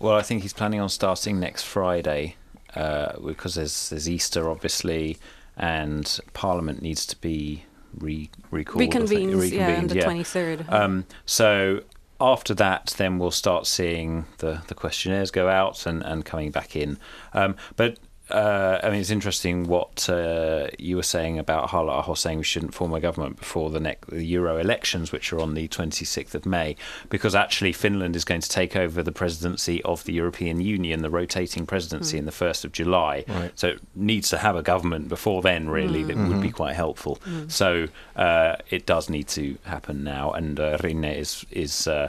Well, 0.01 0.15
I 0.15 0.23
think 0.23 0.43
he's 0.43 0.53
planning 0.53 0.81
on 0.81 0.89
starting 0.89 1.39
next 1.39 1.63
Friday 1.63 2.37
uh, 2.75 3.19
because 3.21 3.55
there's 3.55 3.91
there's 3.91 4.09
Easter 4.09 4.51
obviously, 4.51 5.17
and 5.57 6.21
Parliament 6.33 6.83
needs 6.83 7.07
to 7.07 7.17
be 7.17 7.65
re 7.99 8.31
recalled. 8.51 8.83
Reconvenes, 8.83 9.53
yeah, 9.53 9.79
on 9.79 9.87
the 9.87 9.97
yeah. 9.97 10.05
23rd. 10.05 10.73
Um, 10.73 11.07
so 11.27 11.83
after 12.21 12.55
that, 12.55 12.95
then 12.97 13.19
we'll 13.19 13.31
start 13.31 13.67
seeing 13.67 14.27
the, 14.39 14.63
the 14.69 14.75
questionnaires 14.75 15.31
go 15.31 15.49
out 15.49 15.87
and, 15.87 16.03
and 16.03 16.25
coming 16.25 16.51
back 16.51 16.77
in. 16.77 16.99
Um, 17.33 17.57
but 17.77 17.99
uh, 18.31 18.81
I 18.83 18.89
mean, 18.89 19.01
it's 19.01 19.11
interesting 19.11 19.65
what 19.69 20.09
uh, 20.09 20.69
you 20.79 20.97
were 20.97 21.03
saying 21.03 21.39
about 21.39 21.71
Halla-aho 21.71 22.15
saying 22.15 22.39
we 22.39 22.45
shouldn't 22.45 22.73
form 22.73 22.95
a 22.95 23.01
government 23.01 23.39
before 23.39 23.69
the 23.69 23.81
next 23.81 24.09
the 24.09 24.25
Euro 24.25 24.57
elections, 24.57 25.13
which 25.13 25.31
are 25.33 25.41
on 25.41 25.53
the 25.53 25.69
26th 25.69 26.35
of 26.35 26.47
May, 26.47 26.75
because 27.11 27.35
actually 27.35 27.73
Finland 27.73 28.17
is 28.17 28.25
going 28.25 28.41
to 28.41 28.49
take 28.49 28.77
over 28.77 29.03
the 29.03 29.13
presidency 29.13 29.83
of 29.83 30.05
the 30.05 30.15
European 30.15 30.61
Union, 30.61 31.03
the 31.03 31.11
rotating 31.11 31.67
presidency, 31.67 32.17
in 32.17 32.25
the 32.25 32.33
1st 32.33 32.65
of 32.65 32.73
July. 32.73 33.25
Right. 33.29 33.53
So 33.57 33.69
it 33.69 33.81
needs 33.95 34.31
to 34.31 34.39
have 34.39 34.57
a 34.57 34.63
government 34.63 35.09
before 35.09 35.43
then, 35.43 35.69
really, 35.69 36.03
that 36.05 36.17
would 36.17 36.41
be 36.41 36.51
quite 36.51 36.75
helpful. 36.75 37.19
So 37.49 37.89
uh, 38.17 38.57
it 38.71 38.87
does 38.87 39.11
need 39.11 39.29
to 39.29 39.59
happen 39.65 40.03
now, 40.03 40.33
and 40.33 40.59
uh, 40.59 40.79
Rinne 40.79 41.15
is 41.15 41.45
is 41.51 41.87
uh, 41.87 42.09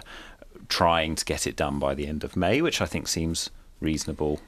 trying 0.69 1.15
to 1.15 1.25
get 1.25 1.45
it 1.45 1.57
done 1.57 1.77
by 1.77 1.93
the 1.93 2.07
end 2.07 2.23
of 2.23 2.37
May, 2.37 2.61
which 2.61 2.79
I 2.79 2.85
think 2.85 3.09
seems 3.09 3.49
reasonable. 3.81 4.39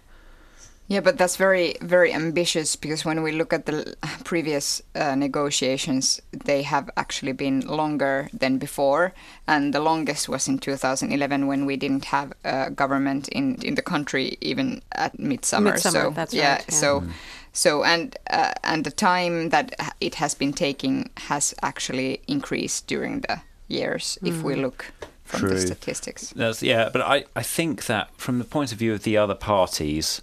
Yeah, 0.89 1.01
but 1.01 1.17
that's 1.17 1.35
very, 1.35 1.75
very 1.81 2.13
ambitious 2.13 2.77
because 2.77 3.03
when 3.03 3.21
we 3.21 3.33
look 3.33 3.51
at 3.51 3.65
the 3.65 3.95
previous 4.23 4.81
uh, 4.95 5.15
negotiations, 5.15 6.21
they 6.31 6.61
have 6.61 6.89
actually 6.95 7.33
been 7.33 7.59
longer 7.61 8.29
than 8.31 8.57
before. 8.57 9.13
And 9.47 9.73
the 9.73 9.81
longest 9.81 10.29
was 10.29 10.47
in 10.47 10.59
2011 10.59 11.47
when 11.47 11.65
we 11.65 11.75
didn't 11.75 12.05
have 12.05 12.31
a 12.45 12.71
government 12.71 13.27
in, 13.29 13.55
in 13.63 13.75
the 13.75 13.81
country 13.81 14.37
even 14.39 14.81
at 14.93 15.19
midsummer. 15.19 15.71
Midsummer, 15.71 16.03
so, 16.05 16.09
that's 16.11 16.33
yeah, 16.33 16.53
right, 16.53 16.65
yeah. 16.69 16.75
So, 16.75 17.03
so 17.51 17.83
and 17.83 18.15
uh, 18.29 18.53
and 18.63 18.85
the 18.85 18.91
time 18.91 19.49
that 19.49 19.75
it 19.99 20.15
has 20.15 20.35
been 20.35 20.53
taking 20.53 21.09
has 21.17 21.53
actually 21.61 22.21
increased 22.27 22.87
during 22.87 23.21
the 23.21 23.41
years 23.67 24.17
if 24.23 24.41
we 24.41 24.55
look 24.55 24.85
from 25.25 25.49
the 25.49 25.59
statistics. 25.59 26.29
That's, 26.29 26.63
yeah, 26.63 26.89
but 26.89 27.01
I, 27.01 27.25
I 27.35 27.43
think 27.43 27.87
that 27.87 28.09
from 28.15 28.39
the 28.39 28.45
point 28.45 28.71
of 28.71 28.77
view 28.77 28.93
of 28.93 29.03
the 29.03 29.17
other 29.17 29.35
parties, 29.35 30.21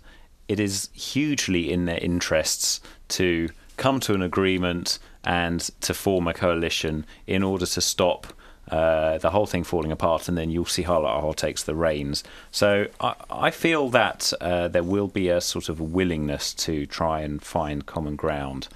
it 0.48 0.60
is 0.60 0.88
hugely 0.92 1.72
in 1.72 1.84
their 1.86 1.98
interests 1.98 2.80
to 3.08 3.48
come 3.76 4.00
to 4.00 4.14
an 4.14 4.22
agreement 4.22 4.98
and 5.24 5.60
to 5.80 5.94
form 5.94 6.28
a 6.28 6.34
coalition 6.34 7.06
in 7.26 7.42
order 7.42 7.66
to 7.66 7.80
stop 7.80 8.26
uh, 8.70 9.18
the 9.18 9.30
whole 9.30 9.46
thing 9.46 9.64
falling 9.64 9.92
apart, 9.92 10.28
and 10.28 10.38
then 10.38 10.50
Jussi 10.50 10.84
halla 10.84 11.34
takes 11.34 11.62
the 11.64 11.74
reins. 11.74 12.24
So 12.50 12.86
I, 13.00 13.14
I 13.30 13.50
feel 13.50 13.90
that 13.90 14.32
uh, 14.40 14.68
there 14.68 14.82
will 14.82 15.08
be 15.08 15.28
a 15.28 15.40
sort 15.40 15.68
of 15.68 15.80
willingness 15.80 16.54
to 16.54 16.86
try 16.86 17.20
and 17.20 17.42
find 17.42 17.84
common 17.84 18.16
ground. 18.16 18.68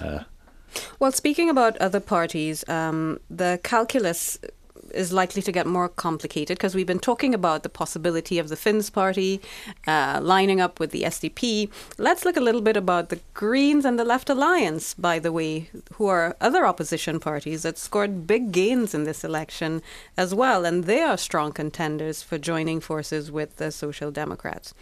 Uh, 0.00 0.20
Well, 0.98 1.12
speaking 1.12 1.48
about 1.50 1.76
other 1.78 2.00
parties, 2.00 2.68
um, 2.68 3.20
the 3.30 3.60
calculus 3.62 4.38
is 4.94 5.12
likely 5.12 5.42
to 5.42 5.52
get 5.52 5.66
more 5.66 5.88
complicated 5.88 6.56
because 6.56 6.74
we've 6.74 6.86
been 6.86 6.98
talking 6.98 7.34
about 7.34 7.62
the 7.62 7.68
possibility 7.68 8.38
of 8.38 8.48
the 8.48 8.56
Finns 8.56 8.90
party 8.90 9.40
uh, 9.86 10.20
lining 10.22 10.60
up 10.60 10.80
with 10.80 10.90
the 10.90 11.02
SDP. 11.02 11.70
Let's 11.98 12.24
look 12.24 12.36
a 12.36 12.40
little 12.40 12.60
bit 12.60 12.76
about 12.76 13.08
the 13.08 13.20
Greens 13.34 13.84
and 13.84 13.98
the 13.98 14.04
Left 14.04 14.30
Alliance, 14.30 14.94
by 14.94 15.18
the 15.18 15.32
way, 15.32 15.70
who 15.94 16.06
are 16.06 16.36
other 16.40 16.66
opposition 16.66 17.20
parties 17.20 17.62
that 17.62 17.78
scored 17.78 18.26
big 18.26 18.52
gains 18.52 18.94
in 18.94 19.04
this 19.04 19.24
election 19.24 19.82
as 20.16 20.34
well. 20.34 20.64
And 20.64 20.84
they 20.84 21.02
are 21.02 21.16
strong 21.16 21.52
contenders 21.52 22.22
for 22.22 22.38
joining 22.38 22.80
forces 22.80 23.30
with 23.30 23.56
the 23.56 23.70
Social 23.70 24.10
Democrats. 24.10 24.74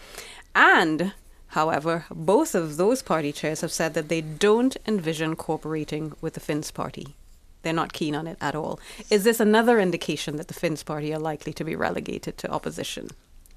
And 0.54 1.12
However, 1.52 2.06
both 2.10 2.54
of 2.54 2.78
those 2.78 3.02
party 3.02 3.30
chairs 3.30 3.60
have 3.60 3.72
said 3.72 3.92
that 3.92 4.08
they 4.08 4.22
don't 4.22 4.74
envision 4.86 5.36
cooperating 5.36 6.14
with 6.22 6.32
the 6.32 6.40
Finns 6.40 6.70
party. 6.70 7.14
They're 7.62 7.72
not 7.72 7.92
keen 7.92 8.14
on 8.14 8.26
it 8.26 8.36
at 8.40 8.54
all. 8.54 8.78
Is 9.10 9.24
this 9.24 9.40
another 9.40 9.78
indication 9.80 10.36
that 10.36 10.48
the 10.48 10.54
Finns 10.54 10.82
party 10.82 11.12
are 11.14 11.18
likely 11.20 11.52
to 11.54 11.64
be 11.64 11.76
relegated 11.76 12.36
to 12.38 12.50
opposition? 12.50 13.08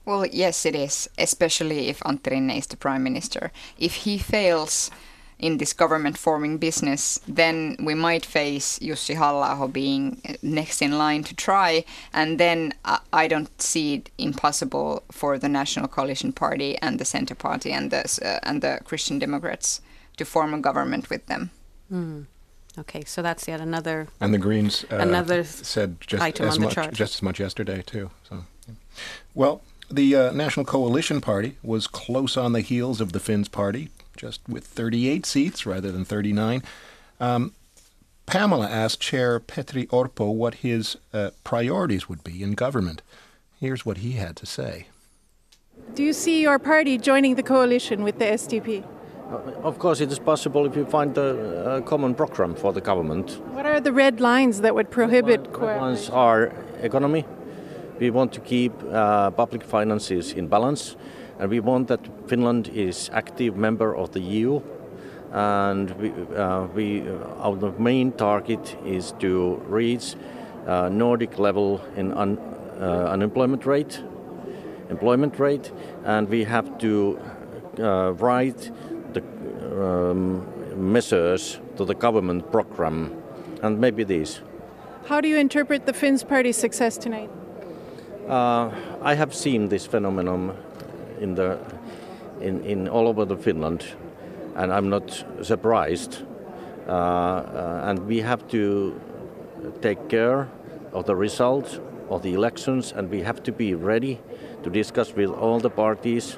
Well, 0.06 0.26
yes, 0.26 0.66
it 0.66 0.76
is, 0.76 1.10
especially 1.18 1.88
if 1.90 2.00
Antti 2.02 2.32
Rinne 2.32 2.56
is 2.58 2.68
the 2.68 2.78
prime 2.78 3.04
minister. 3.04 3.52
If 3.80 3.96
he 4.06 4.18
fails 4.20 4.92
in 5.40 5.58
this 5.58 5.74
government 5.74 6.18
forming 6.18 6.58
business, 6.60 7.20
then 7.28 7.76
we 7.84 7.94
might 7.96 8.24
face 8.26 8.80
Jussi 8.80 9.16
halla 9.16 9.68
being 9.68 10.22
uh, 10.30 10.34
next 10.42 10.82
in 10.82 10.98
line 10.98 11.24
to 11.24 11.36
try, 11.36 11.84
and 12.14 12.40
then 12.40 12.74
I- 12.86 13.00
I 13.12 13.28
don't 13.28 13.50
see 13.62 13.96
it 13.96 14.12
impossible 14.18 15.04
for 15.12 15.38
the 15.38 15.50
National 15.50 15.88
Coalition 15.90 16.32
Party 16.32 16.78
and 16.82 17.00
the 17.00 17.06
Centre 17.06 17.36
Party 17.36 17.72
and 17.74 17.92
the 17.92 18.04
uh, 18.24 18.40
and 18.50 18.62
the 18.62 18.80
Christian 18.86 19.20
Democrats 19.20 19.82
to 20.18 20.24
form 20.24 20.54
a 20.54 20.60
government 20.62 21.10
with 21.10 21.26
them. 21.26 21.50
Hmm. 21.90 22.22
Okay, 22.78 23.04
so 23.06 23.22
that's 23.22 23.48
yet 23.48 23.62
another. 23.62 24.08
And 24.20 24.34
the 24.34 24.38
Greens 24.38 24.86
uh, 24.92 24.98
Another 24.98 25.44
said 25.44 25.98
just 26.02 26.22
item 26.22 26.48
as 26.48 26.56
on 26.56 26.62
the 26.62 26.66
much 26.68 26.76
chart. 26.76 26.94
just 26.94 27.16
as 27.16 27.22
much 27.22 27.40
yesterday 27.40 27.82
too. 27.86 28.12
So, 28.28 28.44
yeah. 28.68 28.74
well, 29.34 29.62
the 29.90 30.16
uh, 30.16 30.32
National 30.32 30.66
Coalition 30.66 31.22
Party 31.22 31.58
was 31.64 31.88
close 31.88 32.36
on 32.38 32.54
the 32.54 32.62
heels 32.62 33.00
of 33.00 33.14
the 33.14 33.20
Finns 33.20 33.48
Party, 33.48 33.90
just 34.18 34.42
with 34.48 34.66
38 34.66 35.26
seats 35.26 35.66
rather 35.66 35.92
than 35.92 36.04
39. 36.04 36.64
Um, 37.20 37.54
Pamela 38.26 38.68
asked 38.68 39.00
Chair 39.00 39.40
Petteri 39.40 39.88
Orpo 39.88 40.34
what 40.34 40.56
his 40.56 40.98
uh, 41.14 41.30
priorities 41.44 42.10
would 42.10 42.24
be 42.24 42.42
in 42.42 42.54
government. 42.54 43.02
Here's 43.60 43.86
what 43.86 43.98
he 43.98 44.14
had 44.14 44.36
to 44.38 44.46
say. 44.46 44.88
Do 45.94 46.04
you 46.04 46.14
see 46.14 46.42
your 46.42 46.58
party 46.58 46.98
joining 46.98 47.36
the 47.36 47.44
coalition 47.44 48.04
with 48.04 48.18
the 48.18 48.26
SDP? 48.26 48.84
Of 49.64 49.80
course, 49.80 50.02
it 50.02 50.12
is 50.12 50.20
possible 50.20 50.66
if 50.68 50.76
you 50.76 50.86
find 50.86 51.18
a, 51.18 51.78
a 51.78 51.82
common 51.82 52.14
program 52.14 52.54
for 52.54 52.72
the 52.72 52.82
government. 52.82 53.42
What 53.54 53.66
are 53.66 53.80
the 53.80 53.92
red 53.92 54.22
lines 54.22 54.62
that 54.62 54.76
would 54.76 54.92
prohibit 54.92 55.52
co- 55.52 55.66
Ones 55.78 56.10
are 56.12 56.52
economy. 56.82 57.26
We 58.00 58.12
want 58.12 58.34
to 58.34 58.40
keep 58.42 58.72
uh, 58.92 59.32
public 59.32 59.64
finances 59.64 60.34
in 60.34 60.48
balance, 60.48 60.96
and 61.40 61.50
we 61.50 61.60
want 61.60 61.88
that 61.88 62.02
Finland 62.28 62.68
is 62.68 63.10
active 63.14 63.56
member 63.58 63.96
of 63.96 64.12
the 64.12 64.20
EU. 64.20 64.62
And 65.32 65.90
we, 66.00 66.12
uh, 66.36 66.68
we 66.76 67.02
uh, 67.10 67.16
our 67.42 67.74
main 67.80 68.12
target 68.12 68.78
is 68.86 69.14
to 69.20 69.56
reach 69.68 70.16
uh, 70.68 70.90
Nordic 70.90 71.40
level 71.40 71.82
in 71.96 72.14
un, 72.14 72.38
uh, 72.80 73.10
unemployment 73.12 73.66
rate, 73.66 74.04
employment 74.90 75.40
rate, 75.40 75.72
and 76.06 76.30
we 76.30 76.44
have 76.44 76.78
to 76.78 77.20
uh, 77.80 78.14
write 78.14 78.72
the 78.90 78.95
um, 79.82 80.46
measures 80.76 81.60
to 81.78 81.86
the 81.86 81.96
government 81.96 82.52
program, 82.52 83.12
and 83.62 83.80
maybe 83.80 84.04
these. 84.04 84.42
How 85.08 85.22
do 85.22 85.28
you 85.28 85.38
interpret 85.38 85.86
the 85.86 85.94
Finns 85.94 86.24
party's 86.24 86.58
success 86.58 86.98
tonight? 86.98 87.30
Uh, 88.28 88.72
I 89.02 89.14
have 89.14 89.36
seen 89.36 89.70
this 89.70 89.86
phenomenon 89.86 90.58
in 91.20 91.36
the 91.36 91.60
in, 92.42 92.64
in 92.64 92.88
all 92.90 93.08
over 93.08 93.26
the 93.26 93.38
Finland, 93.38 93.86
and 94.56 94.74
I'm 94.74 94.90
not 94.90 95.24
surprised. 95.42 96.24
Uh, 96.88 96.92
uh, 96.92 97.82
and 97.86 98.06
we 98.08 98.20
have 98.20 98.48
to 98.50 99.00
take 99.82 100.08
care 100.08 100.48
of 100.94 101.06
the 101.06 101.16
result 101.16 101.80
of 102.10 102.22
the 102.22 102.34
elections, 102.34 102.94
and 102.94 103.10
we 103.10 103.22
have 103.22 103.42
to 103.44 103.52
be 103.52 103.74
ready 103.74 104.20
to 104.64 104.70
discuss 104.70 105.14
with 105.16 105.32
all 105.32 105.60
the 105.60 105.70
parties, 105.70 106.38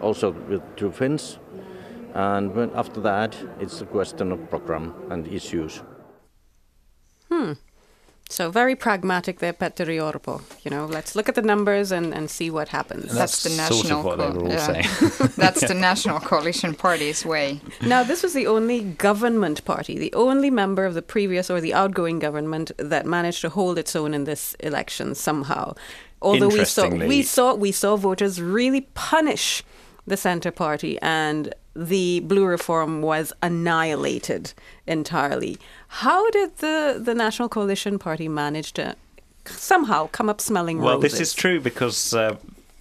also 0.00 0.32
with 0.48 0.62
two 0.76 0.90
Finns. 0.90 1.38
And 2.16 2.56
after 2.74 2.98
that, 3.02 3.36
it's 3.60 3.82
a 3.82 3.84
question 3.84 4.32
of 4.32 4.48
program 4.48 4.94
and 5.10 5.28
issues. 5.28 5.82
Hmm. 7.30 7.52
So 8.30 8.50
very 8.50 8.74
pragmatic 8.74 9.38
there, 9.38 9.52
Petteri 9.52 9.98
Orpo. 9.98 10.40
You 10.64 10.70
know, 10.70 10.86
let's 10.86 11.14
look 11.14 11.28
at 11.28 11.34
the 11.34 11.42
numbers 11.42 11.92
and, 11.92 12.14
and 12.14 12.30
see 12.30 12.50
what 12.50 12.68
happens. 12.68 13.12
That's 13.12 13.42
the 13.42 13.50
national 13.50 13.82
sort 13.82 13.84
of 13.84 13.94
national. 13.94 14.04
what 14.04 14.16
they 14.16 14.28
co- 14.28 14.38
were 14.38 14.44
all 14.44 14.50
yeah. 14.50 14.82
saying. 14.82 15.30
That's 15.36 15.68
the 15.68 15.74
national 15.74 16.20
coalition 16.20 16.74
party's 16.74 17.26
way. 17.26 17.60
Now, 17.82 18.02
this 18.02 18.22
was 18.22 18.32
the 18.32 18.46
only 18.46 18.80
government 18.82 19.62
party, 19.66 19.98
the 19.98 20.14
only 20.14 20.48
member 20.50 20.86
of 20.86 20.94
the 20.94 21.02
previous 21.02 21.50
or 21.50 21.60
the 21.60 21.74
outgoing 21.74 22.18
government 22.18 22.72
that 22.78 23.04
managed 23.04 23.42
to 23.42 23.50
hold 23.50 23.78
its 23.78 23.94
own 23.94 24.14
in 24.14 24.24
this 24.24 24.54
election 24.60 25.14
somehow. 25.14 25.74
Although 26.22 26.48
we 26.48 26.64
saw 26.64 26.88
we 26.88 27.22
saw 27.22 27.54
we 27.54 27.72
saw 27.72 27.96
voters 27.96 28.40
really 28.40 28.88
punish 28.94 29.62
the 30.06 30.16
Centre 30.16 30.50
Party 30.50 30.98
and 31.02 31.54
the 31.76 32.20
Blue 32.20 32.46
Reform 32.46 33.02
was 33.02 33.32
annihilated 33.42 34.54
entirely. 34.86 35.58
How 35.88 36.30
did 36.30 36.58
the, 36.58 37.00
the 37.02 37.14
National 37.14 37.48
Coalition 37.48 37.98
Party 37.98 38.28
manage 38.28 38.72
to 38.74 38.96
somehow 39.44 40.08
come 40.08 40.28
up 40.28 40.40
smelling 40.40 40.78
Well, 40.78 40.96
roses? 40.96 41.02
Well, 41.02 41.10
this 41.10 41.20
is 41.20 41.34
true 41.34 41.60
because 41.60 42.14
uh, 42.14 42.36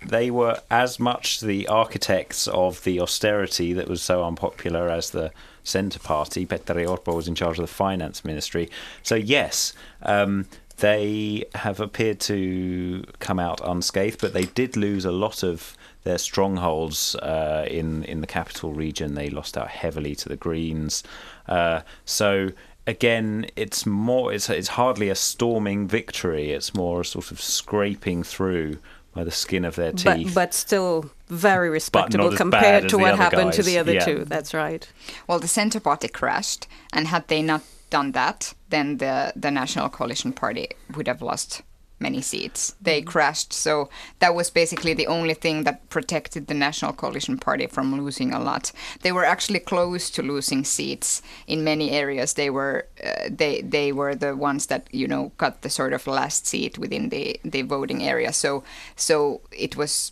they 0.05 0.31
were 0.31 0.59
as 0.71 0.99
much 0.99 1.41
the 1.41 1.67
architects 1.67 2.47
of 2.47 2.83
the 2.83 2.99
austerity 2.99 3.73
that 3.73 3.87
was 3.87 4.01
so 4.01 4.23
unpopular 4.23 4.89
as 4.89 5.11
the 5.11 5.31
Centre 5.63 5.99
Party. 5.99 6.45
Petteri 6.45 6.85
Orpo 6.85 7.15
was 7.15 7.27
in 7.27 7.35
charge 7.35 7.59
of 7.59 7.63
the 7.63 7.73
finance 7.73 8.23
ministry. 8.23 8.69
So, 9.03 9.15
yes, 9.15 9.73
um, 10.03 10.45
they 10.77 11.45
have 11.55 11.79
appeared 11.79 12.19
to 12.21 13.03
come 13.19 13.39
out 13.39 13.61
unscathed, 13.63 14.21
but 14.21 14.33
they 14.33 14.45
did 14.45 14.75
lose 14.75 15.05
a 15.05 15.11
lot 15.11 15.43
of 15.43 15.75
their 16.05 16.17
strongholds 16.17 17.15
uh, 17.15 17.65
in 17.69 18.03
in 18.05 18.21
the 18.21 18.27
capital 18.27 18.71
region. 18.73 19.15
They 19.15 19.29
lost 19.29 19.57
out 19.57 19.67
heavily 19.67 20.15
to 20.15 20.29
the 20.29 20.37
Greens. 20.37 21.03
Uh, 21.47 21.81
so 22.05 22.51
again, 22.87 23.47
it's 23.55 23.85
more. 23.85 24.31
It's 24.33 24.49
it's 24.49 24.69
hardly 24.69 25.09
a 25.09 25.15
storming 25.15 25.87
victory. 25.87 26.51
It's 26.51 26.73
more 26.73 27.01
a 27.01 27.05
sort 27.05 27.31
of 27.31 27.41
scraping 27.41 28.23
through 28.23 28.77
by 29.13 29.23
the 29.23 29.31
skin 29.31 29.65
of 29.65 29.75
their 29.75 29.91
teeth. 29.93 30.33
but 30.35 30.53
still 30.53 31.09
very 31.29 31.69
respectable 31.69 32.35
compared 32.35 32.89
to 32.89 32.97
what 32.97 33.13
other 33.13 33.23
happened 33.23 33.53
to 33.53 33.63
the 33.63 33.77
other 33.79 33.93
Yeah. 33.93 34.05
two. 34.05 34.25
That's 34.25 34.53
right. 34.53 34.87
Well, 35.27 35.39
the 35.39 35.47
Centre 35.47 35.79
Party 35.79 36.07
crashed, 36.09 36.67
and 36.93 37.07
had 37.07 37.27
they 37.27 37.41
not 37.41 37.61
done 37.89 38.11
that, 38.11 38.53
then 38.69 38.97
the 38.97 39.33
the 39.35 39.51
National 39.51 39.89
Coalition 39.89 40.33
Party 40.33 40.67
would 40.95 41.07
have 41.07 41.21
lost 41.21 41.61
many 41.99 42.21
seats. 42.21 42.75
They 42.81 43.01
crashed, 43.01 43.53
so 43.53 43.89
that 44.19 44.35
was 44.35 44.49
basically 44.49 44.93
the 44.93 45.07
only 45.07 45.33
thing 45.33 45.63
that 45.63 45.89
protected 45.89 46.47
the 46.47 46.53
National 46.53 46.93
Coalition 46.93 47.37
Party 47.37 47.67
from 47.67 47.95
losing 47.95 48.33
a 48.33 48.39
lot. 48.39 48.71
They 49.01 49.11
were 49.11 49.25
actually 49.25 49.59
close 49.59 50.09
to 50.11 50.21
losing 50.21 50.63
seats 50.63 51.21
in 51.47 51.63
many 51.63 51.91
areas. 51.91 52.33
They 52.33 52.49
were 52.49 52.87
uh, 53.03 53.29
they 53.29 53.61
they 53.61 53.91
were 53.91 54.15
the 54.15 54.35
ones 54.35 54.67
that 54.67 54.87
you 54.91 55.07
know 55.07 55.31
got 55.37 55.61
the 55.61 55.69
sort 55.69 55.93
of 55.93 56.07
last 56.07 56.47
seat 56.47 56.77
within 56.77 57.09
the 57.09 57.39
the 57.43 57.61
voting 57.61 58.03
area. 58.03 58.33
So 58.33 58.63
so 58.95 59.41
it 59.51 59.75
was 59.75 60.11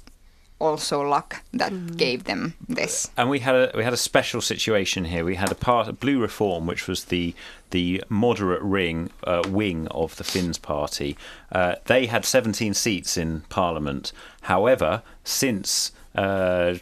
also 0.64 1.02
luck 1.02 1.44
that 1.54 1.98
gave 1.98 2.24
them 2.24 2.54
this. 2.68 3.12
and 3.18 3.30
we 3.30 3.40
had 3.40 3.56
a 3.56 3.72
we 3.76 3.84
had 3.84 3.94
a 3.94 3.98
special 3.98 4.42
situation 4.42 5.06
here. 5.06 5.24
We 5.26 5.36
had 5.36 5.52
a 5.52 5.56
part 5.56 5.88
of 5.88 6.00
Blue 6.00 6.20
Reform, 6.22 6.66
which 6.66 6.88
was 6.88 7.06
the 7.06 7.34
the 7.72 8.04
moderate 8.10 8.62
ring 8.62 9.10
uh, 9.26 9.44
wing 9.48 9.88
of 9.90 10.16
the 10.18 10.24
Finns 10.24 10.58
party. 10.58 11.18
Uh, 11.52 11.76
they 11.86 12.06
had 12.06 12.24
17 12.24 12.74
seats 12.74 13.18
in 13.18 13.42
Parliament. 13.50 14.12
However, 14.42 15.02
since 15.24 15.92
uh, 16.16 16.76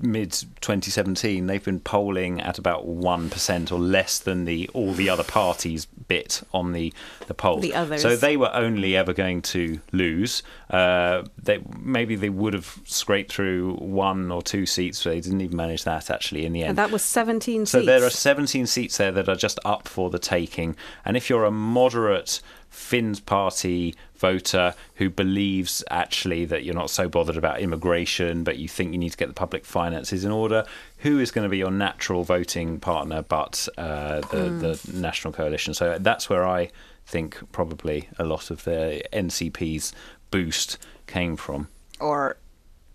mid 0.00 0.32
2017, 0.60 1.46
they've 1.46 1.64
been 1.64 1.80
polling 1.80 2.40
at 2.40 2.58
about 2.58 2.86
one 2.86 3.30
percent 3.30 3.72
or 3.72 3.78
less 3.78 4.18
than 4.18 4.44
the 4.44 4.68
all 4.72 4.92
the 4.92 5.10
other 5.10 5.24
parties 5.24 5.86
bit 6.08 6.42
on 6.52 6.72
the 6.72 6.92
the 7.26 7.34
polls. 7.34 7.62
The 7.62 7.74
others. 7.74 8.02
So 8.02 8.16
they 8.16 8.36
were 8.36 8.50
only 8.54 8.96
ever 8.96 9.12
going 9.12 9.42
to 9.42 9.80
lose. 9.92 10.42
Uh, 10.70 11.24
they 11.42 11.60
maybe 11.78 12.16
they 12.16 12.30
would 12.30 12.54
have 12.54 12.78
scraped 12.84 13.32
through 13.32 13.74
one 13.74 14.30
or 14.32 14.42
two 14.42 14.66
seats. 14.66 15.04
But 15.04 15.10
they 15.10 15.20
didn't 15.20 15.40
even 15.40 15.56
manage 15.56 15.84
that 15.84 16.10
actually 16.10 16.44
in 16.46 16.52
the 16.52 16.62
end. 16.62 16.70
And 16.70 16.78
that 16.78 16.90
was 16.90 17.04
17 17.04 17.66
So 17.66 17.78
seats. 17.78 17.86
there 17.86 18.04
are 18.04 18.10
17 18.10 18.66
seats 18.66 18.96
there 18.96 19.12
that 19.12 19.28
are 19.28 19.36
just 19.36 19.60
up 19.64 19.86
for 19.86 20.10
the 20.10 20.18
taking. 20.18 20.76
And 21.04 21.16
if 21.16 21.30
you're 21.30 21.44
a 21.44 21.50
moderate 21.50 22.40
Finns 22.70 23.18
party 23.18 23.94
voter 24.18 24.74
who 24.96 25.08
believes 25.08 25.82
actually 25.90 26.44
that 26.44 26.64
you're 26.64 26.74
not 26.74 26.90
so 26.90 27.08
bothered 27.08 27.36
about 27.36 27.60
immigration, 27.60 28.44
but 28.44 28.58
you 28.58 28.68
think 28.68 28.92
you 28.92 28.98
need 28.98 29.10
to 29.10 29.16
get 29.16 29.28
the 29.28 29.34
public 29.34 29.64
finances 29.64 30.22
in 30.24 30.30
order, 30.30 30.66
who 30.98 31.18
is 31.18 31.30
going 31.30 31.44
to 31.44 31.48
be 31.48 31.58
your 31.58 31.70
natural 31.70 32.24
voting 32.24 32.80
partner 32.80 33.22
but 33.22 33.68
uh, 33.78 34.20
the, 34.32 34.50
the 34.84 34.90
National 34.92 35.32
Coalition? 35.32 35.74
So 35.74 35.96
that's 35.98 36.28
where 36.28 36.46
I 36.46 36.70
think 37.06 37.38
probably 37.52 38.08
a 38.18 38.24
lot 38.24 38.50
of 38.50 38.64
the 38.64 39.02
NCP's 39.12 39.92
boost 40.30 40.78
came 41.06 41.36
from. 41.36 41.68
or 42.00 42.36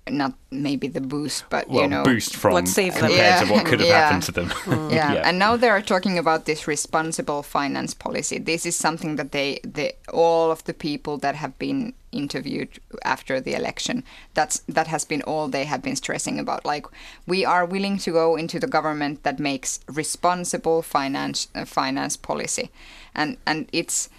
not 0.09 0.33
maybe 0.51 0.89
the 0.89 0.99
boost, 0.99 1.45
but 1.49 1.69
Well, 1.69 1.83
you 1.83 1.87
know, 1.87 2.03
boost 2.03 2.35
from 2.35 2.51
What 2.53 2.67
saved 2.67 2.97
them. 2.97 3.07
compared 3.07 3.39
to 3.41 3.45
Yeah, 3.47 3.51
what 3.57 3.65
could 3.65 3.79
have 3.79 3.87
yeah. 3.93 3.99
happened 4.01 4.23
to 4.23 4.31
them. 4.33 4.51
yeah. 4.91 5.13
Yeah. 5.13 5.21
and 5.23 5.39
now 5.39 5.55
they 5.55 5.69
are 5.69 5.81
talking 5.81 6.17
about 6.17 6.43
this 6.45 6.67
responsible 6.67 7.41
finance 7.41 7.93
policy. 7.93 8.37
This 8.37 8.65
is 8.65 8.75
something 8.75 9.15
that 9.15 9.31
they, 9.31 9.61
they 9.63 9.93
all 10.11 10.51
of 10.51 10.61
the 10.65 10.73
people 10.73 11.17
that 11.19 11.35
have 11.35 11.57
been 11.57 11.93
interviewed 12.13 12.69
after 13.03 13.41
the 13.41 13.53
election, 13.53 14.03
that's 14.33 14.59
that 14.67 14.87
has 14.87 15.05
been 15.05 15.21
all 15.23 15.47
they 15.47 15.65
have 15.65 15.81
been 15.81 15.95
stressing 15.95 16.39
about. 16.39 16.65
Like 16.65 16.85
we 17.27 17.45
are 17.45 17.65
willing 17.65 17.97
to 17.99 18.11
go 18.11 18.35
into 18.35 18.59
the 18.59 18.67
government 18.67 19.23
that 19.23 19.39
makes 19.39 19.79
responsible 19.87 20.81
finance 20.81 21.47
uh, 21.55 21.65
finance 21.65 22.17
policy, 22.17 22.69
and 23.15 23.37
and 23.45 23.67
it's. 23.71 24.09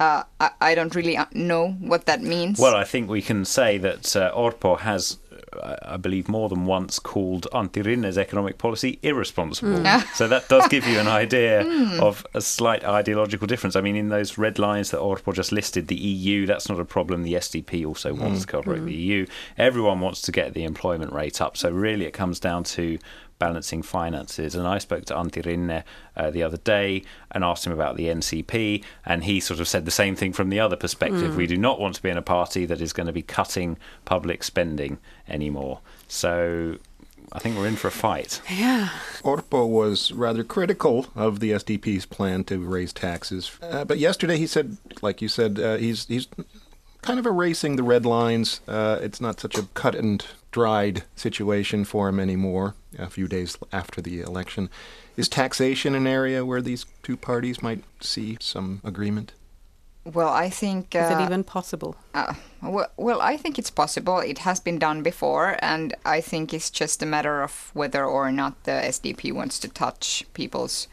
Uh, 0.00 0.24
I, 0.40 0.50
I 0.60 0.74
don't 0.74 0.92
really 0.96 1.16
uh, 1.16 1.26
know 1.32 1.68
what 1.68 2.06
that 2.06 2.20
means. 2.20 2.58
Well, 2.58 2.74
I 2.74 2.82
think 2.82 3.08
we 3.08 3.22
can 3.22 3.44
say 3.44 3.78
that 3.78 4.16
uh, 4.16 4.34
Orpo 4.34 4.80
has, 4.80 5.18
I 5.62 5.96
believe, 5.96 6.28
more 6.28 6.48
than 6.48 6.66
once 6.66 6.98
called 6.98 7.46
Antti 7.52 7.84
Rinne's 7.84 8.18
economic 8.18 8.58
policy 8.58 8.98
irresponsible. 9.02 9.78
Hmm. 9.78 10.00
So 10.14 10.28
that 10.28 10.48
does 10.48 10.68
give 10.68 10.86
you 10.86 10.98
an 10.98 11.08
idea 11.08 11.64
hmm. 11.66 12.00
of 12.00 12.26
a 12.34 12.40
slight 12.40 12.84
ideological 12.84 13.46
difference. 13.46 13.74
I 13.74 13.80
mean, 13.80 13.96
in 13.96 14.08
those 14.08 14.38
red 14.38 14.58
lines 14.58 14.90
that 14.90 15.00
Orpo 15.00 15.34
just 15.34 15.50
listed, 15.50 15.88
the 15.88 15.96
EU, 15.96 16.46
that's 16.46 16.68
not 16.68 16.78
a 16.78 16.84
problem. 16.84 17.22
The 17.22 17.34
SDP 17.34 17.86
also 17.86 18.14
hmm. 18.14 18.22
wants 18.22 18.42
to 18.42 18.46
cooperate 18.46 18.80
with 18.80 18.86
the 18.86 18.94
EU. 18.94 19.26
Everyone 19.58 20.00
wants 20.00 20.22
to 20.22 20.32
get 20.32 20.54
the 20.54 20.64
employment 20.64 21.12
rate 21.12 21.40
up. 21.40 21.56
So 21.56 21.70
really, 21.70 22.04
it 22.04 22.12
comes 22.12 22.38
down 22.38 22.64
to 22.64 22.98
balancing 23.38 23.82
finances. 23.82 24.54
And 24.54 24.66
I 24.66 24.78
spoke 24.78 25.04
to 25.06 25.14
Antti 25.14 25.44
Rinne 25.44 25.82
uh, 26.16 26.30
the 26.30 26.42
other 26.42 26.56
day 26.56 27.02
and 27.30 27.44
asked 27.44 27.66
him 27.66 27.72
about 27.72 27.96
the 27.96 28.06
NCP, 28.06 28.82
and 29.04 29.24
he 29.24 29.40
sort 29.40 29.60
of 29.60 29.68
said 29.68 29.84
the 29.84 29.90
same 29.90 30.16
thing 30.16 30.32
from 30.32 30.50
the 30.50 30.60
other 30.60 30.76
perspective. 30.76 31.36
We 31.36 31.46
do 31.46 31.56
not 31.56 31.80
want 31.80 31.94
to 31.96 32.02
be 32.02 32.10
in 32.10 32.16
a 32.16 32.22
party 32.22 32.66
that 32.66 32.80
is 32.80 32.92
going 32.92 33.06
to 33.06 33.12
be 33.12 33.22
cutting 33.22 33.76
public 34.04 34.44
spending 34.44 34.98
anymore. 35.28 35.80
So 36.08 36.78
I 37.32 37.38
think 37.38 37.56
we're 37.56 37.66
in 37.66 37.76
for 37.76 37.88
a 37.88 37.92
fight. 37.92 38.40
yeah. 38.50 38.90
Orpo 39.22 39.68
was 39.68 40.12
rather 40.12 40.44
critical 40.44 41.06
of 41.16 41.40
the 41.40 41.50
SDP's 41.52 42.06
plan 42.06 42.44
to 42.44 42.58
raise 42.58 42.92
taxes, 42.92 43.50
uh, 43.62 43.84
but 43.84 43.98
yesterday 43.98 44.36
he 44.36 44.46
said, 44.46 44.76
like 45.02 45.20
you 45.22 45.28
said, 45.28 45.58
uh, 45.58 45.76
he's 45.76 46.06
he's 46.06 46.28
kind 47.04 47.18
of 47.18 47.26
erasing 47.26 47.76
the 47.76 47.82
red 47.82 48.06
lines. 48.06 48.60
Uh, 48.66 48.98
it's 49.02 49.20
not 49.20 49.38
such 49.38 49.56
a 49.58 49.64
cut 49.74 49.94
and 49.94 50.24
dried 50.50 51.04
situation 51.14 51.84
for 51.84 52.08
him 52.08 52.18
anymore. 52.18 52.74
A 52.98 53.10
few 53.10 53.28
days 53.28 53.58
after 53.72 54.00
the 54.00 54.20
election, 54.20 54.70
is 55.16 55.28
taxation 55.28 55.94
an 55.94 56.06
area 56.06 56.46
where 56.46 56.62
these 56.62 56.86
two 57.02 57.16
parties 57.16 57.62
might 57.62 57.84
see 58.00 58.38
some 58.40 58.80
agreement? 58.84 59.32
Well, 60.04 60.28
I 60.28 60.50
think. 60.50 60.94
Is 60.94 61.10
it 61.10 61.14
uh, 61.14 61.24
even 61.24 61.44
possible? 61.44 61.96
Uh, 62.14 62.34
well, 62.62 62.88
well, 62.96 63.20
I 63.20 63.36
think 63.36 63.58
it's 63.58 63.70
possible. 63.70 64.20
It 64.20 64.38
has 64.38 64.60
been 64.60 64.78
done 64.78 65.02
before, 65.02 65.56
and 65.60 65.94
I 66.04 66.20
think 66.20 66.52
it's 66.52 66.70
just 66.70 67.02
a 67.02 67.06
matter 67.06 67.42
of 67.42 67.70
whether 67.74 68.04
or 68.04 68.30
not 68.30 68.64
the 68.64 68.72
SDP 68.72 69.32
wants 69.32 69.58
to 69.60 69.68
touch 69.68 70.24
people's 70.34 70.88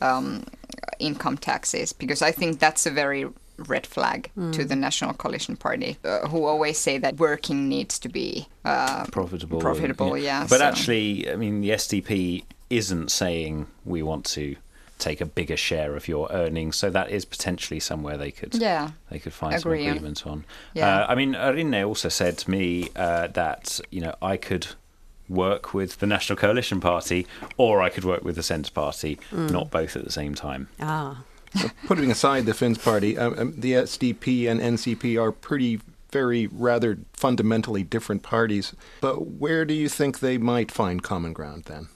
um, 0.00 0.44
income 0.98 1.38
taxes, 1.38 1.92
because 1.92 2.22
I 2.22 2.32
think 2.32 2.58
that's 2.58 2.86
a 2.86 2.90
very 2.90 3.26
red 3.58 3.86
flag 3.86 4.30
to 4.52 4.64
the 4.64 4.76
National 4.76 5.14
Coalition 5.14 5.56
Party, 5.56 5.96
uh, 6.04 6.28
who 6.28 6.44
always 6.44 6.78
say 6.78 6.98
that 6.98 7.16
working 7.16 7.68
needs 7.68 7.98
to 8.00 8.08
be 8.08 8.48
uh, 8.64 9.04
profitable. 9.12 9.60
Profitable, 9.60 10.16
yeah, 10.18 10.46
But 10.48 10.58
so- 10.58 10.64
actually, 10.64 11.30
I 11.30 11.36
mean, 11.36 11.60
the 11.60 11.70
SDP 11.70 12.44
isn't 12.70 13.10
saying 13.10 13.66
we 13.84 14.02
want 14.02 14.24
to 14.26 14.56
take 14.98 15.20
a 15.20 15.26
bigger 15.26 15.56
share 15.56 15.94
of 15.94 16.08
your 16.08 16.28
earnings, 16.32 16.76
so 16.76 16.90
that 16.90 17.10
is 17.10 17.24
potentially 17.24 17.78
somewhere 17.80 18.16
they 18.16 18.30
could 18.30 18.54
Yeah, 18.54 18.90
they 19.10 19.18
could 19.18 19.32
find 19.34 19.54
agree 19.54 19.84
some 19.84 19.88
agreement 19.96 20.26
on. 20.26 20.44
Yeah. 20.74 21.00
Uh, 21.02 21.06
I 21.08 21.14
mean, 21.14 21.34
Rinne 21.34 21.86
also 21.86 22.08
said 22.08 22.38
to 22.38 22.50
me 22.50 22.88
uh, 22.96 23.26
that 23.28 23.80
you 23.90 24.00
know 24.00 24.14
I 24.22 24.36
could 24.36 24.68
work 25.28 25.74
with 25.74 25.98
the 25.98 26.06
National 26.06 26.36
Coalition 26.36 26.80
Party 26.80 27.26
or 27.56 27.82
I 27.82 27.88
could 27.90 28.04
work 28.04 28.24
with 28.24 28.36
the 28.36 28.42
Centre 28.42 28.70
Party, 28.72 29.18
not 29.32 29.70
both 29.70 29.96
at 29.96 30.04
the 30.04 30.12
same 30.12 30.34
time. 30.34 30.68
Ah. 30.80 31.22
Putting 31.86 32.10
aside 32.10 32.46
the 32.46 32.54
Finns 32.54 32.78
party, 32.78 33.16
um, 33.18 33.34
um, 33.38 33.54
the 33.56 33.72
SDP 33.72 34.48
and 34.48 34.60
NCP 34.60 35.20
are 35.20 35.32
pretty, 35.32 35.80
very, 36.10 36.46
rather 36.46 36.98
fundamentally 37.12 37.82
different 37.82 38.22
parties. 38.22 38.74
But 39.00 39.26
where 39.26 39.64
do 39.64 39.74
you 39.74 39.88
think 39.88 40.20
they 40.20 40.38
might 40.38 40.70
find 40.70 41.02
common 41.02 41.32
ground 41.32 41.64
then? 41.64 41.88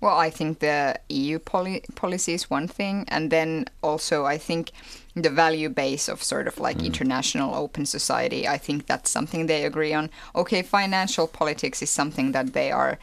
Well, 0.00 0.16
I 0.16 0.30
think 0.30 0.60
the 0.60 0.98
EU 1.08 1.38
poli- 1.38 1.84
policy 1.94 2.34
is 2.34 2.50
one 2.50 2.68
thing, 2.68 3.04
and 3.08 3.30
then 3.30 3.66
also 3.82 4.24
I 4.24 4.38
think 4.38 4.70
the 5.14 5.30
value 5.30 5.68
base 5.68 6.08
of 6.08 6.22
sort 6.22 6.48
of 6.48 6.58
like 6.58 6.82
international 6.82 7.54
open 7.54 7.86
society. 7.86 8.48
I 8.48 8.58
think 8.58 8.86
that's 8.86 9.10
something 9.10 9.46
they 9.46 9.64
agree 9.64 9.92
on. 9.92 10.10
Okay, 10.34 10.62
financial 10.62 11.28
politics 11.28 11.82
is 11.82 11.90
something 11.90 12.32
that 12.32 12.52
they 12.52 12.72
are 12.72 12.98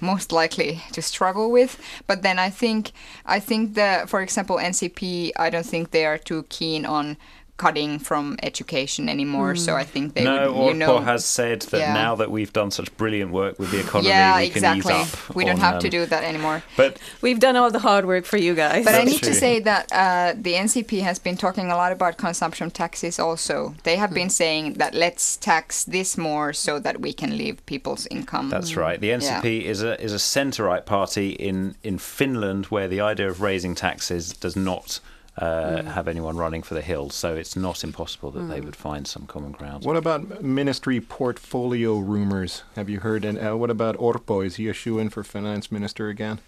most 0.00 0.32
likely 0.32 0.82
to 0.92 1.02
struggle 1.02 1.50
with, 1.50 1.80
but 2.06 2.22
then 2.22 2.38
I 2.38 2.50
think 2.50 2.92
I 3.26 3.40
think 3.40 3.74
the, 3.74 4.04
for 4.06 4.20
example, 4.22 4.56
NCP. 4.56 5.32
I 5.36 5.50
don't 5.50 5.66
think 5.66 5.90
they 5.90 6.06
are 6.06 6.18
too 6.18 6.44
keen 6.48 6.86
on 6.86 7.16
cutting 7.58 7.98
from 7.98 8.36
education 8.42 9.08
anymore. 9.08 9.56
So 9.56 9.74
I 9.74 9.84
think 9.84 10.14
they 10.14 10.24
no, 10.24 10.52
would, 10.52 10.56
you 10.56 10.72
Orpo 10.74 10.78
know, 10.78 10.98
has 11.00 11.24
said 11.24 11.62
that 11.62 11.80
yeah. 11.80 11.92
now 11.92 12.14
that 12.14 12.30
we've 12.30 12.52
done 12.52 12.70
such 12.70 12.96
brilliant 12.96 13.32
work 13.32 13.58
with 13.58 13.70
the 13.70 13.80
economy, 13.80 14.08
yeah, 14.08 14.38
we 14.38 14.48
can 14.48 14.64
exactly. 14.64 14.94
ease 14.94 15.14
up. 15.14 15.34
We 15.34 15.44
don't 15.44 15.56
on, 15.56 15.60
have 15.60 15.80
to 15.80 15.88
um, 15.88 15.90
do 15.90 16.06
that 16.06 16.24
anymore. 16.24 16.62
But 16.76 16.98
We've 17.20 17.40
done 17.40 17.56
all 17.56 17.70
the 17.70 17.80
hard 17.80 18.06
work 18.06 18.24
for 18.24 18.36
you 18.36 18.54
guys. 18.54 18.84
But 18.84 18.94
I 18.94 19.04
That's 19.04 19.10
need 19.10 19.22
to 19.24 19.34
say 19.34 19.60
that 19.60 19.92
uh, 19.92 20.34
the 20.36 20.54
NCP 20.54 21.02
has 21.02 21.18
been 21.18 21.36
talking 21.36 21.70
a 21.70 21.76
lot 21.76 21.92
about 21.92 22.16
consumption 22.16 22.70
taxes 22.70 23.18
also. 23.18 23.74
They 23.82 23.96
have 23.96 24.14
been 24.14 24.30
saying 24.30 24.74
that 24.74 24.94
let's 24.94 25.36
tax 25.36 25.84
this 25.84 26.16
more 26.16 26.52
so 26.52 26.78
that 26.78 27.00
we 27.00 27.12
can 27.12 27.36
leave 27.36 27.64
people's 27.66 28.06
income. 28.06 28.50
That's 28.50 28.76
right. 28.76 29.00
The 29.00 29.10
NCP 29.10 29.62
is 29.62 29.82
a 29.82 30.00
is 30.00 30.12
a 30.12 30.18
centre 30.18 30.64
right 30.64 30.86
party 30.86 31.30
in 31.30 31.74
in 31.82 31.98
Finland, 31.98 32.66
where 32.66 32.88
the 32.88 33.00
idea 33.00 33.28
of 33.28 33.40
raising 33.40 33.74
taxes 33.74 34.32
does 34.32 34.56
not. 34.56 35.00
Uh, 35.40 35.82
Have 35.84 36.08
anyone 36.08 36.36
running 36.36 36.62
for 36.64 36.74
the 36.74 36.82
hills. 36.82 37.14
so 37.14 37.34
it's 37.36 37.54
not 37.56 37.84
impossible 37.84 38.30
that 38.32 38.48
they 38.48 38.60
would 38.60 38.76
find 38.76 39.06
some 39.06 39.26
common 39.26 39.52
ground. 39.52 39.84
What 39.84 39.96
about 39.96 40.42
ministry 40.42 41.00
portfolio 41.00 41.98
rumors? 41.98 42.62
Have 42.76 42.88
you 42.90 43.00
heard? 43.00 43.24
And 43.24 43.38
uh, 43.38 43.56
what 43.56 43.70
about 43.70 43.96
Orpo? 43.98 44.44
Is 44.44 44.56
he 44.56 44.68
a 44.68 44.72
shoe 44.72 44.98
in 44.98 45.10
for 45.10 45.22
finance 45.24 45.70
minister 45.70 46.08
again? 46.08 46.38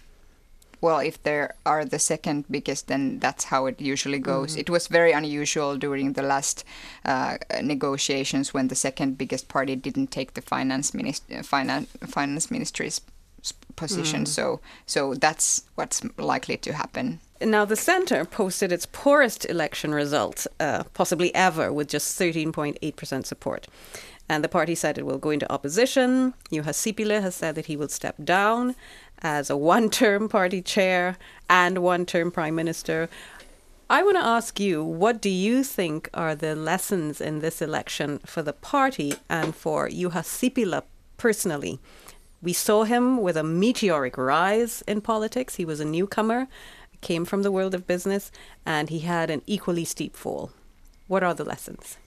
Well, 0.81 0.97
if 0.99 1.21
there 1.21 1.53
are 1.63 1.85
the 1.85 1.99
second 1.99 2.45
biggest, 2.49 2.87
then 2.87 3.19
that's 3.19 3.45
how 3.45 3.67
it 3.67 3.79
usually 3.79 4.17
goes. 4.19 4.55
It 4.57 4.67
was 4.69 4.87
very 4.87 5.11
unusual 5.11 5.77
during 5.77 6.13
the 6.13 6.23
last 6.23 6.65
uh, 7.05 7.37
negotiations 7.61 8.51
when 8.53 8.67
the 8.67 8.75
second 8.75 9.15
biggest 9.17 9.47
party 9.47 9.75
didn't 9.75 10.07
take 10.11 10.33
the 10.33 10.41
finance 10.41 10.93
minister, 10.93 11.43
finance 11.43 11.87
finance 12.07 12.49
ministry's 12.49 12.99
s- 13.43 13.53
position. 13.75 14.25
So, 14.25 14.59
so 14.87 15.13
that's 15.13 15.63
what's 15.75 16.01
likely 16.17 16.57
to 16.57 16.73
happen. 16.73 17.19
Now, 17.43 17.65
the 17.65 17.75
centre 17.75 18.23
posted 18.23 18.71
its 18.71 18.85
poorest 18.85 19.45
election 19.45 19.95
result, 19.95 20.45
uh, 20.59 20.83
possibly 20.93 21.33
ever, 21.33 21.73
with 21.73 21.87
just 21.87 22.19
13.8% 22.19 23.25
support. 23.25 23.67
And 24.29 24.43
the 24.43 24.49
party 24.49 24.75
said 24.75 24.97
it 24.97 25.05
will 25.05 25.17
go 25.17 25.31
into 25.31 25.51
opposition. 25.51 26.35
Juha 26.51 26.69
Sipilä 26.69 27.21
has 27.21 27.33
said 27.33 27.55
that 27.55 27.65
he 27.65 27.75
will 27.75 27.89
step 27.89 28.15
down 28.23 28.75
as 29.23 29.49
a 29.49 29.57
one 29.57 29.89
term 29.89 30.29
party 30.29 30.61
chair 30.61 31.17
and 31.49 31.79
one 31.79 32.05
term 32.05 32.31
prime 32.31 32.55
minister. 32.55 33.09
I 33.89 34.03
want 34.03 34.17
to 34.17 34.23
ask 34.23 34.59
you, 34.59 34.83
what 34.83 35.19
do 35.19 35.29
you 35.29 35.63
think 35.63 36.09
are 36.13 36.35
the 36.35 36.55
lessons 36.55 37.19
in 37.19 37.39
this 37.39 37.61
election 37.61 38.19
for 38.25 38.41
the 38.41 38.53
party 38.53 39.15
and 39.29 39.55
for 39.55 39.89
Juha 39.89 40.23
Sipilä 40.23 40.83
personally? 41.17 41.79
We 42.41 42.53
saw 42.53 42.85
him 42.85 43.21
with 43.21 43.35
a 43.37 43.43
meteoric 43.43 44.17
rise 44.17 44.81
in 44.87 45.01
politics. 45.01 45.55
He 45.55 45.65
was 45.65 45.79
a 45.79 45.85
newcomer, 45.85 46.47
came 47.01 47.25
from 47.25 47.43
the 47.43 47.51
world 47.51 47.73
of 47.73 47.87
business, 47.87 48.31
and 48.65 48.89
he 48.89 48.99
had 48.99 49.29
an 49.29 49.41
equally 49.45 49.85
steep 49.85 50.15
fall. 50.15 50.51
What 51.07 51.23
are 51.23 51.33
the 51.33 51.43
lessons? 51.43 51.97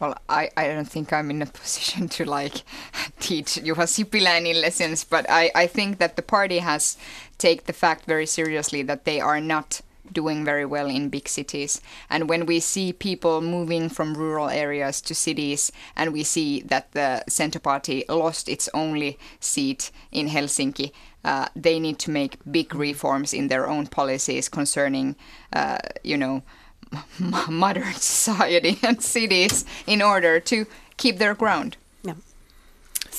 Well, 0.00 0.16
I, 0.28 0.50
I 0.56 0.66
don't 0.68 0.88
think 0.88 1.12
I'm 1.12 1.30
in 1.30 1.42
a 1.42 1.46
position 1.60 2.08
to 2.10 2.24
like 2.24 2.62
teach 3.20 3.54
Juha 3.54 3.86
Sipilä 3.86 4.36
any 4.36 4.54
lessons, 4.54 5.04
but 5.04 5.26
I, 5.28 5.50
I 5.54 5.66
think 5.66 5.98
that 5.98 6.16
the 6.16 6.22
party 6.22 6.58
has 6.58 6.96
take 7.38 7.64
the 7.64 7.72
fact 7.72 8.04
very 8.04 8.26
seriously 8.26 8.82
that 8.82 9.04
they 9.04 9.20
are 9.20 9.40
not 9.40 9.80
doing 10.12 10.44
very 10.44 10.64
well 10.64 10.86
in 10.86 11.08
big 11.08 11.28
cities. 11.28 11.80
And 12.08 12.28
when 12.28 12.46
we 12.46 12.60
see 12.60 12.92
people 12.92 13.40
moving 13.40 13.88
from 13.88 14.14
rural 14.14 14.48
areas 14.48 15.00
to 15.02 15.14
cities, 15.14 15.70
and 15.96 16.12
we 16.12 16.24
see 16.24 16.62
that 16.62 16.92
the 16.92 17.22
Centre 17.28 17.60
Party 17.60 18.04
lost 18.08 18.48
its 18.48 18.68
only 18.74 19.18
seat 19.38 19.90
in 20.10 20.28
Helsinki, 20.28 20.92
uh, 21.24 21.48
they 21.54 21.78
need 21.78 21.98
to 22.00 22.10
make 22.10 22.38
big 22.50 22.74
reforms 22.74 23.32
in 23.32 23.48
their 23.48 23.68
own 23.68 23.86
policies 23.86 24.48
concerning, 24.48 25.16
uh, 25.52 25.78
you 26.02 26.16
know, 26.16 26.42
modern 27.48 27.92
society 27.94 28.78
and 28.82 29.02
cities 29.02 29.64
in 29.86 30.02
order 30.02 30.40
to 30.40 30.66
keep 30.96 31.18
their 31.18 31.34
ground. 31.34 31.76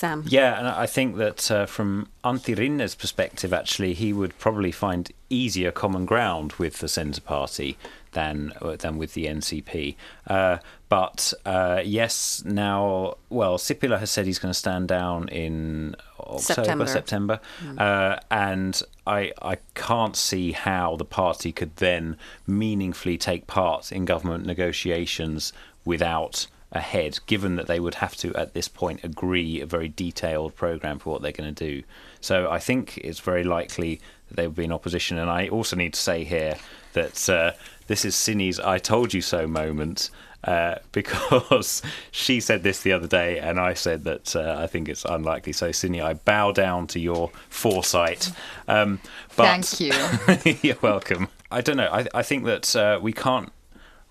Yeah. 0.01 0.09
Sam. 0.09 0.23
Yeah, 0.27 0.59
and 0.59 0.67
I 0.67 0.85
think 0.85 1.17
that 1.17 1.51
uh, 1.51 1.65
from 1.65 2.07
Antti 2.23 2.55
Rinne's 2.57 2.95
perspective, 2.95 3.53
actually, 3.53 3.93
he 3.93 4.13
would 4.13 4.37
probably 4.39 4.71
find 4.71 5.11
easier 5.29 5.71
common 5.71 6.05
ground 6.05 6.53
with 6.53 6.79
the 6.79 6.87
Centre 6.87 7.21
Party 7.21 7.77
than 8.13 8.51
uh, 8.61 8.75
than 8.75 8.97
with 8.97 9.13
the 9.13 9.25
NCP. 9.25 9.95
Uh, 10.27 10.57
but 10.89 11.33
uh, 11.45 11.81
yes, 11.83 12.43
now, 12.45 13.15
well, 13.29 13.57
Sipilä 13.57 13.99
has 13.99 14.11
said 14.11 14.25
he's 14.25 14.39
going 14.39 14.51
to 14.51 14.57
stand 14.59 14.87
down 14.87 15.29
in 15.29 15.95
October, 16.19 16.41
September. 16.41 16.87
September, 16.87 17.39
uh, 17.77 18.17
and 18.29 18.81
I 19.07 19.31
I 19.41 19.57
can't 19.75 20.15
see 20.15 20.51
how 20.51 20.95
the 20.95 21.05
party 21.05 21.51
could 21.51 21.77
then 21.77 22.17
meaningfully 22.47 23.17
take 23.17 23.47
part 23.47 23.91
in 23.91 24.05
government 24.05 24.45
negotiations 24.45 25.53
without 25.85 26.47
a 26.71 26.79
head, 26.79 27.19
given 27.25 27.55
that 27.55 27.67
they 27.67 27.79
would 27.79 27.95
have 27.95 28.15
to, 28.17 28.33
at 28.35 28.53
this 28.53 28.67
point, 28.67 29.03
agree 29.03 29.59
a 29.61 29.65
very 29.65 29.89
detailed 29.89 30.55
program 30.55 30.99
for 30.99 31.11
what 31.11 31.21
they're 31.21 31.31
going 31.31 31.53
to 31.53 31.65
do. 31.65 31.83
So 32.21 32.49
I 32.49 32.59
think 32.59 32.97
it's 32.99 33.19
very 33.19 33.43
likely 33.43 33.99
that 34.27 34.35
they 34.37 34.47
would 34.47 34.55
be 34.55 34.63
in 34.63 34.71
opposition. 34.71 35.17
And 35.17 35.29
I 35.29 35.49
also 35.49 35.75
need 35.75 35.93
to 35.93 35.99
say 35.99 36.23
here 36.23 36.55
that 36.93 37.29
uh, 37.29 37.51
this 37.87 38.05
is 38.05 38.15
Sini's 38.15 38.59
"I 38.59 38.77
told 38.77 39.13
you 39.13 39.21
so" 39.21 39.47
moment. 39.47 40.09
Uh, 40.43 40.79
because 40.91 41.83
she 42.09 42.39
said 42.39 42.63
this 42.63 42.81
the 42.81 42.91
other 42.91 43.05
day, 43.05 43.37
and 43.37 43.59
I 43.59 43.75
said 43.75 44.05
that 44.05 44.35
uh, 44.35 44.55
I 44.57 44.65
think 44.65 44.89
it's 44.89 45.05
unlikely. 45.05 45.53
So, 45.53 45.69
Sini, 45.69 46.03
I 46.03 46.15
bow 46.15 46.51
down 46.51 46.87
to 46.87 46.99
your 46.99 47.29
foresight. 47.49 48.31
Um, 48.67 48.99
but 49.35 49.61
Thank 49.61 49.79
you. 49.79 50.57
You're 50.63 50.81
welcome. 50.81 51.27
I 51.51 51.61
don't 51.61 51.77
know. 51.77 51.89
I, 51.91 52.07
I 52.15 52.23
think 52.23 52.45
that 52.45 52.75
uh, 52.75 52.99
we 52.99 53.13
can't 53.13 53.51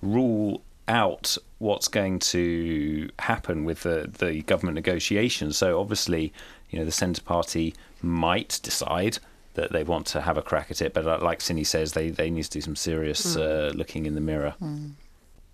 rule 0.03 0.63
out 0.91 1.39
what's 1.59 1.89
going 1.89 2.19
to 2.19 3.09
happen 3.21 3.65
with 3.65 3.83
the, 3.83 4.11
the 4.19 4.43
government 4.43 4.75
negotiations. 4.75 5.57
So 5.57 5.81
obviously, 5.81 6.33
you 6.71 6.79
know, 6.79 6.85
the 6.85 6.93
Centre 6.93 7.23
Party 7.23 7.75
might 8.03 8.61
decide 8.63 9.19
that 9.55 9.73
they 9.73 9.85
want 9.85 10.07
to 10.09 10.21
have 10.21 10.37
a 10.37 10.43
crack 10.43 10.71
at 10.71 10.83
it, 10.83 10.93
but 10.93 11.07
uh, 11.07 11.19
like 11.23 11.39
Sini 11.41 11.67
says, 11.67 11.93
they, 11.93 12.11
they 12.11 12.31
need 12.31 12.45
to 12.45 12.51
do 12.51 12.61
some 12.61 12.77
serious 12.77 13.37
uh, 13.37 13.73
looking 13.75 14.07
in 14.07 14.15
the 14.15 14.21
mirror. 14.21 14.55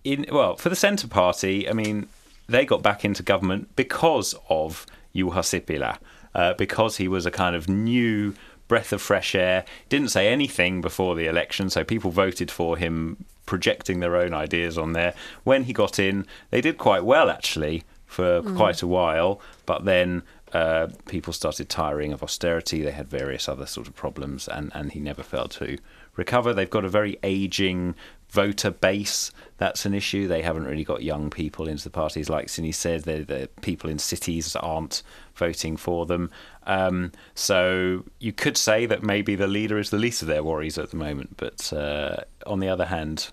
In 0.05 0.27
well, 0.31 0.57
for 0.57 0.69
the 0.69 0.77
Centre 0.77 1.09
Party, 1.09 1.69
I 1.69 1.73
mean, 1.73 2.09
they 2.47 2.65
got 2.65 2.83
back 2.83 3.05
into 3.05 3.23
government 3.23 3.75
because 3.77 4.35
of 4.49 4.87
Juha 5.15 5.43
Sipilä, 5.43 5.99
uh, 6.35 6.55
because 6.55 6.99
he 6.99 7.09
was 7.09 7.27
a 7.27 7.31
kind 7.31 7.57
of 7.57 7.69
new 7.69 8.35
breath 8.69 8.93
of 8.93 9.03
fresh 9.03 9.35
air. 9.35 9.65
Didn't 9.89 10.11
say 10.11 10.29
anything 10.29 10.81
before 10.81 11.17
the 11.17 11.27
election, 11.27 11.71
so 11.71 11.83
people 11.83 12.11
voted 12.11 12.51
for 12.51 12.77
him 12.77 13.25
projecting 13.47 14.01
their 14.01 14.17
own 14.17 14.35
ideas 14.35 14.77
on 14.77 14.93
there. 14.93 15.15
When 15.45 15.65
he 15.65 15.73
got 15.73 15.99
in, 15.99 16.27
they 16.51 16.61
did 16.61 16.77
quite 16.79 17.05
well 17.05 17.31
actually 17.31 17.85
for 18.07 18.43
quite 18.43 18.83
a 18.83 18.87
while, 18.87 19.41
but 19.67 19.85
then 19.85 20.23
uh, 20.53 20.89
people 21.07 21.33
started 21.33 21.69
tiring 21.69 22.13
of 22.13 22.23
austerity. 22.23 22.83
They 22.83 22.93
had 22.93 23.09
various 23.09 23.49
other 23.49 23.67
sort 23.67 23.89
of 23.89 23.97
problems, 23.97 24.49
and, 24.49 24.71
and 24.75 24.93
he 24.93 25.01
never 25.01 25.23
failed 25.23 25.51
to 25.53 25.77
recover. 26.15 26.55
They've 26.55 26.71
got 26.71 26.85
a 26.85 26.89
very 26.89 27.19
aging 27.23 27.95
voter 28.31 28.71
base. 28.71 29.33
That's 29.59 29.85
an 29.87 29.95
issue. 29.95 30.29
They 30.29 30.43
haven't 30.43 30.65
really 30.65 30.85
got 30.85 31.03
young 31.03 31.31
people 31.31 31.69
into 31.69 31.85
the 31.85 31.91
parties. 31.91 32.31
Like 32.31 32.47
Sini 32.47 32.75
said, 32.75 33.03
the 33.03 33.49
people 33.61 33.91
in 33.91 33.99
cities 33.99 34.55
aren't 34.57 35.03
voting 35.37 35.77
for 35.77 36.07
them. 36.07 36.31
Um, 36.65 37.13
so 37.35 38.05
you 38.19 38.33
could 38.33 38.57
say 38.57 38.87
that 38.87 39.03
maybe 39.03 39.37
the 39.37 39.47
leader 39.47 39.79
is 39.79 39.91
the 39.91 39.99
least 39.99 40.23
of 40.23 40.29
their 40.29 40.43
worries 40.43 40.79
at 40.79 40.91
the 40.91 40.97
moment. 40.97 41.37
But 41.37 41.73
uh, 41.73 42.17
on 42.47 42.61
the 42.61 42.69
other 42.69 42.87
hand, 42.87 43.31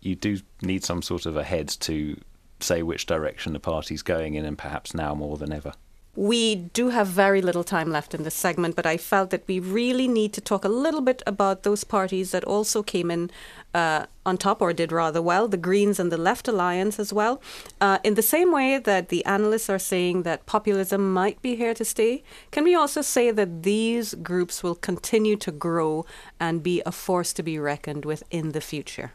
you 0.00 0.14
do 0.14 0.38
need 0.62 0.84
some 0.84 1.02
sort 1.02 1.26
of 1.26 1.36
a 1.36 1.44
head 1.44 1.68
to 1.80 2.16
say 2.60 2.82
which 2.82 3.06
direction 3.06 3.52
the 3.52 3.60
party's 3.60 4.02
going 4.02 4.34
in, 4.34 4.44
and 4.44 4.56
perhaps 4.56 4.94
now 4.94 5.14
more 5.14 5.36
than 5.36 5.52
ever. 5.52 5.72
We 6.14 6.56
do 6.56 6.90
have 6.90 7.06
very 7.06 7.40
little 7.40 7.64
time 7.64 7.90
left 7.90 8.14
in 8.14 8.22
this 8.22 8.34
segment, 8.34 8.76
but 8.76 8.84
I 8.84 8.98
felt 8.98 9.30
that 9.30 9.48
we 9.48 9.60
really 9.60 10.06
need 10.06 10.34
to 10.34 10.42
talk 10.42 10.62
a 10.64 10.68
little 10.68 11.00
bit 11.00 11.22
about 11.26 11.62
those 11.62 11.84
parties 11.84 12.32
that 12.32 12.44
also 12.44 12.82
came 12.82 13.10
in 13.10 13.30
uh, 13.74 14.06
on 14.24 14.36
top 14.36 14.62
or 14.62 14.72
did 14.72 14.92
rather 14.92 15.20
well, 15.20 15.48
the 15.48 15.56
Greens 15.56 15.98
and 15.98 16.12
the 16.12 16.16
Left 16.16 16.46
Alliance 16.48 16.98
as 16.98 17.12
well. 17.12 17.40
Uh, 17.80 17.98
in 18.04 18.14
the 18.14 18.22
same 18.22 18.52
way 18.52 18.78
that 18.78 19.08
the 19.08 19.24
analysts 19.24 19.70
are 19.70 19.78
saying 19.78 20.22
that 20.22 20.46
populism 20.46 21.12
might 21.12 21.40
be 21.42 21.56
here 21.56 21.74
to 21.74 21.84
stay, 21.84 22.22
can 22.50 22.64
we 22.64 22.74
also 22.74 23.02
say 23.02 23.30
that 23.30 23.62
these 23.62 24.14
groups 24.14 24.62
will 24.62 24.74
continue 24.74 25.36
to 25.36 25.50
grow 25.50 26.04
and 26.38 26.62
be 26.62 26.82
a 26.86 26.92
force 26.92 27.32
to 27.32 27.42
be 27.42 27.58
reckoned 27.58 28.04
with 28.04 28.22
in 28.30 28.52
the 28.52 28.60
future? 28.60 29.12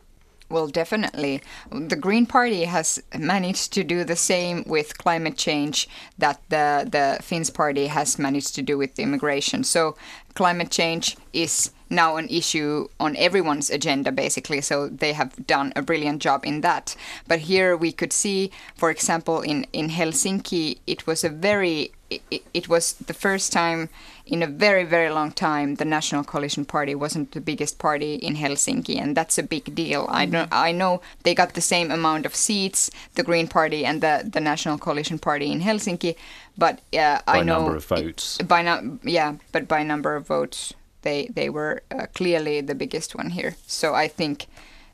Well, 0.50 0.68
definitely. 0.68 1.42
The 1.72 1.98
Green 1.98 2.26
Party 2.26 2.64
has 2.64 3.04
managed 3.18 3.74
to 3.74 3.84
do 3.84 4.06
the 4.06 4.16
same 4.16 4.64
with 4.66 4.98
climate 4.98 5.36
change 5.38 5.90
that 6.18 6.42
the, 6.48 6.88
the 6.90 7.22
Finns 7.22 7.50
Party 7.50 7.88
has 7.88 8.18
managed 8.18 8.56
to 8.56 8.62
do 8.62 8.78
with 8.78 8.98
immigration. 8.98 9.66
So, 9.66 9.98
climate 10.36 10.72
change 10.72 11.18
is 11.34 11.72
now 11.90 12.18
an 12.18 12.28
issue 12.30 12.88
on 13.00 13.16
everyone's 13.16 13.70
agenda, 13.70 14.12
basically. 14.12 14.62
So, 14.62 14.88
they 14.88 15.14
have 15.14 15.48
done 15.48 15.74
a 15.76 15.82
brilliant 15.82 16.22
job 16.22 16.46
in 16.46 16.62
that. 16.62 16.96
But 17.28 17.40
here 17.40 17.76
we 17.76 17.92
could 17.92 18.14
see, 18.14 18.52
for 18.76 18.90
example, 18.90 19.42
in, 19.42 19.66
in 19.74 19.90
Helsinki, 19.90 20.80
it 20.88 21.08
was 21.08 21.24
a 21.24 21.30
very 21.30 21.92
it, 22.10 22.44
it 22.54 22.70
was 22.70 22.94
the 22.94 23.14
first 23.14 23.52
time 23.52 23.90
in 24.26 24.42
a 24.42 24.48
very 24.48 24.84
very 24.84 25.10
long 25.10 25.32
time 25.32 25.76
the 25.76 25.86
National 25.86 26.24
Coalition 26.24 26.66
Party 26.66 26.96
wasn't 26.96 27.32
the 27.32 27.42
biggest 27.42 27.80
party 27.80 28.16
in 28.16 28.36
Helsinki, 28.36 29.00
and 29.02 29.16
that's 29.16 29.38
a 29.38 29.44
big 29.44 29.76
deal. 29.76 30.06
I 30.10 30.26
know 30.26 30.48
I 30.52 30.72
know 30.72 31.02
they 31.24 31.36
got 31.36 31.54
the 31.54 31.62
same 31.62 31.92
amount 31.92 32.26
of 32.26 32.36
seats, 32.36 32.90
the 33.16 33.24
Green 33.24 33.48
Party 33.48 33.86
and 33.86 34.02
the 34.02 34.30
the 34.32 34.40
National 34.40 34.78
Coalition 34.78 35.20
Party 35.20 35.52
in 35.52 35.62
Helsinki, 35.62 36.16
but 36.58 36.80
uh, 36.94 37.20
By 37.26 37.40
I 37.40 37.44
know 37.44 37.64
number 37.64 37.76
of 37.76 37.86
votes. 37.86 38.38
by 38.38 38.62
no, 38.62 39.00
yeah, 39.04 39.36
but 39.52 39.68
by 39.68 39.84
number 39.84 40.16
of 40.16 40.28
votes, 40.28 40.74
they 41.02 41.28
they 41.34 41.50
were 41.50 41.82
uh, 41.92 42.06
clearly 42.14 42.62
the 42.62 42.76
biggest 42.76 43.16
one 43.16 43.30
here. 43.32 43.56
So 43.68 43.94
I 43.96 44.08
think. 44.08 44.46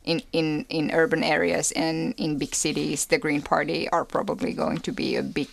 In, 0.05 0.21
in, 0.33 0.65
in 0.67 0.91
urban 0.91 1.23
areas 1.23 1.71
and 1.71 2.13
in 2.17 2.37
big 2.37 2.53
cities, 2.55 3.05
the 3.05 3.17
Green 3.17 3.41
Party 3.41 3.87
are 3.89 4.03
probably 4.03 4.51
going 4.51 4.79
to 4.79 4.91
be 4.91 5.15
a 5.15 5.23
big 5.23 5.47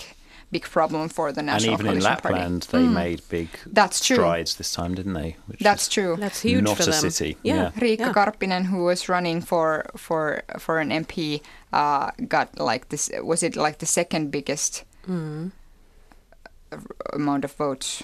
big 0.50 0.64
problem 0.64 1.08
for 1.08 1.30
the 1.30 1.40
national 1.40 1.74
And 1.74 1.82
National 1.84 1.86
even 1.86 1.86
in 1.86 2.02
Coalition 2.02 2.32
Lapland, 2.32 2.68
Party. 2.68 2.86
they 2.86 2.92
made 2.92 3.20
big 3.28 3.48
That's 3.64 4.04
true. 4.04 4.16
strides 4.16 4.56
this 4.56 4.72
time, 4.72 4.96
didn't 4.96 5.12
they? 5.12 5.36
Which 5.46 5.60
That's 5.60 5.86
true. 5.86 6.16
That's 6.18 6.40
huge 6.42 6.64
not 6.64 6.76
for 6.78 6.82
a 6.82 6.86
them. 6.86 7.10
city. 7.10 7.36
Yeah. 7.44 7.54
Yeah. 7.54 7.70
Riikka 7.80 7.98
Yeah. 8.00 8.12
Karppinen, 8.12 8.64
who 8.64 8.82
was 8.86 9.08
running 9.08 9.40
for 9.40 9.86
for 9.96 10.42
for 10.58 10.80
an 10.80 10.90
MP, 10.90 11.42
uh, 11.72 12.10
got 12.26 12.58
like 12.58 12.88
this. 12.88 13.08
Was 13.22 13.44
it 13.44 13.54
like 13.54 13.78
the 13.78 13.86
second 13.86 14.32
biggest 14.32 14.82
Hmm. 15.06 15.50
amount 17.12 17.44
of 17.44 17.52
votes 17.52 18.02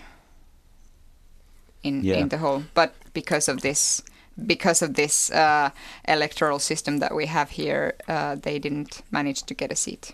in 1.87 2.05
Yeah. 2.05 2.21
in 2.23 2.29
the 2.29 2.39
whole? 2.39 2.63
But 2.75 2.91
because 3.15 3.53
of 3.53 3.61
this, 3.61 4.03
because 4.47 4.85
of 4.87 4.95
this 4.95 5.31
uh, 5.31 5.71
electoral 6.09 6.59
system 6.59 6.99
that 6.99 7.15
we 7.15 7.27
have 7.27 7.51
here, 7.51 7.95
uh, 8.09 8.35
they 8.43 8.59
didn't 8.59 9.03
manage 9.11 9.43
to 9.47 9.55
get 9.55 9.73
a 9.73 9.77
seat. 9.77 10.13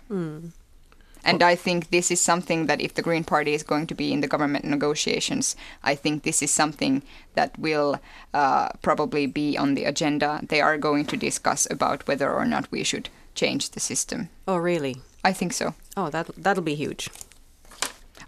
And 1.25 1.41
I 1.41 1.55
think 1.55 1.89
this 1.89 2.11
is 2.11 2.19
something 2.21 2.67
that 2.67 2.81
if 2.81 2.93
the 2.93 3.01
Green 3.01 3.23
Party 3.23 3.53
is 3.53 3.63
going 3.63 3.87
to 3.87 3.95
be 3.95 4.11
in 4.11 4.19
the 4.21 4.27
government 4.27 4.65
negotiations, 4.65 5.55
I 5.91 5.95
think 5.95 6.23
this 6.23 6.41
is 6.41 6.51
something 6.51 7.01
that 7.35 7.57
will 7.57 7.95
uh, 8.33 8.67
probably 8.81 9.25
be 9.27 9.57
on 9.57 9.75
the 9.75 9.85
agenda. 9.85 10.39
They 10.49 10.59
are 10.61 10.77
going 10.77 11.05
to 11.05 11.17
discuss 11.17 11.65
about 11.71 12.07
whether 12.07 12.29
or 12.29 12.45
not 12.45 12.67
we 12.71 12.83
should 12.83 13.07
change 13.35 13.69
the 13.69 13.79
system. 13.79 14.27
Oh, 14.47 14.57
really? 14.57 14.95
I 15.23 15.33
think 15.33 15.53
so. 15.53 15.73
Oh, 15.95 16.09
that 16.09 16.27
that'll 16.43 16.63
be 16.63 16.75
huge. 16.75 17.09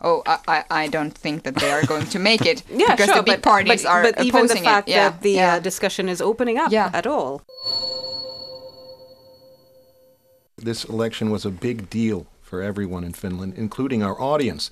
Oh, 0.08 0.22
I, 0.28 0.38
I, 0.47 0.64
I 0.84 0.88
don't 0.88 1.18
think 1.18 1.43
that 1.43 1.56
they 1.56 1.72
are 1.72 1.84
going 1.84 2.06
to 2.06 2.20
make 2.20 2.45
it 2.45 2.62
Yeah, 2.70 2.91
because 2.91 3.08
sure, 3.08 3.16
the 3.16 3.24
big 3.24 3.41
but, 3.41 3.49
parties 3.49 3.84
but, 3.84 3.89
are 3.89 4.03
but 4.03 4.24
even 4.24 4.45
the 4.45 4.56
fact 4.58 4.88
it. 4.88 4.91
Yeah, 4.91 5.10
that 5.10 5.22
the 5.22 5.32
yeah. 5.32 5.56
uh, 5.56 5.60
discussion 5.60 6.08
is 6.08 6.22
opening 6.22 6.60
up 6.60 6.72
Yeah. 6.72 6.91
at 6.93 7.08
all. 7.08 7.41
This 10.58 10.86
election 10.86 11.32
was 11.32 11.43
a 11.43 11.49
big 11.49 11.89
deal 11.89 12.28
for 12.41 12.62
everyone 12.62 13.03
in 13.03 13.14
Finland, 13.14 13.56
including 13.58 14.03
our 14.03 14.20
audience. 14.22 14.70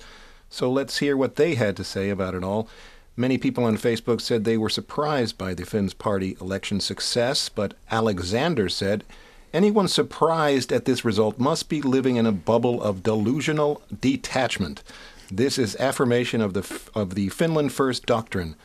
So 0.48 0.70
let's 0.70 0.98
hear 0.98 1.16
what 1.16 1.34
they 1.34 1.56
had 1.56 1.76
to 1.78 1.84
say 1.84 2.10
about 2.10 2.34
it 2.34 2.44
all. 2.44 2.68
Many 3.16 3.36
people 3.36 3.64
on 3.64 3.76
Facebook 3.76 4.20
said 4.20 4.44
they 4.44 4.56
were 4.56 4.68
surprised 4.68 5.36
by 5.36 5.52
the 5.52 5.66
Finns 5.66 5.94
party 5.94 6.36
election 6.40 6.78
success, 6.80 7.48
but 7.48 7.74
Alexander 7.90 8.68
said 8.68 9.02
anyone 9.52 9.88
surprised 9.88 10.72
at 10.72 10.84
this 10.84 11.04
result 11.04 11.38
must 11.38 11.68
be 11.68 11.82
living 11.82 12.16
in 12.16 12.26
a 12.26 12.32
bubble 12.32 12.82
of 12.82 13.02
delusional 13.02 13.82
detachment. 14.00 14.82
This 15.30 15.58
is 15.58 15.76
affirmation 15.76 16.40
of 16.40 16.52
the 16.54 16.80
of 16.94 17.14
the 17.14 17.28
Finland 17.28 17.72
First 17.72 18.06
doctrine. 18.06 18.56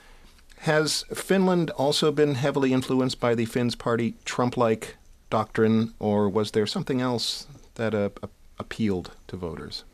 Has 0.60 1.06
Finland 1.14 1.70
also 1.72 2.12
been 2.12 2.36
heavily 2.36 2.74
influenced 2.74 3.20
by 3.20 3.34
the 3.34 3.46
Finns 3.46 3.76
party 3.76 4.16
Trump-like 4.26 4.98
doctrine, 5.30 5.94
or 6.00 6.28
was 6.28 6.52
there 6.52 6.68
something 6.68 7.00
else 7.00 7.48
that 7.76 7.94
uh, 7.94 8.10
appealed 8.58 9.12
to 9.28 9.38
voters? 9.38 9.86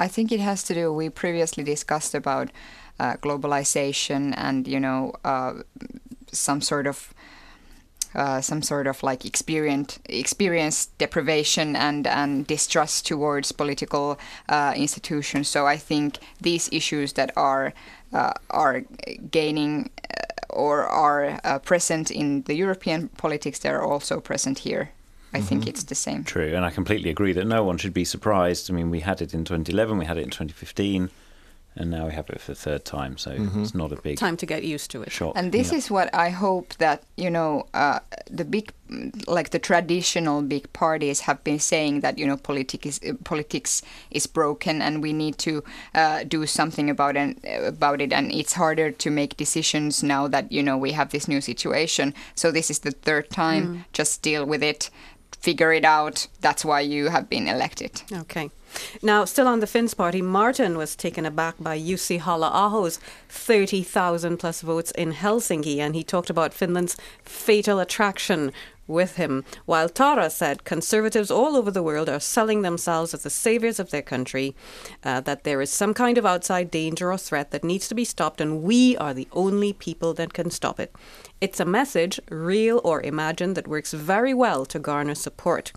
I 0.00 0.08
think 0.08 0.32
it 0.32 0.40
has 0.40 0.62
to 0.64 0.74
do. 0.74 0.92
We 0.92 1.10
previously 1.10 1.64
discussed 1.64 2.14
about 2.14 2.50
uh, 2.98 3.16
globalization 3.16 4.34
and 4.36 4.66
you 4.66 4.80
know 4.80 5.12
uh, 5.24 5.62
some 6.32 6.60
sort 6.60 6.86
of 6.86 7.12
uh, 8.14 8.40
some 8.40 8.62
sort 8.62 8.86
of 8.86 9.02
like 9.02 9.24
experience 9.24 9.98
experience 10.08 10.86
deprivation 10.98 11.76
and 11.76 12.06
and 12.06 12.46
distrust 12.46 13.06
towards 13.06 13.52
political 13.52 14.18
uh, 14.48 14.72
institutions. 14.76 15.48
So 15.48 15.66
I 15.66 15.76
think 15.76 16.18
these 16.40 16.68
issues 16.72 17.12
that 17.14 17.30
are 17.36 17.72
uh, 18.12 18.32
are 18.50 18.82
gaining 19.30 19.90
uh, 20.10 20.24
or 20.50 20.84
are 20.86 21.40
uh, 21.44 21.58
present 21.58 22.10
in 22.10 22.42
the 22.42 22.54
European 22.54 23.08
politics, 23.08 23.58
they 23.60 23.70
are 23.70 23.82
also 23.82 24.20
present 24.20 24.58
here. 24.60 24.90
I 25.34 25.40
think 25.40 25.66
it's 25.66 25.84
the 25.84 25.94
same. 25.94 26.24
True, 26.24 26.54
and 26.54 26.62
I 26.62 26.70
completely 26.70 27.08
agree 27.08 27.32
that 27.32 27.46
no 27.46 27.64
one 27.64 27.78
should 27.78 27.94
be 27.94 28.04
surprised. 28.04 28.70
I 28.70 28.74
mean, 28.74 28.90
we 28.90 29.00
had 29.00 29.22
it 29.22 29.32
in 29.32 29.46
2011, 29.46 29.96
we 29.96 30.04
had 30.04 30.18
it 30.18 30.24
in 30.24 30.30
2015, 30.30 31.08
and 31.76 31.90
now 31.90 32.06
we 32.06 32.12
have 32.12 32.28
it 32.30 32.40
for 32.40 32.52
the 32.52 32.60
third 32.60 32.84
time, 32.84 33.16
so 33.16 33.30
it's 33.60 33.74
not 33.74 33.92
a 33.92 33.96
big 33.96 34.18
Time 34.18 34.36
to 34.36 34.46
get 34.46 34.62
used 34.62 34.90
to 34.90 35.02
it. 35.02 35.10
shock. 35.12 35.32
And 35.36 35.52
this 35.52 35.70
Yeah. 35.72 35.78
is 35.78 35.90
what 35.90 36.08
I 36.14 36.30
hope 36.30 36.74
that 36.78 37.02
you 37.16 37.30
know 37.30 37.66
uh, 37.74 38.00
the 38.30 38.44
big, 38.44 38.72
like 39.26 39.50
the 39.50 39.58
traditional 39.58 40.42
big 40.42 40.70
parties 40.72 41.20
have 41.20 41.42
been 41.44 41.58
saying 41.58 42.00
that 42.00 42.18
you 42.18 42.26
know 42.26 42.36
politics 42.36 42.86
is 42.86 43.14
politics 43.24 43.82
is 44.10 44.26
broken 44.26 44.82
and 44.82 45.02
we 45.02 45.12
need 45.12 45.38
to 45.38 45.62
uh, 45.94 46.24
do 46.24 46.46
something 46.46 46.90
about 46.90 47.16
it 47.16 47.36
about 47.66 48.00
it 48.00 48.12
and 48.12 48.30
it's 48.32 48.52
harder 48.54 48.90
to 48.92 49.10
make 49.10 49.36
decisions 49.36 50.02
now 50.02 50.28
that 50.28 50.52
you 50.52 50.62
know 50.62 50.76
we 50.76 50.92
have 50.92 51.08
this 51.10 51.26
new 51.28 51.40
situation. 51.40 52.12
So 52.34 52.50
this 52.52 52.70
is 52.70 52.80
the 52.80 52.90
third 52.92 53.30
time. 53.30 53.84
Just 53.92 54.22
deal 54.22 54.44
with 54.46 54.62
it, 54.62 54.90
figure 55.40 55.72
it 55.72 55.84
out. 55.84 56.28
That's 56.40 56.64
why 56.64 56.80
you 56.80 57.08
have 57.10 57.28
been 57.28 57.48
elected. 57.48 58.02
Okay. 58.12 58.50
Now, 59.02 59.24
still 59.24 59.48
on 59.48 59.60
the 59.60 59.66
Finns 59.66 59.94
party, 59.94 60.22
Martin 60.22 60.76
was 60.76 60.96
taken 60.96 61.26
aback 61.26 61.56
by 61.58 61.78
Jussi 61.78 62.18
Halla-aho's 62.18 62.98
30,000 63.28 64.36
plus 64.36 64.60
votes 64.60 64.90
in 64.92 65.12
Helsinki, 65.12 65.78
and 65.78 65.94
he 65.94 66.02
talked 66.04 66.30
about 66.30 66.54
Finland's 66.54 66.96
fatal 67.24 67.80
attraction 67.80 68.52
with 68.86 69.16
him, 69.16 69.44
while 69.64 69.88
Tara 69.88 70.28
said 70.30 70.64
conservatives 70.64 71.30
all 71.30 71.56
over 71.56 71.70
the 71.70 71.82
world 71.82 72.08
are 72.08 72.20
selling 72.20 72.62
themselves 72.62 73.14
as 73.14 73.22
the 73.22 73.30
saviors 73.30 73.78
of 73.78 73.90
their 73.90 74.02
country, 74.02 74.54
uh, 75.04 75.20
that 75.20 75.44
there 75.44 75.60
is 75.62 75.70
some 75.70 75.94
kind 75.94 76.18
of 76.18 76.26
outside 76.26 76.70
danger 76.70 77.12
or 77.12 77.18
threat 77.18 77.50
that 77.50 77.64
needs 77.64 77.88
to 77.88 77.94
be 77.94 78.04
stopped, 78.04 78.40
and 78.40 78.62
we 78.62 78.96
are 78.96 79.14
the 79.14 79.28
only 79.32 79.72
people 79.72 80.14
that 80.14 80.32
can 80.32 80.50
stop 80.50 80.80
it. 80.80 80.94
It's 81.40 81.60
a 81.60 81.64
message, 81.64 82.20
real 82.28 82.80
or 82.84 83.00
imagined, 83.02 83.56
that 83.56 83.68
works 83.68 83.92
very 83.92 84.34
well 84.34 84.66
to 84.66 84.78
garner 84.78 85.14
support. 85.14 85.72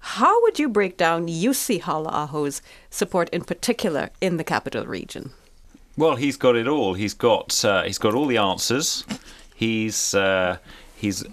How 0.00 0.40
would 0.42 0.58
you 0.58 0.68
break 0.68 0.96
down 0.96 1.26
Jussi 1.26 1.80
Halla-aho's 1.80 2.62
support 2.90 3.28
in 3.30 3.42
particular 3.44 4.10
in 4.20 4.36
the 4.36 4.44
capital 4.44 4.86
region? 4.86 5.32
Well, 5.96 6.16
he's 6.16 6.36
got 6.36 6.54
it 6.56 6.68
all. 6.68 6.94
He's 6.94 7.14
got 7.14 7.64
uh, 7.64 7.82
he's 7.82 7.98
got 7.98 8.14
all 8.14 8.26
the 8.26 8.36
answers. 8.36 9.04
He's 9.54 10.14
uh, 10.14 10.58
he's 10.96 11.24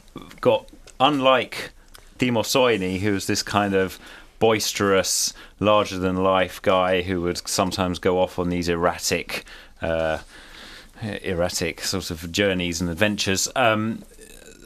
got 0.42 0.68
unlike 1.00 1.72
Timo 2.18 2.42
Soini, 2.42 3.00
who's 3.00 3.28
this 3.28 3.44
kind 3.44 3.76
of 3.76 4.00
boisterous, 4.40 5.34
larger 5.60 5.98
than 6.00 6.18
life 6.18 6.62
guy 6.62 7.02
who 7.04 7.22
would 7.22 7.48
sometimes 7.48 8.00
go 8.00 8.20
off 8.20 8.40
on 8.40 8.50
these 8.50 8.68
erratic, 8.68 9.46
uh, 9.82 10.20
erratic 11.22 11.82
sort 11.82 12.10
of 12.10 12.32
journeys 12.32 12.82
and 12.82 12.90
adventures. 12.90 13.48
Um, 13.56 14.04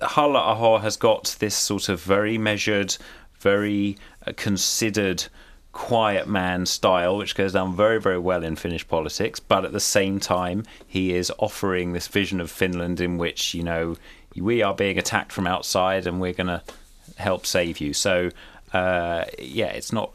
Halla-aho 0.01 0.77
has 0.77 0.95
got 0.95 1.35
this 1.39 1.55
sort 1.55 1.89
of 1.89 2.01
very 2.01 2.37
measured, 2.37 2.95
very 3.39 3.97
uh, 4.25 4.31
considered, 4.35 5.25
quiet 5.71 6.27
man 6.27 6.65
style, 6.65 7.17
which 7.17 7.35
goes 7.35 7.53
down 7.53 7.75
very, 7.75 7.99
very 7.99 8.19
well 8.19 8.43
in 8.43 8.55
Finnish 8.55 8.87
politics. 8.87 9.39
But 9.39 9.65
at 9.65 9.71
the 9.71 9.79
same 9.79 10.19
time, 10.19 10.63
he 10.87 11.13
is 11.13 11.31
offering 11.37 11.93
this 11.93 12.07
vision 12.07 12.41
of 12.41 12.51
Finland 12.51 12.99
in 12.99 13.17
which, 13.17 13.53
you 13.53 13.63
know, 13.63 13.95
we 14.35 14.61
are 14.61 14.73
being 14.73 14.97
attacked 14.97 15.31
from 15.31 15.47
outside 15.47 16.07
and 16.07 16.19
we're 16.19 16.33
going 16.33 16.47
to 16.47 16.61
help 17.17 17.45
save 17.45 17.79
you. 17.79 17.93
So, 17.93 18.29
uh, 18.73 19.25
yeah, 19.37 19.67
it's 19.67 19.91
not. 19.91 20.13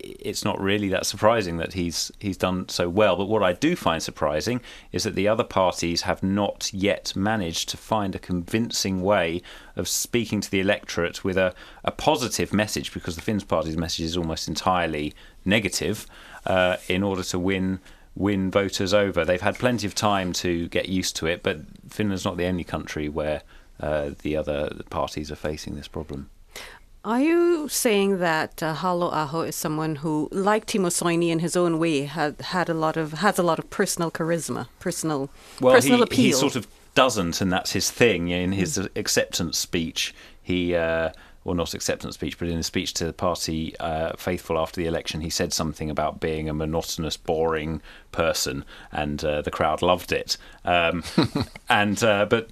It's 0.00 0.44
not 0.44 0.60
really 0.60 0.88
that 0.88 1.06
surprising 1.06 1.56
that 1.56 1.72
he's 1.72 2.12
he's 2.18 2.36
done 2.36 2.68
so 2.68 2.88
well. 2.88 3.16
But 3.16 3.28
what 3.28 3.42
I 3.42 3.52
do 3.52 3.74
find 3.74 4.02
surprising 4.02 4.60
is 4.92 5.02
that 5.04 5.14
the 5.14 5.28
other 5.28 5.44
parties 5.44 6.02
have 6.02 6.22
not 6.22 6.72
yet 6.72 7.14
managed 7.16 7.68
to 7.70 7.76
find 7.76 8.14
a 8.14 8.18
convincing 8.18 9.02
way 9.02 9.42
of 9.76 9.88
speaking 9.88 10.40
to 10.40 10.50
the 10.50 10.60
electorate 10.60 11.24
with 11.24 11.36
a, 11.36 11.54
a 11.84 11.90
positive 11.90 12.52
message, 12.52 12.92
because 12.92 13.16
the 13.16 13.22
Finns 13.22 13.44
party's 13.44 13.76
message 13.76 14.04
is 14.04 14.16
almost 14.16 14.48
entirely 14.48 15.14
negative, 15.44 16.06
uh, 16.46 16.76
in 16.88 17.02
order 17.02 17.22
to 17.24 17.38
win 17.38 17.80
win 18.14 18.50
voters 18.50 18.92
over. 18.92 19.24
They've 19.24 19.40
had 19.40 19.58
plenty 19.58 19.86
of 19.86 19.94
time 19.94 20.32
to 20.34 20.68
get 20.68 20.88
used 20.88 21.16
to 21.16 21.26
it, 21.26 21.42
but 21.42 21.58
Finland's 21.88 22.24
not 22.24 22.36
the 22.36 22.46
only 22.46 22.64
country 22.64 23.08
where 23.08 23.42
uh, 23.80 24.10
the 24.22 24.36
other 24.36 24.70
parties 24.90 25.30
are 25.30 25.36
facing 25.36 25.76
this 25.76 25.88
problem. 25.88 26.30
Are 27.04 27.20
you 27.20 27.68
saying 27.68 28.18
that 28.18 28.62
uh, 28.62 28.74
Halla-aho 28.74 29.42
is 29.42 29.56
someone 29.56 29.96
who, 29.96 30.28
like 30.32 30.66
Timo 30.66 30.88
Soini 30.88 31.28
in 31.30 31.38
his 31.38 31.56
own 31.56 31.78
way, 31.78 32.02
had 32.04 32.40
had 32.40 32.68
a 32.68 32.74
lot 32.74 32.96
of 32.96 33.12
has 33.14 33.38
a 33.38 33.42
lot 33.42 33.58
of 33.58 33.70
personal 33.70 34.10
charisma, 34.10 34.66
personal 34.80 35.30
well, 35.60 35.74
personal 35.74 35.98
he, 35.98 36.02
appeal? 36.04 36.24
he 36.24 36.32
sort 36.32 36.56
of 36.56 36.66
doesn't, 36.94 37.40
and 37.40 37.52
that's 37.52 37.72
his 37.72 37.90
thing. 37.90 38.28
In 38.28 38.52
his 38.52 38.76
Mm. 38.76 38.88
acceptance 38.96 39.56
speech, 39.58 40.12
he 40.42 40.74
uh, 40.74 41.10
well, 41.44 41.54
not 41.54 41.74
acceptance 41.74 42.14
speech, 42.14 42.38
but 42.38 42.48
in 42.48 42.58
a 42.58 42.62
speech 42.62 42.92
to 42.94 43.06
the 43.06 43.12
party 43.12 43.74
uh, 43.78 44.12
faithful 44.16 44.58
after 44.58 44.80
the 44.80 44.86
election, 44.86 45.20
he 45.20 45.30
said 45.30 45.52
something 45.52 45.88
about 45.88 46.20
being 46.20 46.48
a 46.48 46.54
monotonous, 46.54 47.16
boring 47.16 47.80
person, 48.12 48.64
and 48.92 49.24
uh, 49.24 49.40
the 49.42 49.50
crowd 49.50 49.80
loved 49.80 50.12
it. 50.12 50.36
Um, 50.64 51.04
and 51.68 52.02
uh, 52.02 52.26
but 52.26 52.50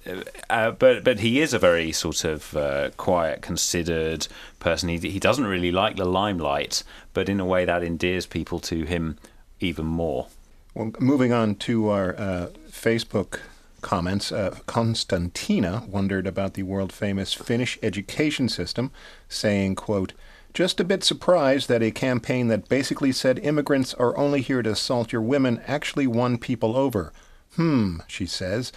uh, 0.49 0.71
but 0.71 1.03
but 1.03 1.19
he 1.19 1.41
is 1.41 1.53
a 1.53 1.59
very 1.59 1.91
sort 1.91 2.23
of 2.23 2.55
uh, 2.55 2.89
quiet, 2.97 3.41
considered 3.41 4.27
person. 4.59 4.89
He 4.89 4.97
he 4.97 5.19
doesn't 5.19 5.45
really 5.45 5.71
like 5.71 5.97
the 5.97 6.05
limelight, 6.05 6.83
but 7.13 7.29
in 7.29 7.39
a 7.39 7.45
way 7.45 7.65
that 7.65 7.83
endears 7.83 8.25
people 8.25 8.59
to 8.61 8.83
him 8.83 9.17
even 9.59 9.85
more. 9.85 10.27
Well, 10.73 10.91
moving 10.99 11.33
on 11.33 11.55
to 11.55 11.89
our 11.89 12.15
uh, 12.17 12.49
Facebook 12.69 13.39
comments, 13.81 14.31
uh, 14.31 14.57
Konstantina 14.67 15.87
wondered 15.87 16.27
about 16.27 16.53
the 16.53 16.63
world 16.63 16.91
famous 16.91 17.33
Finnish 17.33 17.77
education 17.81 18.49
system, 18.49 18.91
saying, 19.29 19.75
quote, 19.75 20.13
just 20.53 20.79
a 20.79 20.83
bit 20.83 21.03
surprised 21.03 21.69
that 21.69 21.83
a 21.83 21.91
campaign 21.91 22.47
that 22.47 22.67
basically 22.67 23.11
said 23.11 23.37
immigrants 23.39 23.93
are 23.93 24.17
only 24.17 24.41
here 24.41 24.63
to 24.63 24.71
assault 24.71 25.11
your 25.11 25.21
women 25.21 25.61
actually 25.67 26.07
won 26.07 26.37
people 26.37 26.75
over. 26.75 27.13
Hmm, 27.55 27.97
she 28.07 28.25
says. 28.25 28.71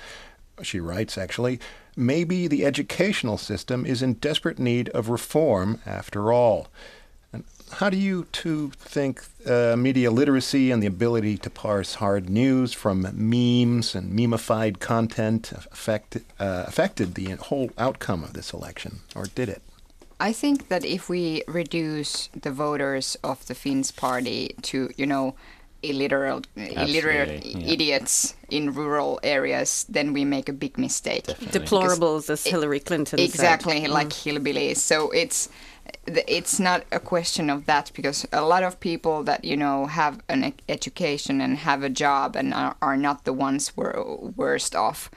She 0.62 0.78
writes, 0.78 1.16
actually, 1.16 1.58
maybe 1.96 2.46
the 2.46 2.66
educational 2.66 3.38
system 3.38 3.86
is 3.86 4.02
in 4.02 4.14
desperate 4.14 4.58
need 4.58 4.90
of 4.90 5.08
reform 5.08 5.80
after 5.86 6.32
all. 6.32 6.68
And 7.70 7.78
how 7.78 7.90
do 7.90 7.96
you 7.96 8.26
two 8.32 8.70
think 8.78 9.22
uh, 9.46 9.76
media 9.76 10.10
literacy 10.10 10.70
and 10.70 10.82
the 10.82 10.86
ability 10.86 11.38
to 11.38 11.50
parse 11.50 11.94
hard 11.94 12.28
news 12.28 12.72
from 12.72 13.02
memes 13.02 13.94
and 13.94 14.12
memeified 14.12 14.80
content 14.80 15.52
affect, 15.52 16.16
uh, 16.38 16.64
affected 16.66 17.14
the 17.14 17.30
whole 17.36 17.70
outcome 17.78 18.24
of 18.24 18.32
this 18.32 18.52
election, 18.52 19.00
or 19.14 19.26
did 19.34 19.48
it? 19.48 19.62
I 20.18 20.32
think 20.32 20.68
that 20.68 20.84
if 20.84 21.08
we 21.08 21.42
reduce 21.48 22.28
the 22.28 22.50
voters 22.50 23.16
of 23.24 23.46
the 23.46 23.54
Finns 23.54 23.90
party 23.90 24.54
to, 24.62 24.90
you 24.96 25.06
know, 25.06 25.34
illiterate, 25.82 26.46
illiterate 26.56 27.44
yeah. 27.44 27.72
idiots 27.72 28.34
in 28.50 28.74
rural 28.74 29.18
areas, 29.22 29.86
then 29.88 30.12
we 30.12 30.24
make 30.24 30.48
a 30.48 30.52
big 30.52 30.76
mistake. 30.76 31.24
Deplorables, 31.24 32.28
as 32.28 32.44
Hillary 32.44 32.80
Clinton 32.80 33.18
exactly 33.18 33.80
said. 33.80 33.90
like 33.90 34.10
hillbillies. 34.10 34.76
So 34.76 35.10
it's 35.10 35.48
it's 36.06 36.60
not 36.60 36.84
a 36.92 37.00
question 37.00 37.50
of 37.50 37.66
that 37.66 37.90
because 37.94 38.26
a 38.32 38.42
lot 38.42 38.62
of 38.62 38.80
people 38.80 39.22
that 39.24 39.44
you 39.44 39.56
know 39.56 39.86
have 39.86 40.20
an 40.28 40.52
education 40.68 41.40
and 41.40 41.58
have 41.58 41.82
a 41.82 41.88
job 41.88 42.36
and 42.36 42.52
are, 42.54 42.76
are 42.80 42.96
not 42.96 43.24
the 43.24 43.32
ones 43.32 43.68
who 43.68 43.82
are 43.82 44.16
worst 44.36 44.74
off 44.74 45.10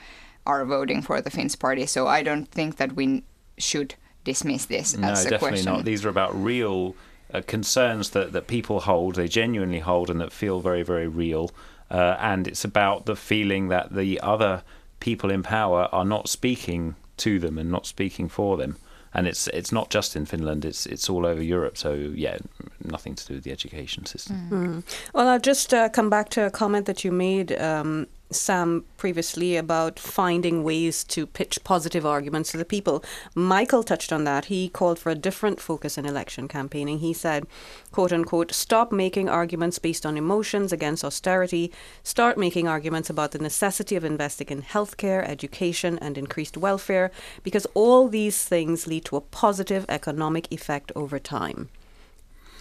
are 0.46 0.66
voting 0.66 1.02
for 1.02 1.22
the 1.22 1.30
Finns 1.30 1.56
party. 1.56 1.86
So 1.86 2.08
I 2.08 2.24
don't 2.24 2.48
think 2.48 2.78
that 2.78 2.94
we 2.94 3.24
should 3.58 3.96
dismiss 4.24 4.66
this 4.66 4.98
No, 4.98 5.10
as 5.10 5.26
a 5.26 5.30
definitely 5.30 5.50
question. 5.50 5.74
not. 5.74 5.86
These 5.86 6.06
are 6.06 6.10
about 6.10 6.36
real 6.36 6.96
uh, 7.34 7.42
concerns 7.48 8.12
that, 8.12 8.32
that 8.34 8.48
people 8.48 8.82
hold, 8.82 9.16
they 9.16 9.28
genuinely 9.28 9.80
hold, 9.80 10.10
and 10.10 10.20
that 10.20 10.32
feel 10.32 10.60
very, 10.60 10.84
very 10.84 11.08
real. 11.08 11.52
Uh, 11.90 12.18
and 12.20 12.48
it's 12.48 12.66
about 12.66 13.06
the 13.06 13.16
feeling 13.16 13.68
that 13.70 13.94
the 13.94 14.20
other 14.22 14.64
people 15.00 15.30
in 15.30 15.44
power 15.44 15.90
are 15.92 16.06
not 16.06 16.30
speaking 16.30 16.96
to 17.18 17.40
them 17.40 17.58
and 17.58 17.70
not 17.70 17.86
speaking 17.86 18.28
for 18.30 18.58
them. 18.58 18.78
And 19.14 19.28
it's 19.28 19.48
it's 19.48 19.72
not 19.72 19.90
just 19.90 20.16
in 20.16 20.26
Finland; 20.26 20.66
it's 20.66 20.86
it's 20.86 21.10
all 21.10 21.26
over 21.26 21.42
Europe. 21.42 21.78
So 21.78 21.94
yeah, 21.94 22.38
nothing 22.84 23.16
to 23.16 23.28
do 23.28 23.34
with 23.36 23.44
the 23.44 23.52
education 23.52 24.06
system. 24.06 24.48
Mm. 24.50 24.84
Well, 25.14 25.28
I'll 25.28 25.40
just 25.40 25.74
uh, 25.74 25.90
come 25.90 26.10
back 26.10 26.30
to 26.30 26.46
a 26.46 26.50
comment 26.50 26.86
that 26.86 27.04
you 27.04 27.12
made, 27.12 27.52
um, 27.60 28.08
Sam, 28.34 28.86
previously 28.98 29.56
about 29.56 30.00
finding 30.00 30.64
ways 30.64 31.04
to 31.06 31.26
pitch 31.26 31.64
positive 31.64 32.06
arguments 32.06 32.52
to 32.52 32.58
the 32.58 32.66
people. 32.66 33.04
Michael 33.36 33.84
touched 33.84 34.12
on 34.12 34.24
that. 34.24 34.46
He 34.46 34.70
called 34.70 35.00
for 35.00 35.10
a 35.10 35.16
different 35.16 35.60
focus 35.60 35.98
in 35.98 36.06
election 36.06 36.48
campaigning. 36.48 37.00
He 37.00 37.14
said, 37.14 37.46
quote 37.92 38.12
unquote, 38.12 38.52
stop 38.52 38.92
making 38.92 39.30
arguments 39.30 39.80
based 39.80 40.06
on 40.06 40.18
emotions 40.18 40.72
against 40.72 41.04
austerity. 41.04 41.72
Start 42.04 42.38
making 42.38 42.68
arguments 42.68 43.10
about 43.10 43.32
the 43.32 43.40
necessity 43.40 43.96
of 43.96 44.04
investing 44.04 44.48
in 44.48 44.62
healthcare, 44.62 45.28
education, 45.28 46.00
and 46.00 46.18
increased 46.18 46.58
welfare, 46.58 47.12
because 47.44 47.68
all 47.74 48.08
these 48.08 48.44
things 48.44 48.88
lead 48.88 49.06
to 49.06 49.16
a 49.16 49.22
positive 49.22 49.86
economic 49.90 50.52
effect 50.52 50.92
over 50.96 51.20
time. 51.20 51.70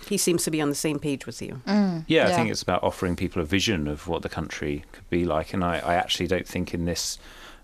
He 0.09 0.16
seems 0.16 0.44
to 0.44 0.50
be 0.50 0.61
on 0.61 0.68
the 0.68 0.74
same 0.74 0.98
page 0.98 1.26
with 1.26 1.40
you. 1.40 1.62
Yeah, 2.07 2.28
I 2.28 2.32
think 2.32 2.50
it's 2.50 2.62
about 2.62 2.82
offering 2.82 3.16
people 3.16 3.42
a 3.42 3.44
vision 3.44 3.88
of 3.88 4.09
what 4.09 4.22
the 4.22 4.28
country 4.28 4.84
could 4.92 5.09
be 5.11 5.24
like, 5.24 5.55
and 5.55 5.64
I, 5.64 5.78
I 5.78 5.94
actually 5.94 6.26
don't 6.26 6.46
think 6.46 6.74
in 6.74 6.84
this 6.84 7.18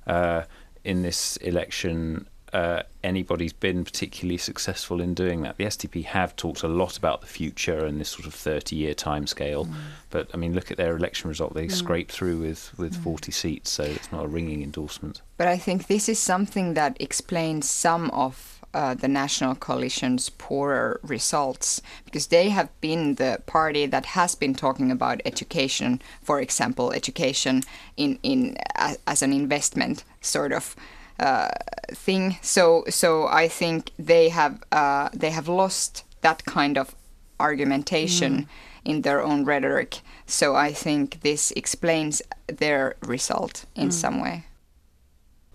uh, 0.06 0.42
in 0.84 1.02
this 1.02 1.36
election 1.38 2.26
uh, 2.52 2.82
anybody's 3.04 3.52
been 3.52 3.84
particularly 3.84 4.38
successful 4.38 5.00
in 5.00 5.14
doing 5.14 5.42
that. 5.42 5.56
The 5.58 5.64
SDP 5.64 6.04
have 6.04 6.34
talked 6.36 6.62
a 6.62 6.68
lot 6.68 6.96
about 6.96 7.20
the 7.20 7.26
future 7.26 7.84
and 7.84 8.00
this 8.00 8.08
sort 8.08 8.26
of 8.26 8.34
thirty-year 8.34 8.94
timescale, 8.94 9.70
but 10.10 10.30
I 10.32 10.36
mean, 10.36 10.54
look 10.54 10.70
at 10.70 10.76
their 10.76 10.96
election 10.96 11.28
result; 11.28 11.54
they 11.54 11.68
scraped 11.68 12.12
through 12.12 12.38
with 12.38 12.72
with 12.78 12.96
forty 12.96 13.32
seats, 13.32 13.70
so 13.70 13.84
it's 13.84 14.10
not 14.10 14.24
a 14.24 14.28
ringing 14.28 14.62
endorsement. 14.62 15.20
But 15.36 15.48
I 15.48 15.58
think 15.58 15.86
this 15.86 16.08
is 16.08 16.18
something 16.18 16.74
that 16.74 16.96
explains 17.00 17.68
some 17.68 18.10
of 18.10 18.57
uh, 18.74 18.94
the 18.94 19.08
National 19.08 19.54
Coalition's 19.54 20.28
poorer 20.30 21.00
results 21.02 21.80
because 22.04 22.26
they 22.28 22.50
have 22.50 22.68
been 22.80 23.14
the 23.14 23.40
party 23.46 23.86
that 23.86 24.06
has 24.06 24.34
been 24.34 24.54
talking 24.54 24.90
about 24.90 25.20
education, 25.24 26.00
for 26.22 26.40
example, 26.40 26.92
education 26.92 27.62
in 27.96 28.18
in 28.22 28.56
as 29.06 29.22
an 29.22 29.32
investment 29.32 30.04
sort 30.20 30.52
of. 30.52 30.76
Uh, 31.20 31.48
thing. 31.90 32.36
So, 32.42 32.84
so 32.88 33.26
I 33.26 33.48
think 33.48 33.90
they 33.98 34.28
have 34.28 34.62
uh, 34.70 35.08
they 35.12 35.30
have 35.30 35.48
lost 35.48 36.04
that 36.20 36.44
kind 36.44 36.78
of 36.78 36.94
argumentation 37.40 38.46
in 38.84 39.02
their 39.02 39.22
own 39.22 39.44
rhetoric. 39.44 40.00
So 40.26 40.54
I 40.54 40.72
think 40.72 41.20
this 41.22 41.50
explains 41.52 42.22
their 42.46 42.96
result 43.02 43.64
in 43.74 43.90
some 43.90 44.20
way. 44.20 44.44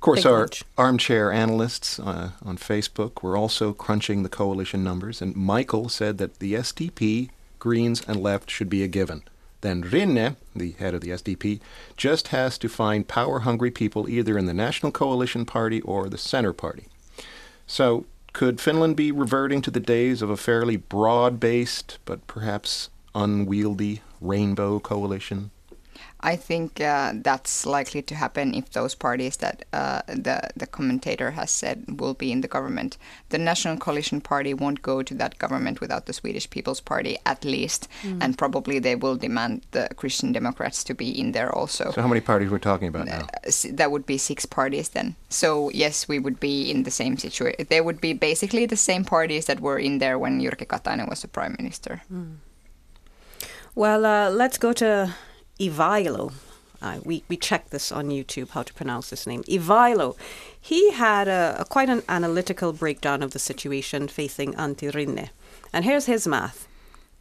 Of 0.03 0.05
course, 0.05 0.25
our 0.25 0.49
armchair 0.77 1.31
analysts 1.31 1.97
uh, 1.97 2.31
on 2.43 2.57
Facebook 2.57 3.23
were 3.23 3.37
also 3.37 3.71
crunching 3.71 4.21
the 4.21 4.27
coalition 4.27 4.83
numbers, 4.83 5.21
and 5.21 5.33
Michael 5.33 5.87
said 5.87 6.17
that 6.17 6.39
the 6.39 6.55
SDP, 6.55 7.29
Greens, 7.57 8.03
and 8.05 8.21
Left 8.21 8.51
should 8.51 8.69
be 8.69 8.83
a 8.83 8.89
given. 8.89 9.23
Then 9.61 9.81
Rinne, 9.81 10.35
the 10.53 10.71
head 10.71 10.93
of 10.93 10.99
the 10.99 11.11
SDP, 11.11 11.61
just 11.95 12.27
has 12.27 12.57
to 12.57 12.67
find 12.67 13.07
power 13.07 13.39
hungry 13.39 13.71
people 13.71 14.09
either 14.09 14.37
in 14.37 14.45
the 14.45 14.53
National 14.53 14.91
Coalition 14.91 15.45
Party 15.45 15.79
or 15.83 16.09
the 16.09 16.17
Center 16.17 16.51
Party. 16.51 16.87
So, 17.65 18.05
could 18.33 18.59
Finland 18.59 18.97
be 18.97 19.09
reverting 19.09 19.61
to 19.61 19.71
the 19.71 19.79
days 19.79 20.21
of 20.21 20.29
a 20.29 20.35
fairly 20.35 20.75
broad 20.75 21.39
based 21.39 21.97
but 22.03 22.27
perhaps 22.27 22.89
unwieldy 23.15 24.01
rainbow 24.19 24.81
coalition? 24.81 25.51
I 26.25 26.37
think 26.37 26.79
uh, 26.79 27.11
that's 27.15 27.65
likely 27.65 28.01
to 28.03 28.15
happen 28.15 28.53
if 28.55 28.71
those 28.71 28.95
parties 28.95 29.37
that 29.37 29.65
uh, 29.73 30.01
the 30.07 30.39
the 30.55 30.67
commentator 30.67 31.31
has 31.31 31.51
said 31.51 31.99
will 31.99 32.13
be 32.13 32.31
in 32.31 32.41
the 32.41 32.47
government. 32.47 32.97
The 33.29 33.37
National 33.37 33.77
Coalition 33.77 34.21
Party 34.21 34.53
won't 34.53 34.81
go 34.81 35.03
to 35.03 35.13
that 35.15 35.37
government 35.37 35.81
without 35.81 36.05
the 36.05 36.13
Swedish 36.13 36.49
People's 36.49 36.81
Party, 36.81 37.17
at 37.25 37.43
least, 37.43 37.89
and 38.21 38.37
probably 38.37 38.79
they 38.79 38.95
will 38.95 39.17
demand 39.17 39.61
the 39.71 39.89
Christian 39.97 40.31
Democrats 40.31 40.83
to 40.85 40.93
be 40.93 41.09
in 41.19 41.33
there 41.33 41.51
also. 41.53 41.91
So 41.91 42.01
how 42.01 42.07
many 42.07 42.21
parties 42.21 42.49
we're 42.49 42.59
talking 42.71 42.87
about 42.87 43.05
now? 43.07 43.27
S- 43.43 43.67
that 43.73 43.91
would 43.91 44.05
be 44.05 44.17
six 44.17 44.45
parties 44.45 44.89
then. 44.89 45.15
So 45.29 45.69
yes, 45.73 46.07
we 46.07 46.19
would 46.19 46.39
be 46.39 46.71
in 46.71 46.83
the 46.83 46.91
same 46.91 47.17
situation. 47.17 47.67
They 47.69 47.81
would 47.81 47.99
be 47.99 48.13
basically 48.13 48.65
the 48.65 48.77
same 48.77 49.03
parties 49.03 49.45
that 49.45 49.59
were 49.59 49.77
in 49.77 49.99
there 49.99 50.17
when 50.17 50.39
Jyrki 50.41 50.65
Katainen 50.67 51.09
was 51.09 51.21
the 51.21 51.27
prime 51.27 51.55
minister. 51.59 52.01
Well, 53.75 54.05
uh, 54.05 54.29
let's 54.29 54.57
go 54.57 54.71
to 54.73 55.13
Ivailo. 55.63 56.33
Uh, 56.81 56.99
we, 57.03 57.23
we 57.29 57.37
checked 57.37 57.71
this 57.71 57.91
on 57.91 58.09
YouTube, 58.09 58.49
how 58.49 58.63
to 58.63 58.73
pronounce 58.73 59.09
this 59.09 59.25
name. 59.25 59.43
Ivailo. 59.43 60.17
He 60.59 60.91
had 60.91 61.27
a, 61.27 61.55
a 61.59 61.65
quite 61.65 61.89
an 61.89 62.03
analytical 62.09 62.73
breakdown 62.73 63.23
of 63.23 63.31
the 63.31 63.39
situation 63.39 64.07
facing 64.07 64.53
Antti 64.53 64.91
Rinne. 64.91 65.29
And 65.71 65.85
here's 65.85 66.07
his 66.07 66.27
math. 66.27 66.67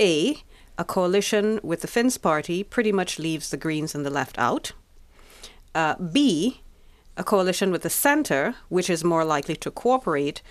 A, 0.00 0.36
a 0.76 0.84
coalition 0.84 1.60
with 1.62 1.80
the 1.82 1.86
Finns 1.86 2.18
party 2.18 2.64
pretty 2.64 2.90
much 2.90 3.20
leaves 3.20 3.50
the 3.50 3.56
Greens 3.56 3.94
and 3.94 4.04
the 4.04 4.10
left 4.10 4.36
out. 4.38 4.72
Uh, 5.74 5.94
B, 5.96 6.60
a 7.16 7.22
coalition 7.22 7.70
with 7.70 7.82
the 7.82 7.90
centre, 7.90 8.56
which 8.68 8.90
is 8.90 9.04
more 9.04 9.24
likely 9.24 9.56
to 9.56 9.70
cooperate, 9.70 10.42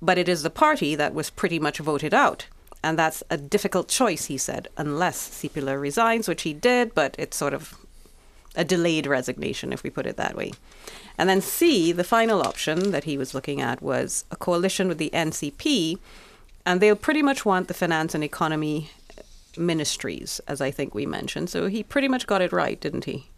but 0.00 0.16
it 0.16 0.28
is 0.28 0.42
the 0.42 0.50
party 0.50 0.94
that 0.94 1.14
was 1.14 1.28
pretty 1.28 1.58
much 1.58 1.78
voted 1.78 2.14
out. 2.14 2.46
And 2.82 2.98
that's 2.98 3.22
a 3.28 3.36
difficult 3.36 3.88
choice, 3.88 4.26
he 4.26 4.38
said, 4.38 4.68
unless 4.76 5.28
Sipilä 5.28 5.78
resigns, 5.78 6.28
which 6.28 6.42
he 6.42 6.54
did, 6.54 6.94
but 6.94 7.14
it's 7.18 7.36
sort 7.36 7.52
of 7.52 7.74
a 8.56 8.64
delayed 8.64 9.06
resignation, 9.06 9.72
if 9.72 9.82
we 9.82 9.90
put 9.90 10.06
it 10.06 10.16
that 10.16 10.36
way. 10.36 10.52
And 11.18 11.28
then 11.28 11.40
C, 11.40 11.92
the 11.92 12.04
final 12.04 12.42
option 12.42 12.90
that 12.90 13.04
he 13.04 13.18
was 13.18 13.34
looking 13.34 13.60
at 13.60 13.82
was 13.82 14.24
a 14.30 14.36
coalition 14.36 14.88
with 14.88 14.98
the 14.98 15.10
NCP, 15.12 15.98
and 16.64 16.80
they'll 16.80 16.96
pretty 16.96 17.22
much 17.22 17.44
want 17.44 17.68
the 17.68 17.74
finance 17.74 18.14
and 18.14 18.24
economy 18.24 18.90
ministries, 19.56 20.40
as 20.48 20.60
I 20.60 20.70
think 20.70 20.94
we 20.94 21.06
mentioned. 21.06 21.50
So 21.50 21.66
he 21.66 21.82
pretty 21.82 22.08
much 22.08 22.26
got 22.26 22.42
it 22.42 22.52
right, 22.52 22.80
didn't 22.80 23.04
he? 23.04 23.29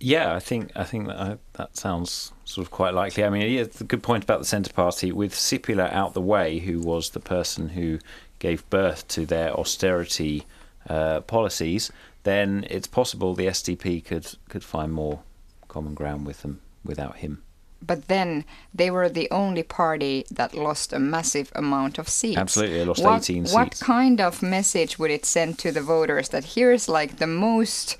Yeah, 0.00 0.34
I 0.34 0.40
think 0.40 0.72
I 0.74 0.84
think 0.84 1.08
that 1.08 1.18
uh, 1.18 1.36
that 1.52 1.76
sounds 1.76 2.32
sort 2.44 2.66
of 2.66 2.70
quite 2.70 2.94
likely. 2.94 3.22
I 3.22 3.28
mean, 3.28 3.42
yeah, 3.50 3.60
it's 3.60 3.80
a 3.80 3.84
good 3.84 4.02
point 4.02 4.24
about 4.24 4.40
the 4.40 4.46
Centre 4.46 4.72
Party 4.72 5.12
with 5.12 5.34
Sipilä 5.34 5.92
out 5.92 6.14
the 6.14 6.22
way, 6.22 6.58
who 6.58 6.80
was 6.80 7.10
the 7.10 7.20
person 7.20 7.68
who 7.68 7.98
gave 8.38 8.68
birth 8.70 9.06
to 9.08 9.26
their 9.26 9.52
austerity 9.52 10.44
uh, 10.88 11.20
policies. 11.20 11.92
Then 12.22 12.66
it's 12.70 12.86
possible 12.86 13.34
the 13.34 13.46
SDP 13.46 14.04
could 14.04 14.34
could 14.48 14.64
find 14.64 14.92
more 14.92 15.20
common 15.68 15.94
ground 15.94 16.26
with 16.26 16.42
them 16.42 16.60
without 16.84 17.16
him. 17.16 17.42
But 17.82 18.08
then 18.08 18.44
they 18.74 18.90
were 18.90 19.08
the 19.08 19.30
only 19.30 19.62
party 19.62 20.24
that 20.30 20.54
lost 20.54 20.92
a 20.92 20.98
massive 20.98 21.50
amount 21.54 21.98
of 21.98 22.08
seats. 22.08 22.36
Absolutely, 22.36 22.78
they 22.78 22.84
lost 22.84 23.02
what, 23.02 23.30
18 23.30 23.46
What 23.46 23.80
kind 23.80 24.20
of 24.20 24.42
message 24.42 24.98
would 24.98 25.10
it 25.10 25.24
send 25.24 25.58
to 25.60 25.72
the 25.72 25.80
voters 25.80 26.28
that 26.28 26.44
here's 26.44 26.88
like 26.88 27.16
the 27.16 27.26
most, 27.26 27.96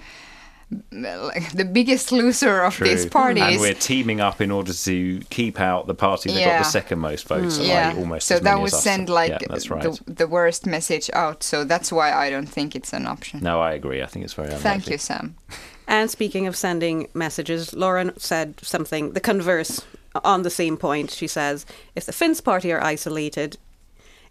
like 0.92 1.52
the 1.52 1.64
biggest 1.64 2.12
loser 2.12 2.62
of 2.62 2.78
these 2.78 3.06
parties? 3.06 3.42
And 3.42 3.60
we're 3.60 3.74
teaming 3.74 4.20
up 4.20 4.40
in 4.40 4.50
order 4.50 4.72
to 4.72 5.20
keep 5.30 5.60
out 5.60 5.86
the 5.86 5.94
party 5.94 6.32
that 6.32 6.44
got 6.44 6.58
the 6.58 6.70
second 6.70 6.98
most 6.98 7.26
votes. 7.26 7.58
Mm, 7.58 7.66
yeah, 7.66 7.94
almost 7.96 8.28
so 8.28 8.36
as 8.36 8.40
that 8.42 8.50
many 8.50 8.62
would 8.62 8.68
as 8.68 8.74
us. 8.74 8.84
send 8.84 9.08
like 9.08 9.30
yeah, 9.30 9.58
right. 9.70 9.82
the, 9.82 10.02
the 10.06 10.28
worst 10.28 10.66
message 10.66 11.10
out. 11.12 11.42
So 11.42 11.64
that's 11.64 11.90
why 11.90 12.12
I 12.12 12.30
don't 12.30 12.48
think 12.48 12.76
it's 12.76 12.92
an 12.92 13.06
option. 13.06 13.40
No, 13.40 13.60
I 13.60 13.72
agree. 13.72 14.02
I 14.02 14.06
think 14.06 14.24
it's 14.24 14.34
very 14.34 14.48
unlikely. 14.48 14.70
Thank 14.70 14.88
you, 14.90 14.98
Sam. 14.98 15.36
And 15.88 16.08
speaking 16.08 16.46
of 16.46 16.54
sending 16.54 17.08
messages, 17.14 17.74
Lauren 17.74 18.16
said 18.16 18.60
something, 18.62 19.12
the 19.12 19.20
converse, 19.20 19.82
on 20.24 20.42
the 20.42 20.50
same 20.50 20.76
point. 20.76 21.10
She 21.10 21.26
says, 21.26 21.66
if 21.96 22.06
the 22.06 22.12
Finns 22.12 22.40
party 22.40 22.72
are 22.72 22.82
isolated, 22.82 23.58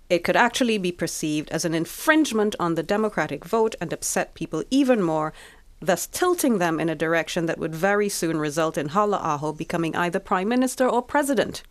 it 0.10 0.24
could 0.24 0.36
actually 0.36 0.78
be 0.78 0.92
perceived 0.92 1.50
as 1.52 1.66
an 1.66 1.74
infringement 1.74 2.56
on 2.60 2.76
the 2.76 2.84
democratic 2.84 3.46
vote 3.46 3.76
and 3.80 3.94
upset 3.94 4.34
people 4.34 4.64
even 4.72 5.02
more, 5.02 5.34
thus 5.80 6.08
tilting 6.08 6.58
them 6.58 6.80
in 6.80 6.90
a 6.90 6.96
direction 6.96 7.46
that 7.46 7.58
would 7.58 7.76
very 7.76 8.10
soon 8.10 8.38
result 8.38 8.78
in 8.78 8.90
Halla-aho 8.90 9.54
becoming 9.54 9.96
either 9.96 10.20
prime 10.20 10.48
minister 10.48 10.88
or 10.88 11.02
president. 11.02 11.64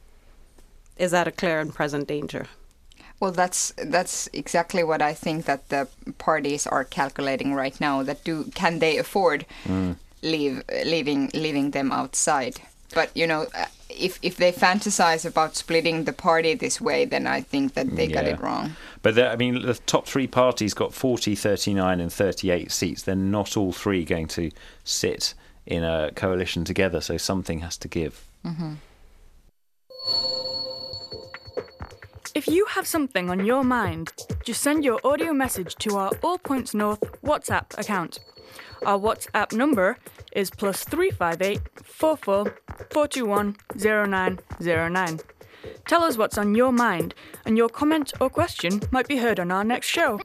Is 0.96 1.11
that 1.11 1.28
a 1.28 1.32
clear 1.32 1.61
and 1.61 1.74
present 1.74 2.09
danger? 2.09 2.46
Well, 3.20 3.32
that's 3.32 3.72
that's 3.76 4.28
exactly 4.32 4.84
what 4.84 5.02
I 5.02 5.12
think 5.12 5.44
that 5.46 5.68
the 5.68 5.88
parties 6.18 6.66
are 6.66 6.84
calculating 6.84 7.52
right 7.54 7.78
now. 7.80 8.02
That 8.04 8.22
do 8.22 8.44
can 8.54 8.78
they 8.78 8.96
afford 8.96 9.44
mm. 9.64 9.96
leave 10.22 10.62
leaving 10.84 11.30
leaving 11.34 11.72
them 11.72 11.90
outside? 11.90 12.61
But 12.94 13.11
you 13.16 13.26
know, 13.26 13.46
if 13.89 14.18
if 14.22 14.36
they 14.36 14.53
fantasize 14.53 15.24
about 15.24 15.57
splitting 15.57 16.05
the 16.05 16.12
party 16.12 16.55
this 16.55 16.80
way, 16.80 17.05
then 17.05 17.26
I 17.26 17.41
think 17.41 17.74
that 17.74 17.97
they 17.97 18.07
got 18.07 18.24
it 18.24 18.41
wrong. 18.41 18.76
But 19.03 19.14
the, 19.14 19.30
I 19.30 19.36
mean, 19.36 19.62
the 19.62 19.74
top 19.74 20.07
three 20.07 20.26
parties 20.26 20.74
got 20.74 20.93
40, 20.93 21.34
39, 21.34 22.01
and 22.01 22.12
38 22.12 22.70
seats. 22.70 23.03
They're 23.03 23.14
not 23.14 23.57
all 23.57 23.72
three 23.72 24.05
going 24.05 24.28
to 24.28 24.51
sit 24.84 25.34
in 25.66 25.84
a 25.84 26.11
coalition 26.14 26.64
together, 26.64 27.01
so 27.01 27.16
something 27.16 27.61
has 27.61 27.76
to 27.78 27.89
give. 27.89 28.26
Mm-hmm. 28.45 28.74
If 32.34 32.47
you 32.47 32.66
have 32.66 32.86
something 32.86 33.30
on 33.30 33.45
your 33.45 33.64
mind, 33.64 34.12
just 34.45 34.62
send 34.62 34.84
your 34.84 35.01
audio 35.05 35.32
message 35.32 35.74
to 35.76 35.97
our 35.97 36.12
All 36.22 36.39
Points 36.39 36.72
North 36.72 37.01
WhatsApp 37.22 37.76
account. 37.78 38.20
Our 38.86 38.98
WhatsApp 38.98 39.52
number 39.52 39.98
is 40.32 40.50
plus 40.50 40.84
358 40.84 41.60
44 41.84 42.44
421 42.90 43.56
0909. 43.76 45.20
Tell 45.86 46.02
us 46.02 46.16
what's 46.16 46.38
on 46.38 46.54
your 46.54 46.72
mind, 46.72 47.14
and 47.44 47.56
your 47.56 47.68
comment 47.68 48.12
or 48.20 48.30
question 48.30 48.80
might 48.90 49.08
be 49.08 49.16
heard 49.16 49.40
on 49.40 49.50
our 49.50 49.64
next 49.64 49.86
show. 49.88 50.20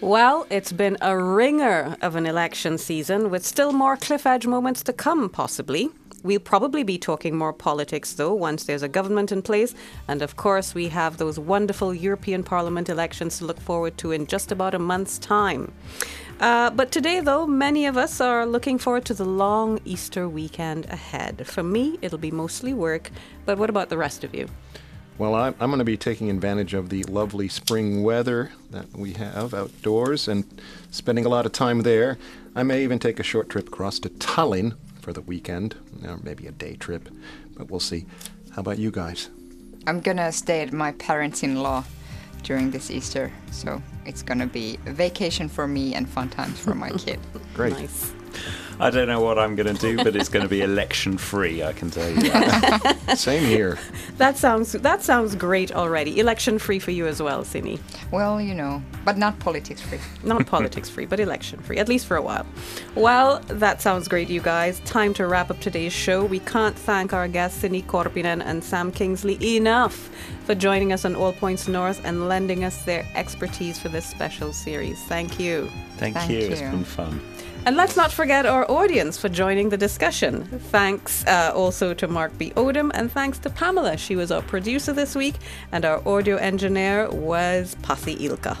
Well, 0.00 0.46
it's 0.50 0.72
been 0.72 0.96
a 1.02 1.16
ringer 1.22 1.96
of 2.00 2.16
an 2.16 2.24
election 2.24 2.78
season 2.78 3.28
with 3.30 3.44
still 3.44 3.72
more 3.72 3.96
cliff 3.98 4.26
edge 4.26 4.46
moments 4.46 4.82
to 4.84 4.94
come, 4.94 5.28
possibly. 5.28 5.90
We'll 6.22 6.40
probably 6.40 6.82
be 6.82 6.98
talking 6.98 7.36
more 7.36 7.52
politics, 7.52 8.12
though, 8.12 8.34
once 8.34 8.64
there's 8.64 8.82
a 8.82 8.88
government 8.88 9.32
in 9.32 9.40
place. 9.40 9.74
And 10.06 10.20
of 10.20 10.36
course, 10.36 10.74
we 10.74 10.88
have 10.88 11.16
those 11.16 11.38
wonderful 11.38 11.94
European 11.94 12.42
Parliament 12.42 12.88
elections 12.88 13.38
to 13.38 13.46
look 13.46 13.60
forward 13.60 13.96
to 13.98 14.12
in 14.12 14.26
just 14.26 14.52
about 14.52 14.74
a 14.74 14.78
month's 14.78 15.18
time. 15.18 15.72
Uh, 16.38 16.70
but 16.70 16.90
today, 16.90 17.20
though, 17.20 17.46
many 17.46 17.86
of 17.86 17.96
us 17.96 18.20
are 18.20 18.46
looking 18.46 18.78
forward 18.78 19.04
to 19.06 19.14
the 19.14 19.24
long 19.24 19.78
Easter 19.84 20.28
weekend 20.28 20.86
ahead. 20.86 21.46
For 21.46 21.62
me, 21.62 21.98
it'll 22.02 22.18
be 22.18 22.30
mostly 22.30 22.74
work. 22.74 23.10
But 23.46 23.58
what 23.58 23.70
about 23.70 23.88
the 23.88 23.98
rest 23.98 24.24
of 24.24 24.34
you? 24.34 24.48
Well, 25.18 25.34
I'm, 25.34 25.54
I'm 25.60 25.68
going 25.68 25.80
to 25.80 25.84
be 25.84 25.98
taking 25.98 26.30
advantage 26.30 26.72
of 26.72 26.88
the 26.88 27.02
lovely 27.04 27.48
spring 27.48 28.02
weather 28.02 28.52
that 28.70 28.90
we 28.96 29.12
have 29.14 29.52
outdoors 29.52 30.28
and 30.28 30.44
spending 30.90 31.26
a 31.26 31.28
lot 31.28 31.44
of 31.44 31.52
time 31.52 31.82
there. 31.82 32.16
I 32.56 32.62
may 32.62 32.82
even 32.84 32.98
take 32.98 33.20
a 33.20 33.22
short 33.22 33.50
trip 33.50 33.68
across 33.68 33.98
to 34.00 34.08
Tallinn 34.08 34.76
for 35.10 35.14
the 35.14 35.22
weekend, 35.22 35.74
or 36.06 36.20
maybe 36.22 36.46
a 36.46 36.52
day 36.52 36.76
trip, 36.76 37.08
but 37.56 37.68
we'll 37.68 37.80
see. 37.80 38.06
How 38.54 38.60
about 38.60 38.78
you 38.78 38.92
guys? 38.92 39.28
I'm 39.88 39.98
gonna 40.00 40.30
stay 40.30 40.60
at 40.62 40.72
my 40.72 40.92
parents-in-law 40.92 41.82
during 42.44 42.70
this 42.70 42.92
Easter, 42.92 43.32
so 43.50 43.82
it's 44.06 44.22
gonna 44.22 44.46
be 44.46 44.78
a 44.86 44.92
vacation 44.92 45.48
for 45.48 45.66
me 45.66 45.94
and 45.96 46.08
fun 46.08 46.28
times 46.28 46.60
for 46.60 46.76
my 46.76 46.90
kid. 46.90 47.18
Great. 47.54 47.72
Nice. 47.72 48.12
I 48.80 48.88
don't 48.90 49.08
know 49.08 49.20
what 49.20 49.38
I'm 49.38 49.54
going 49.56 49.74
to 49.74 49.80
do, 49.80 50.02
but 50.02 50.16
it's 50.16 50.30
going 50.30 50.42
to 50.42 50.48
be 50.48 50.62
election 50.70 51.18
free, 51.18 51.62
I 51.62 51.72
can 51.74 51.90
tell 51.90 52.08
you 52.08 52.30
that. 52.30 53.14
Same 53.18 53.44
here. 53.44 53.78
That 54.16 54.38
sounds 54.38 54.72
that 54.72 55.02
sounds 55.02 55.34
great 55.34 55.72
already. 55.72 56.18
Election 56.18 56.58
free 56.58 56.78
for 56.78 56.90
you 56.90 57.06
as 57.06 57.20
well, 57.20 57.44
Sini. 57.44 57.78
Well, 58.10 58.40
you 58.40 58.54
know, 58.54 58.82
but 59.04 59.18
not 59.18 59.38
politics 59.38 59.82
free. 59.82 59.98
Not 60.24 60.46
politics 60.46 60.88
free, 60.88 61.06
but 61.06 61.20
election 61.20 61.60
free, 61.60 61.78
at 61.78 61.88
least 61.88 62.06
for 62.06 62.16
a 62.16 62.22
while. 62.22 62.46
Well, 62.94 63.40
that 63.48 63.82
sounds 63.82 64.08
great, 64.08 64.30
you 64.30 64.40
guys. 64.40 64.80
Time 64.80 65.12
to 65.14 65.26
wrap 65.26 65.50
up 65.50 65.60
today's 65.60 65.92
show. 65.92 66.24
We 66.24 66.40
can't 66.40 66.76
thank 66.76 67.12
our 67.12 67.28
guests, 67.28 67.62
Sini 67.62 67.84
Korpinen 67.84 68.42
and 68.44 68.64
Sam 68.64 68.90
Kingsley, 68.90 69.56
enough 69.56 70.10
for 70.44 70.54
joining 70.54 70.92
us 70.92 71.04
on 71.04 71.14
All 71.14 71.32
Points 71.32 71.68
North 71.68 72.00
and 72.04 72.28
lending 72.28 72.64
us 72.64 72.82
their 72.84 73.06
expertise 73.14 73.78
for 73.78 73.88
this 73.88 74.06
special 74.06 74.52
series. 74.52 75.02
Thank 75.04 75.38
you. 75.38 75.70
Thank, 75.98 76.16
Thank 76.16 76.30
you. 76.30 76.38
It's 76.38 76.60
been 76.60 76.84
fun. 76.84 77.20
And 77.66 77.76
let's 77.76 77.94
not 77.94 78.10
forget 78.10 78.46
our 78.46 78.68
audience 78.70 79.18
for 79.18 79.28
joining 79.28 79.68
the 79.68 79.76
discussion. 79.76 80.44
Thanks 80.44 81.26
uh, 81.26 81.52
also 81.54 81.92
to 81.92 82.08
Mark 82.08 82.36
B. 82.38 82.52
Odom, 82.56 82.90
and 82.94 83.12
thanks 83.12 83.38
to 83.40 83.50
Pamela. 83.50 83.98
She 83.98 84.16
was 84.16 84.32
our 84.32 84.40
producer 84.40 84.94
this 84.94 85.14
week, 85.14 85.34
and 85.70 85.84
our 85.84 86.06
audio 86.08 86.36
engineer 86.36 87.10
was 87.10 87.76
Pasi 87.82 88.14
Ilka. 88.24 88.56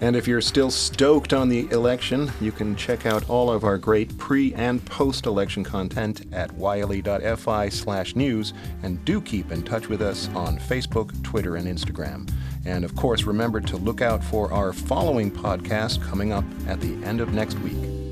And 0.00 0.16
if 0.16 0.26
you're 0.26 0.40
still 0.40 0.70
stoked 0.70 1.32
on 1.32 1.48
the 1.48 1.68
election, 1.70 2.30
you 2.40 2.50
can 2.52 2.74
check 2.74 3.06
out 3.06 3.28
all 3.28 3.50
of 3.50 3.64
our 3.64 3.78
great 3.78 4.16
pre 4.18 4.54
and 4.54 4.84
post 4.84 5.26
election 5.26 5.62
content 5.62 6.22
at 6.32 6.56
yle.fi 6.58 7.68
slash 7.68 8.16
news 8.16 8.52
and 8.82 9.04
do 9.04 9.20
keep 9.20 9.52
in 9.52 9.62
touch 9.62 9.88
with 9.88 10.02
us 10.02 10.28
on 10.34 10.58
Facebook, 10.58 11.22
Twitter, 11.22 11.54
and 11.54 11.66
Instagram. 11.66 12.28
And 12.64 12.84
of 12.84 12.94
course, 12.96 13.24
remember 13.24 13.60
to 13.60 13.76
look 13.76 14.00
out 14.00 14.22
for 14.24 14.52
our 14.52 14.72
following 14.72 15.30
podcast 15.30 16.02
coming 16.02 16.32
up 16.32 16.44
at 16.66 16.80
the 16.80 16.94
end 17.04 17.20
of 17.20 17.32
next 17.32 17.58
week. 17.60 18.11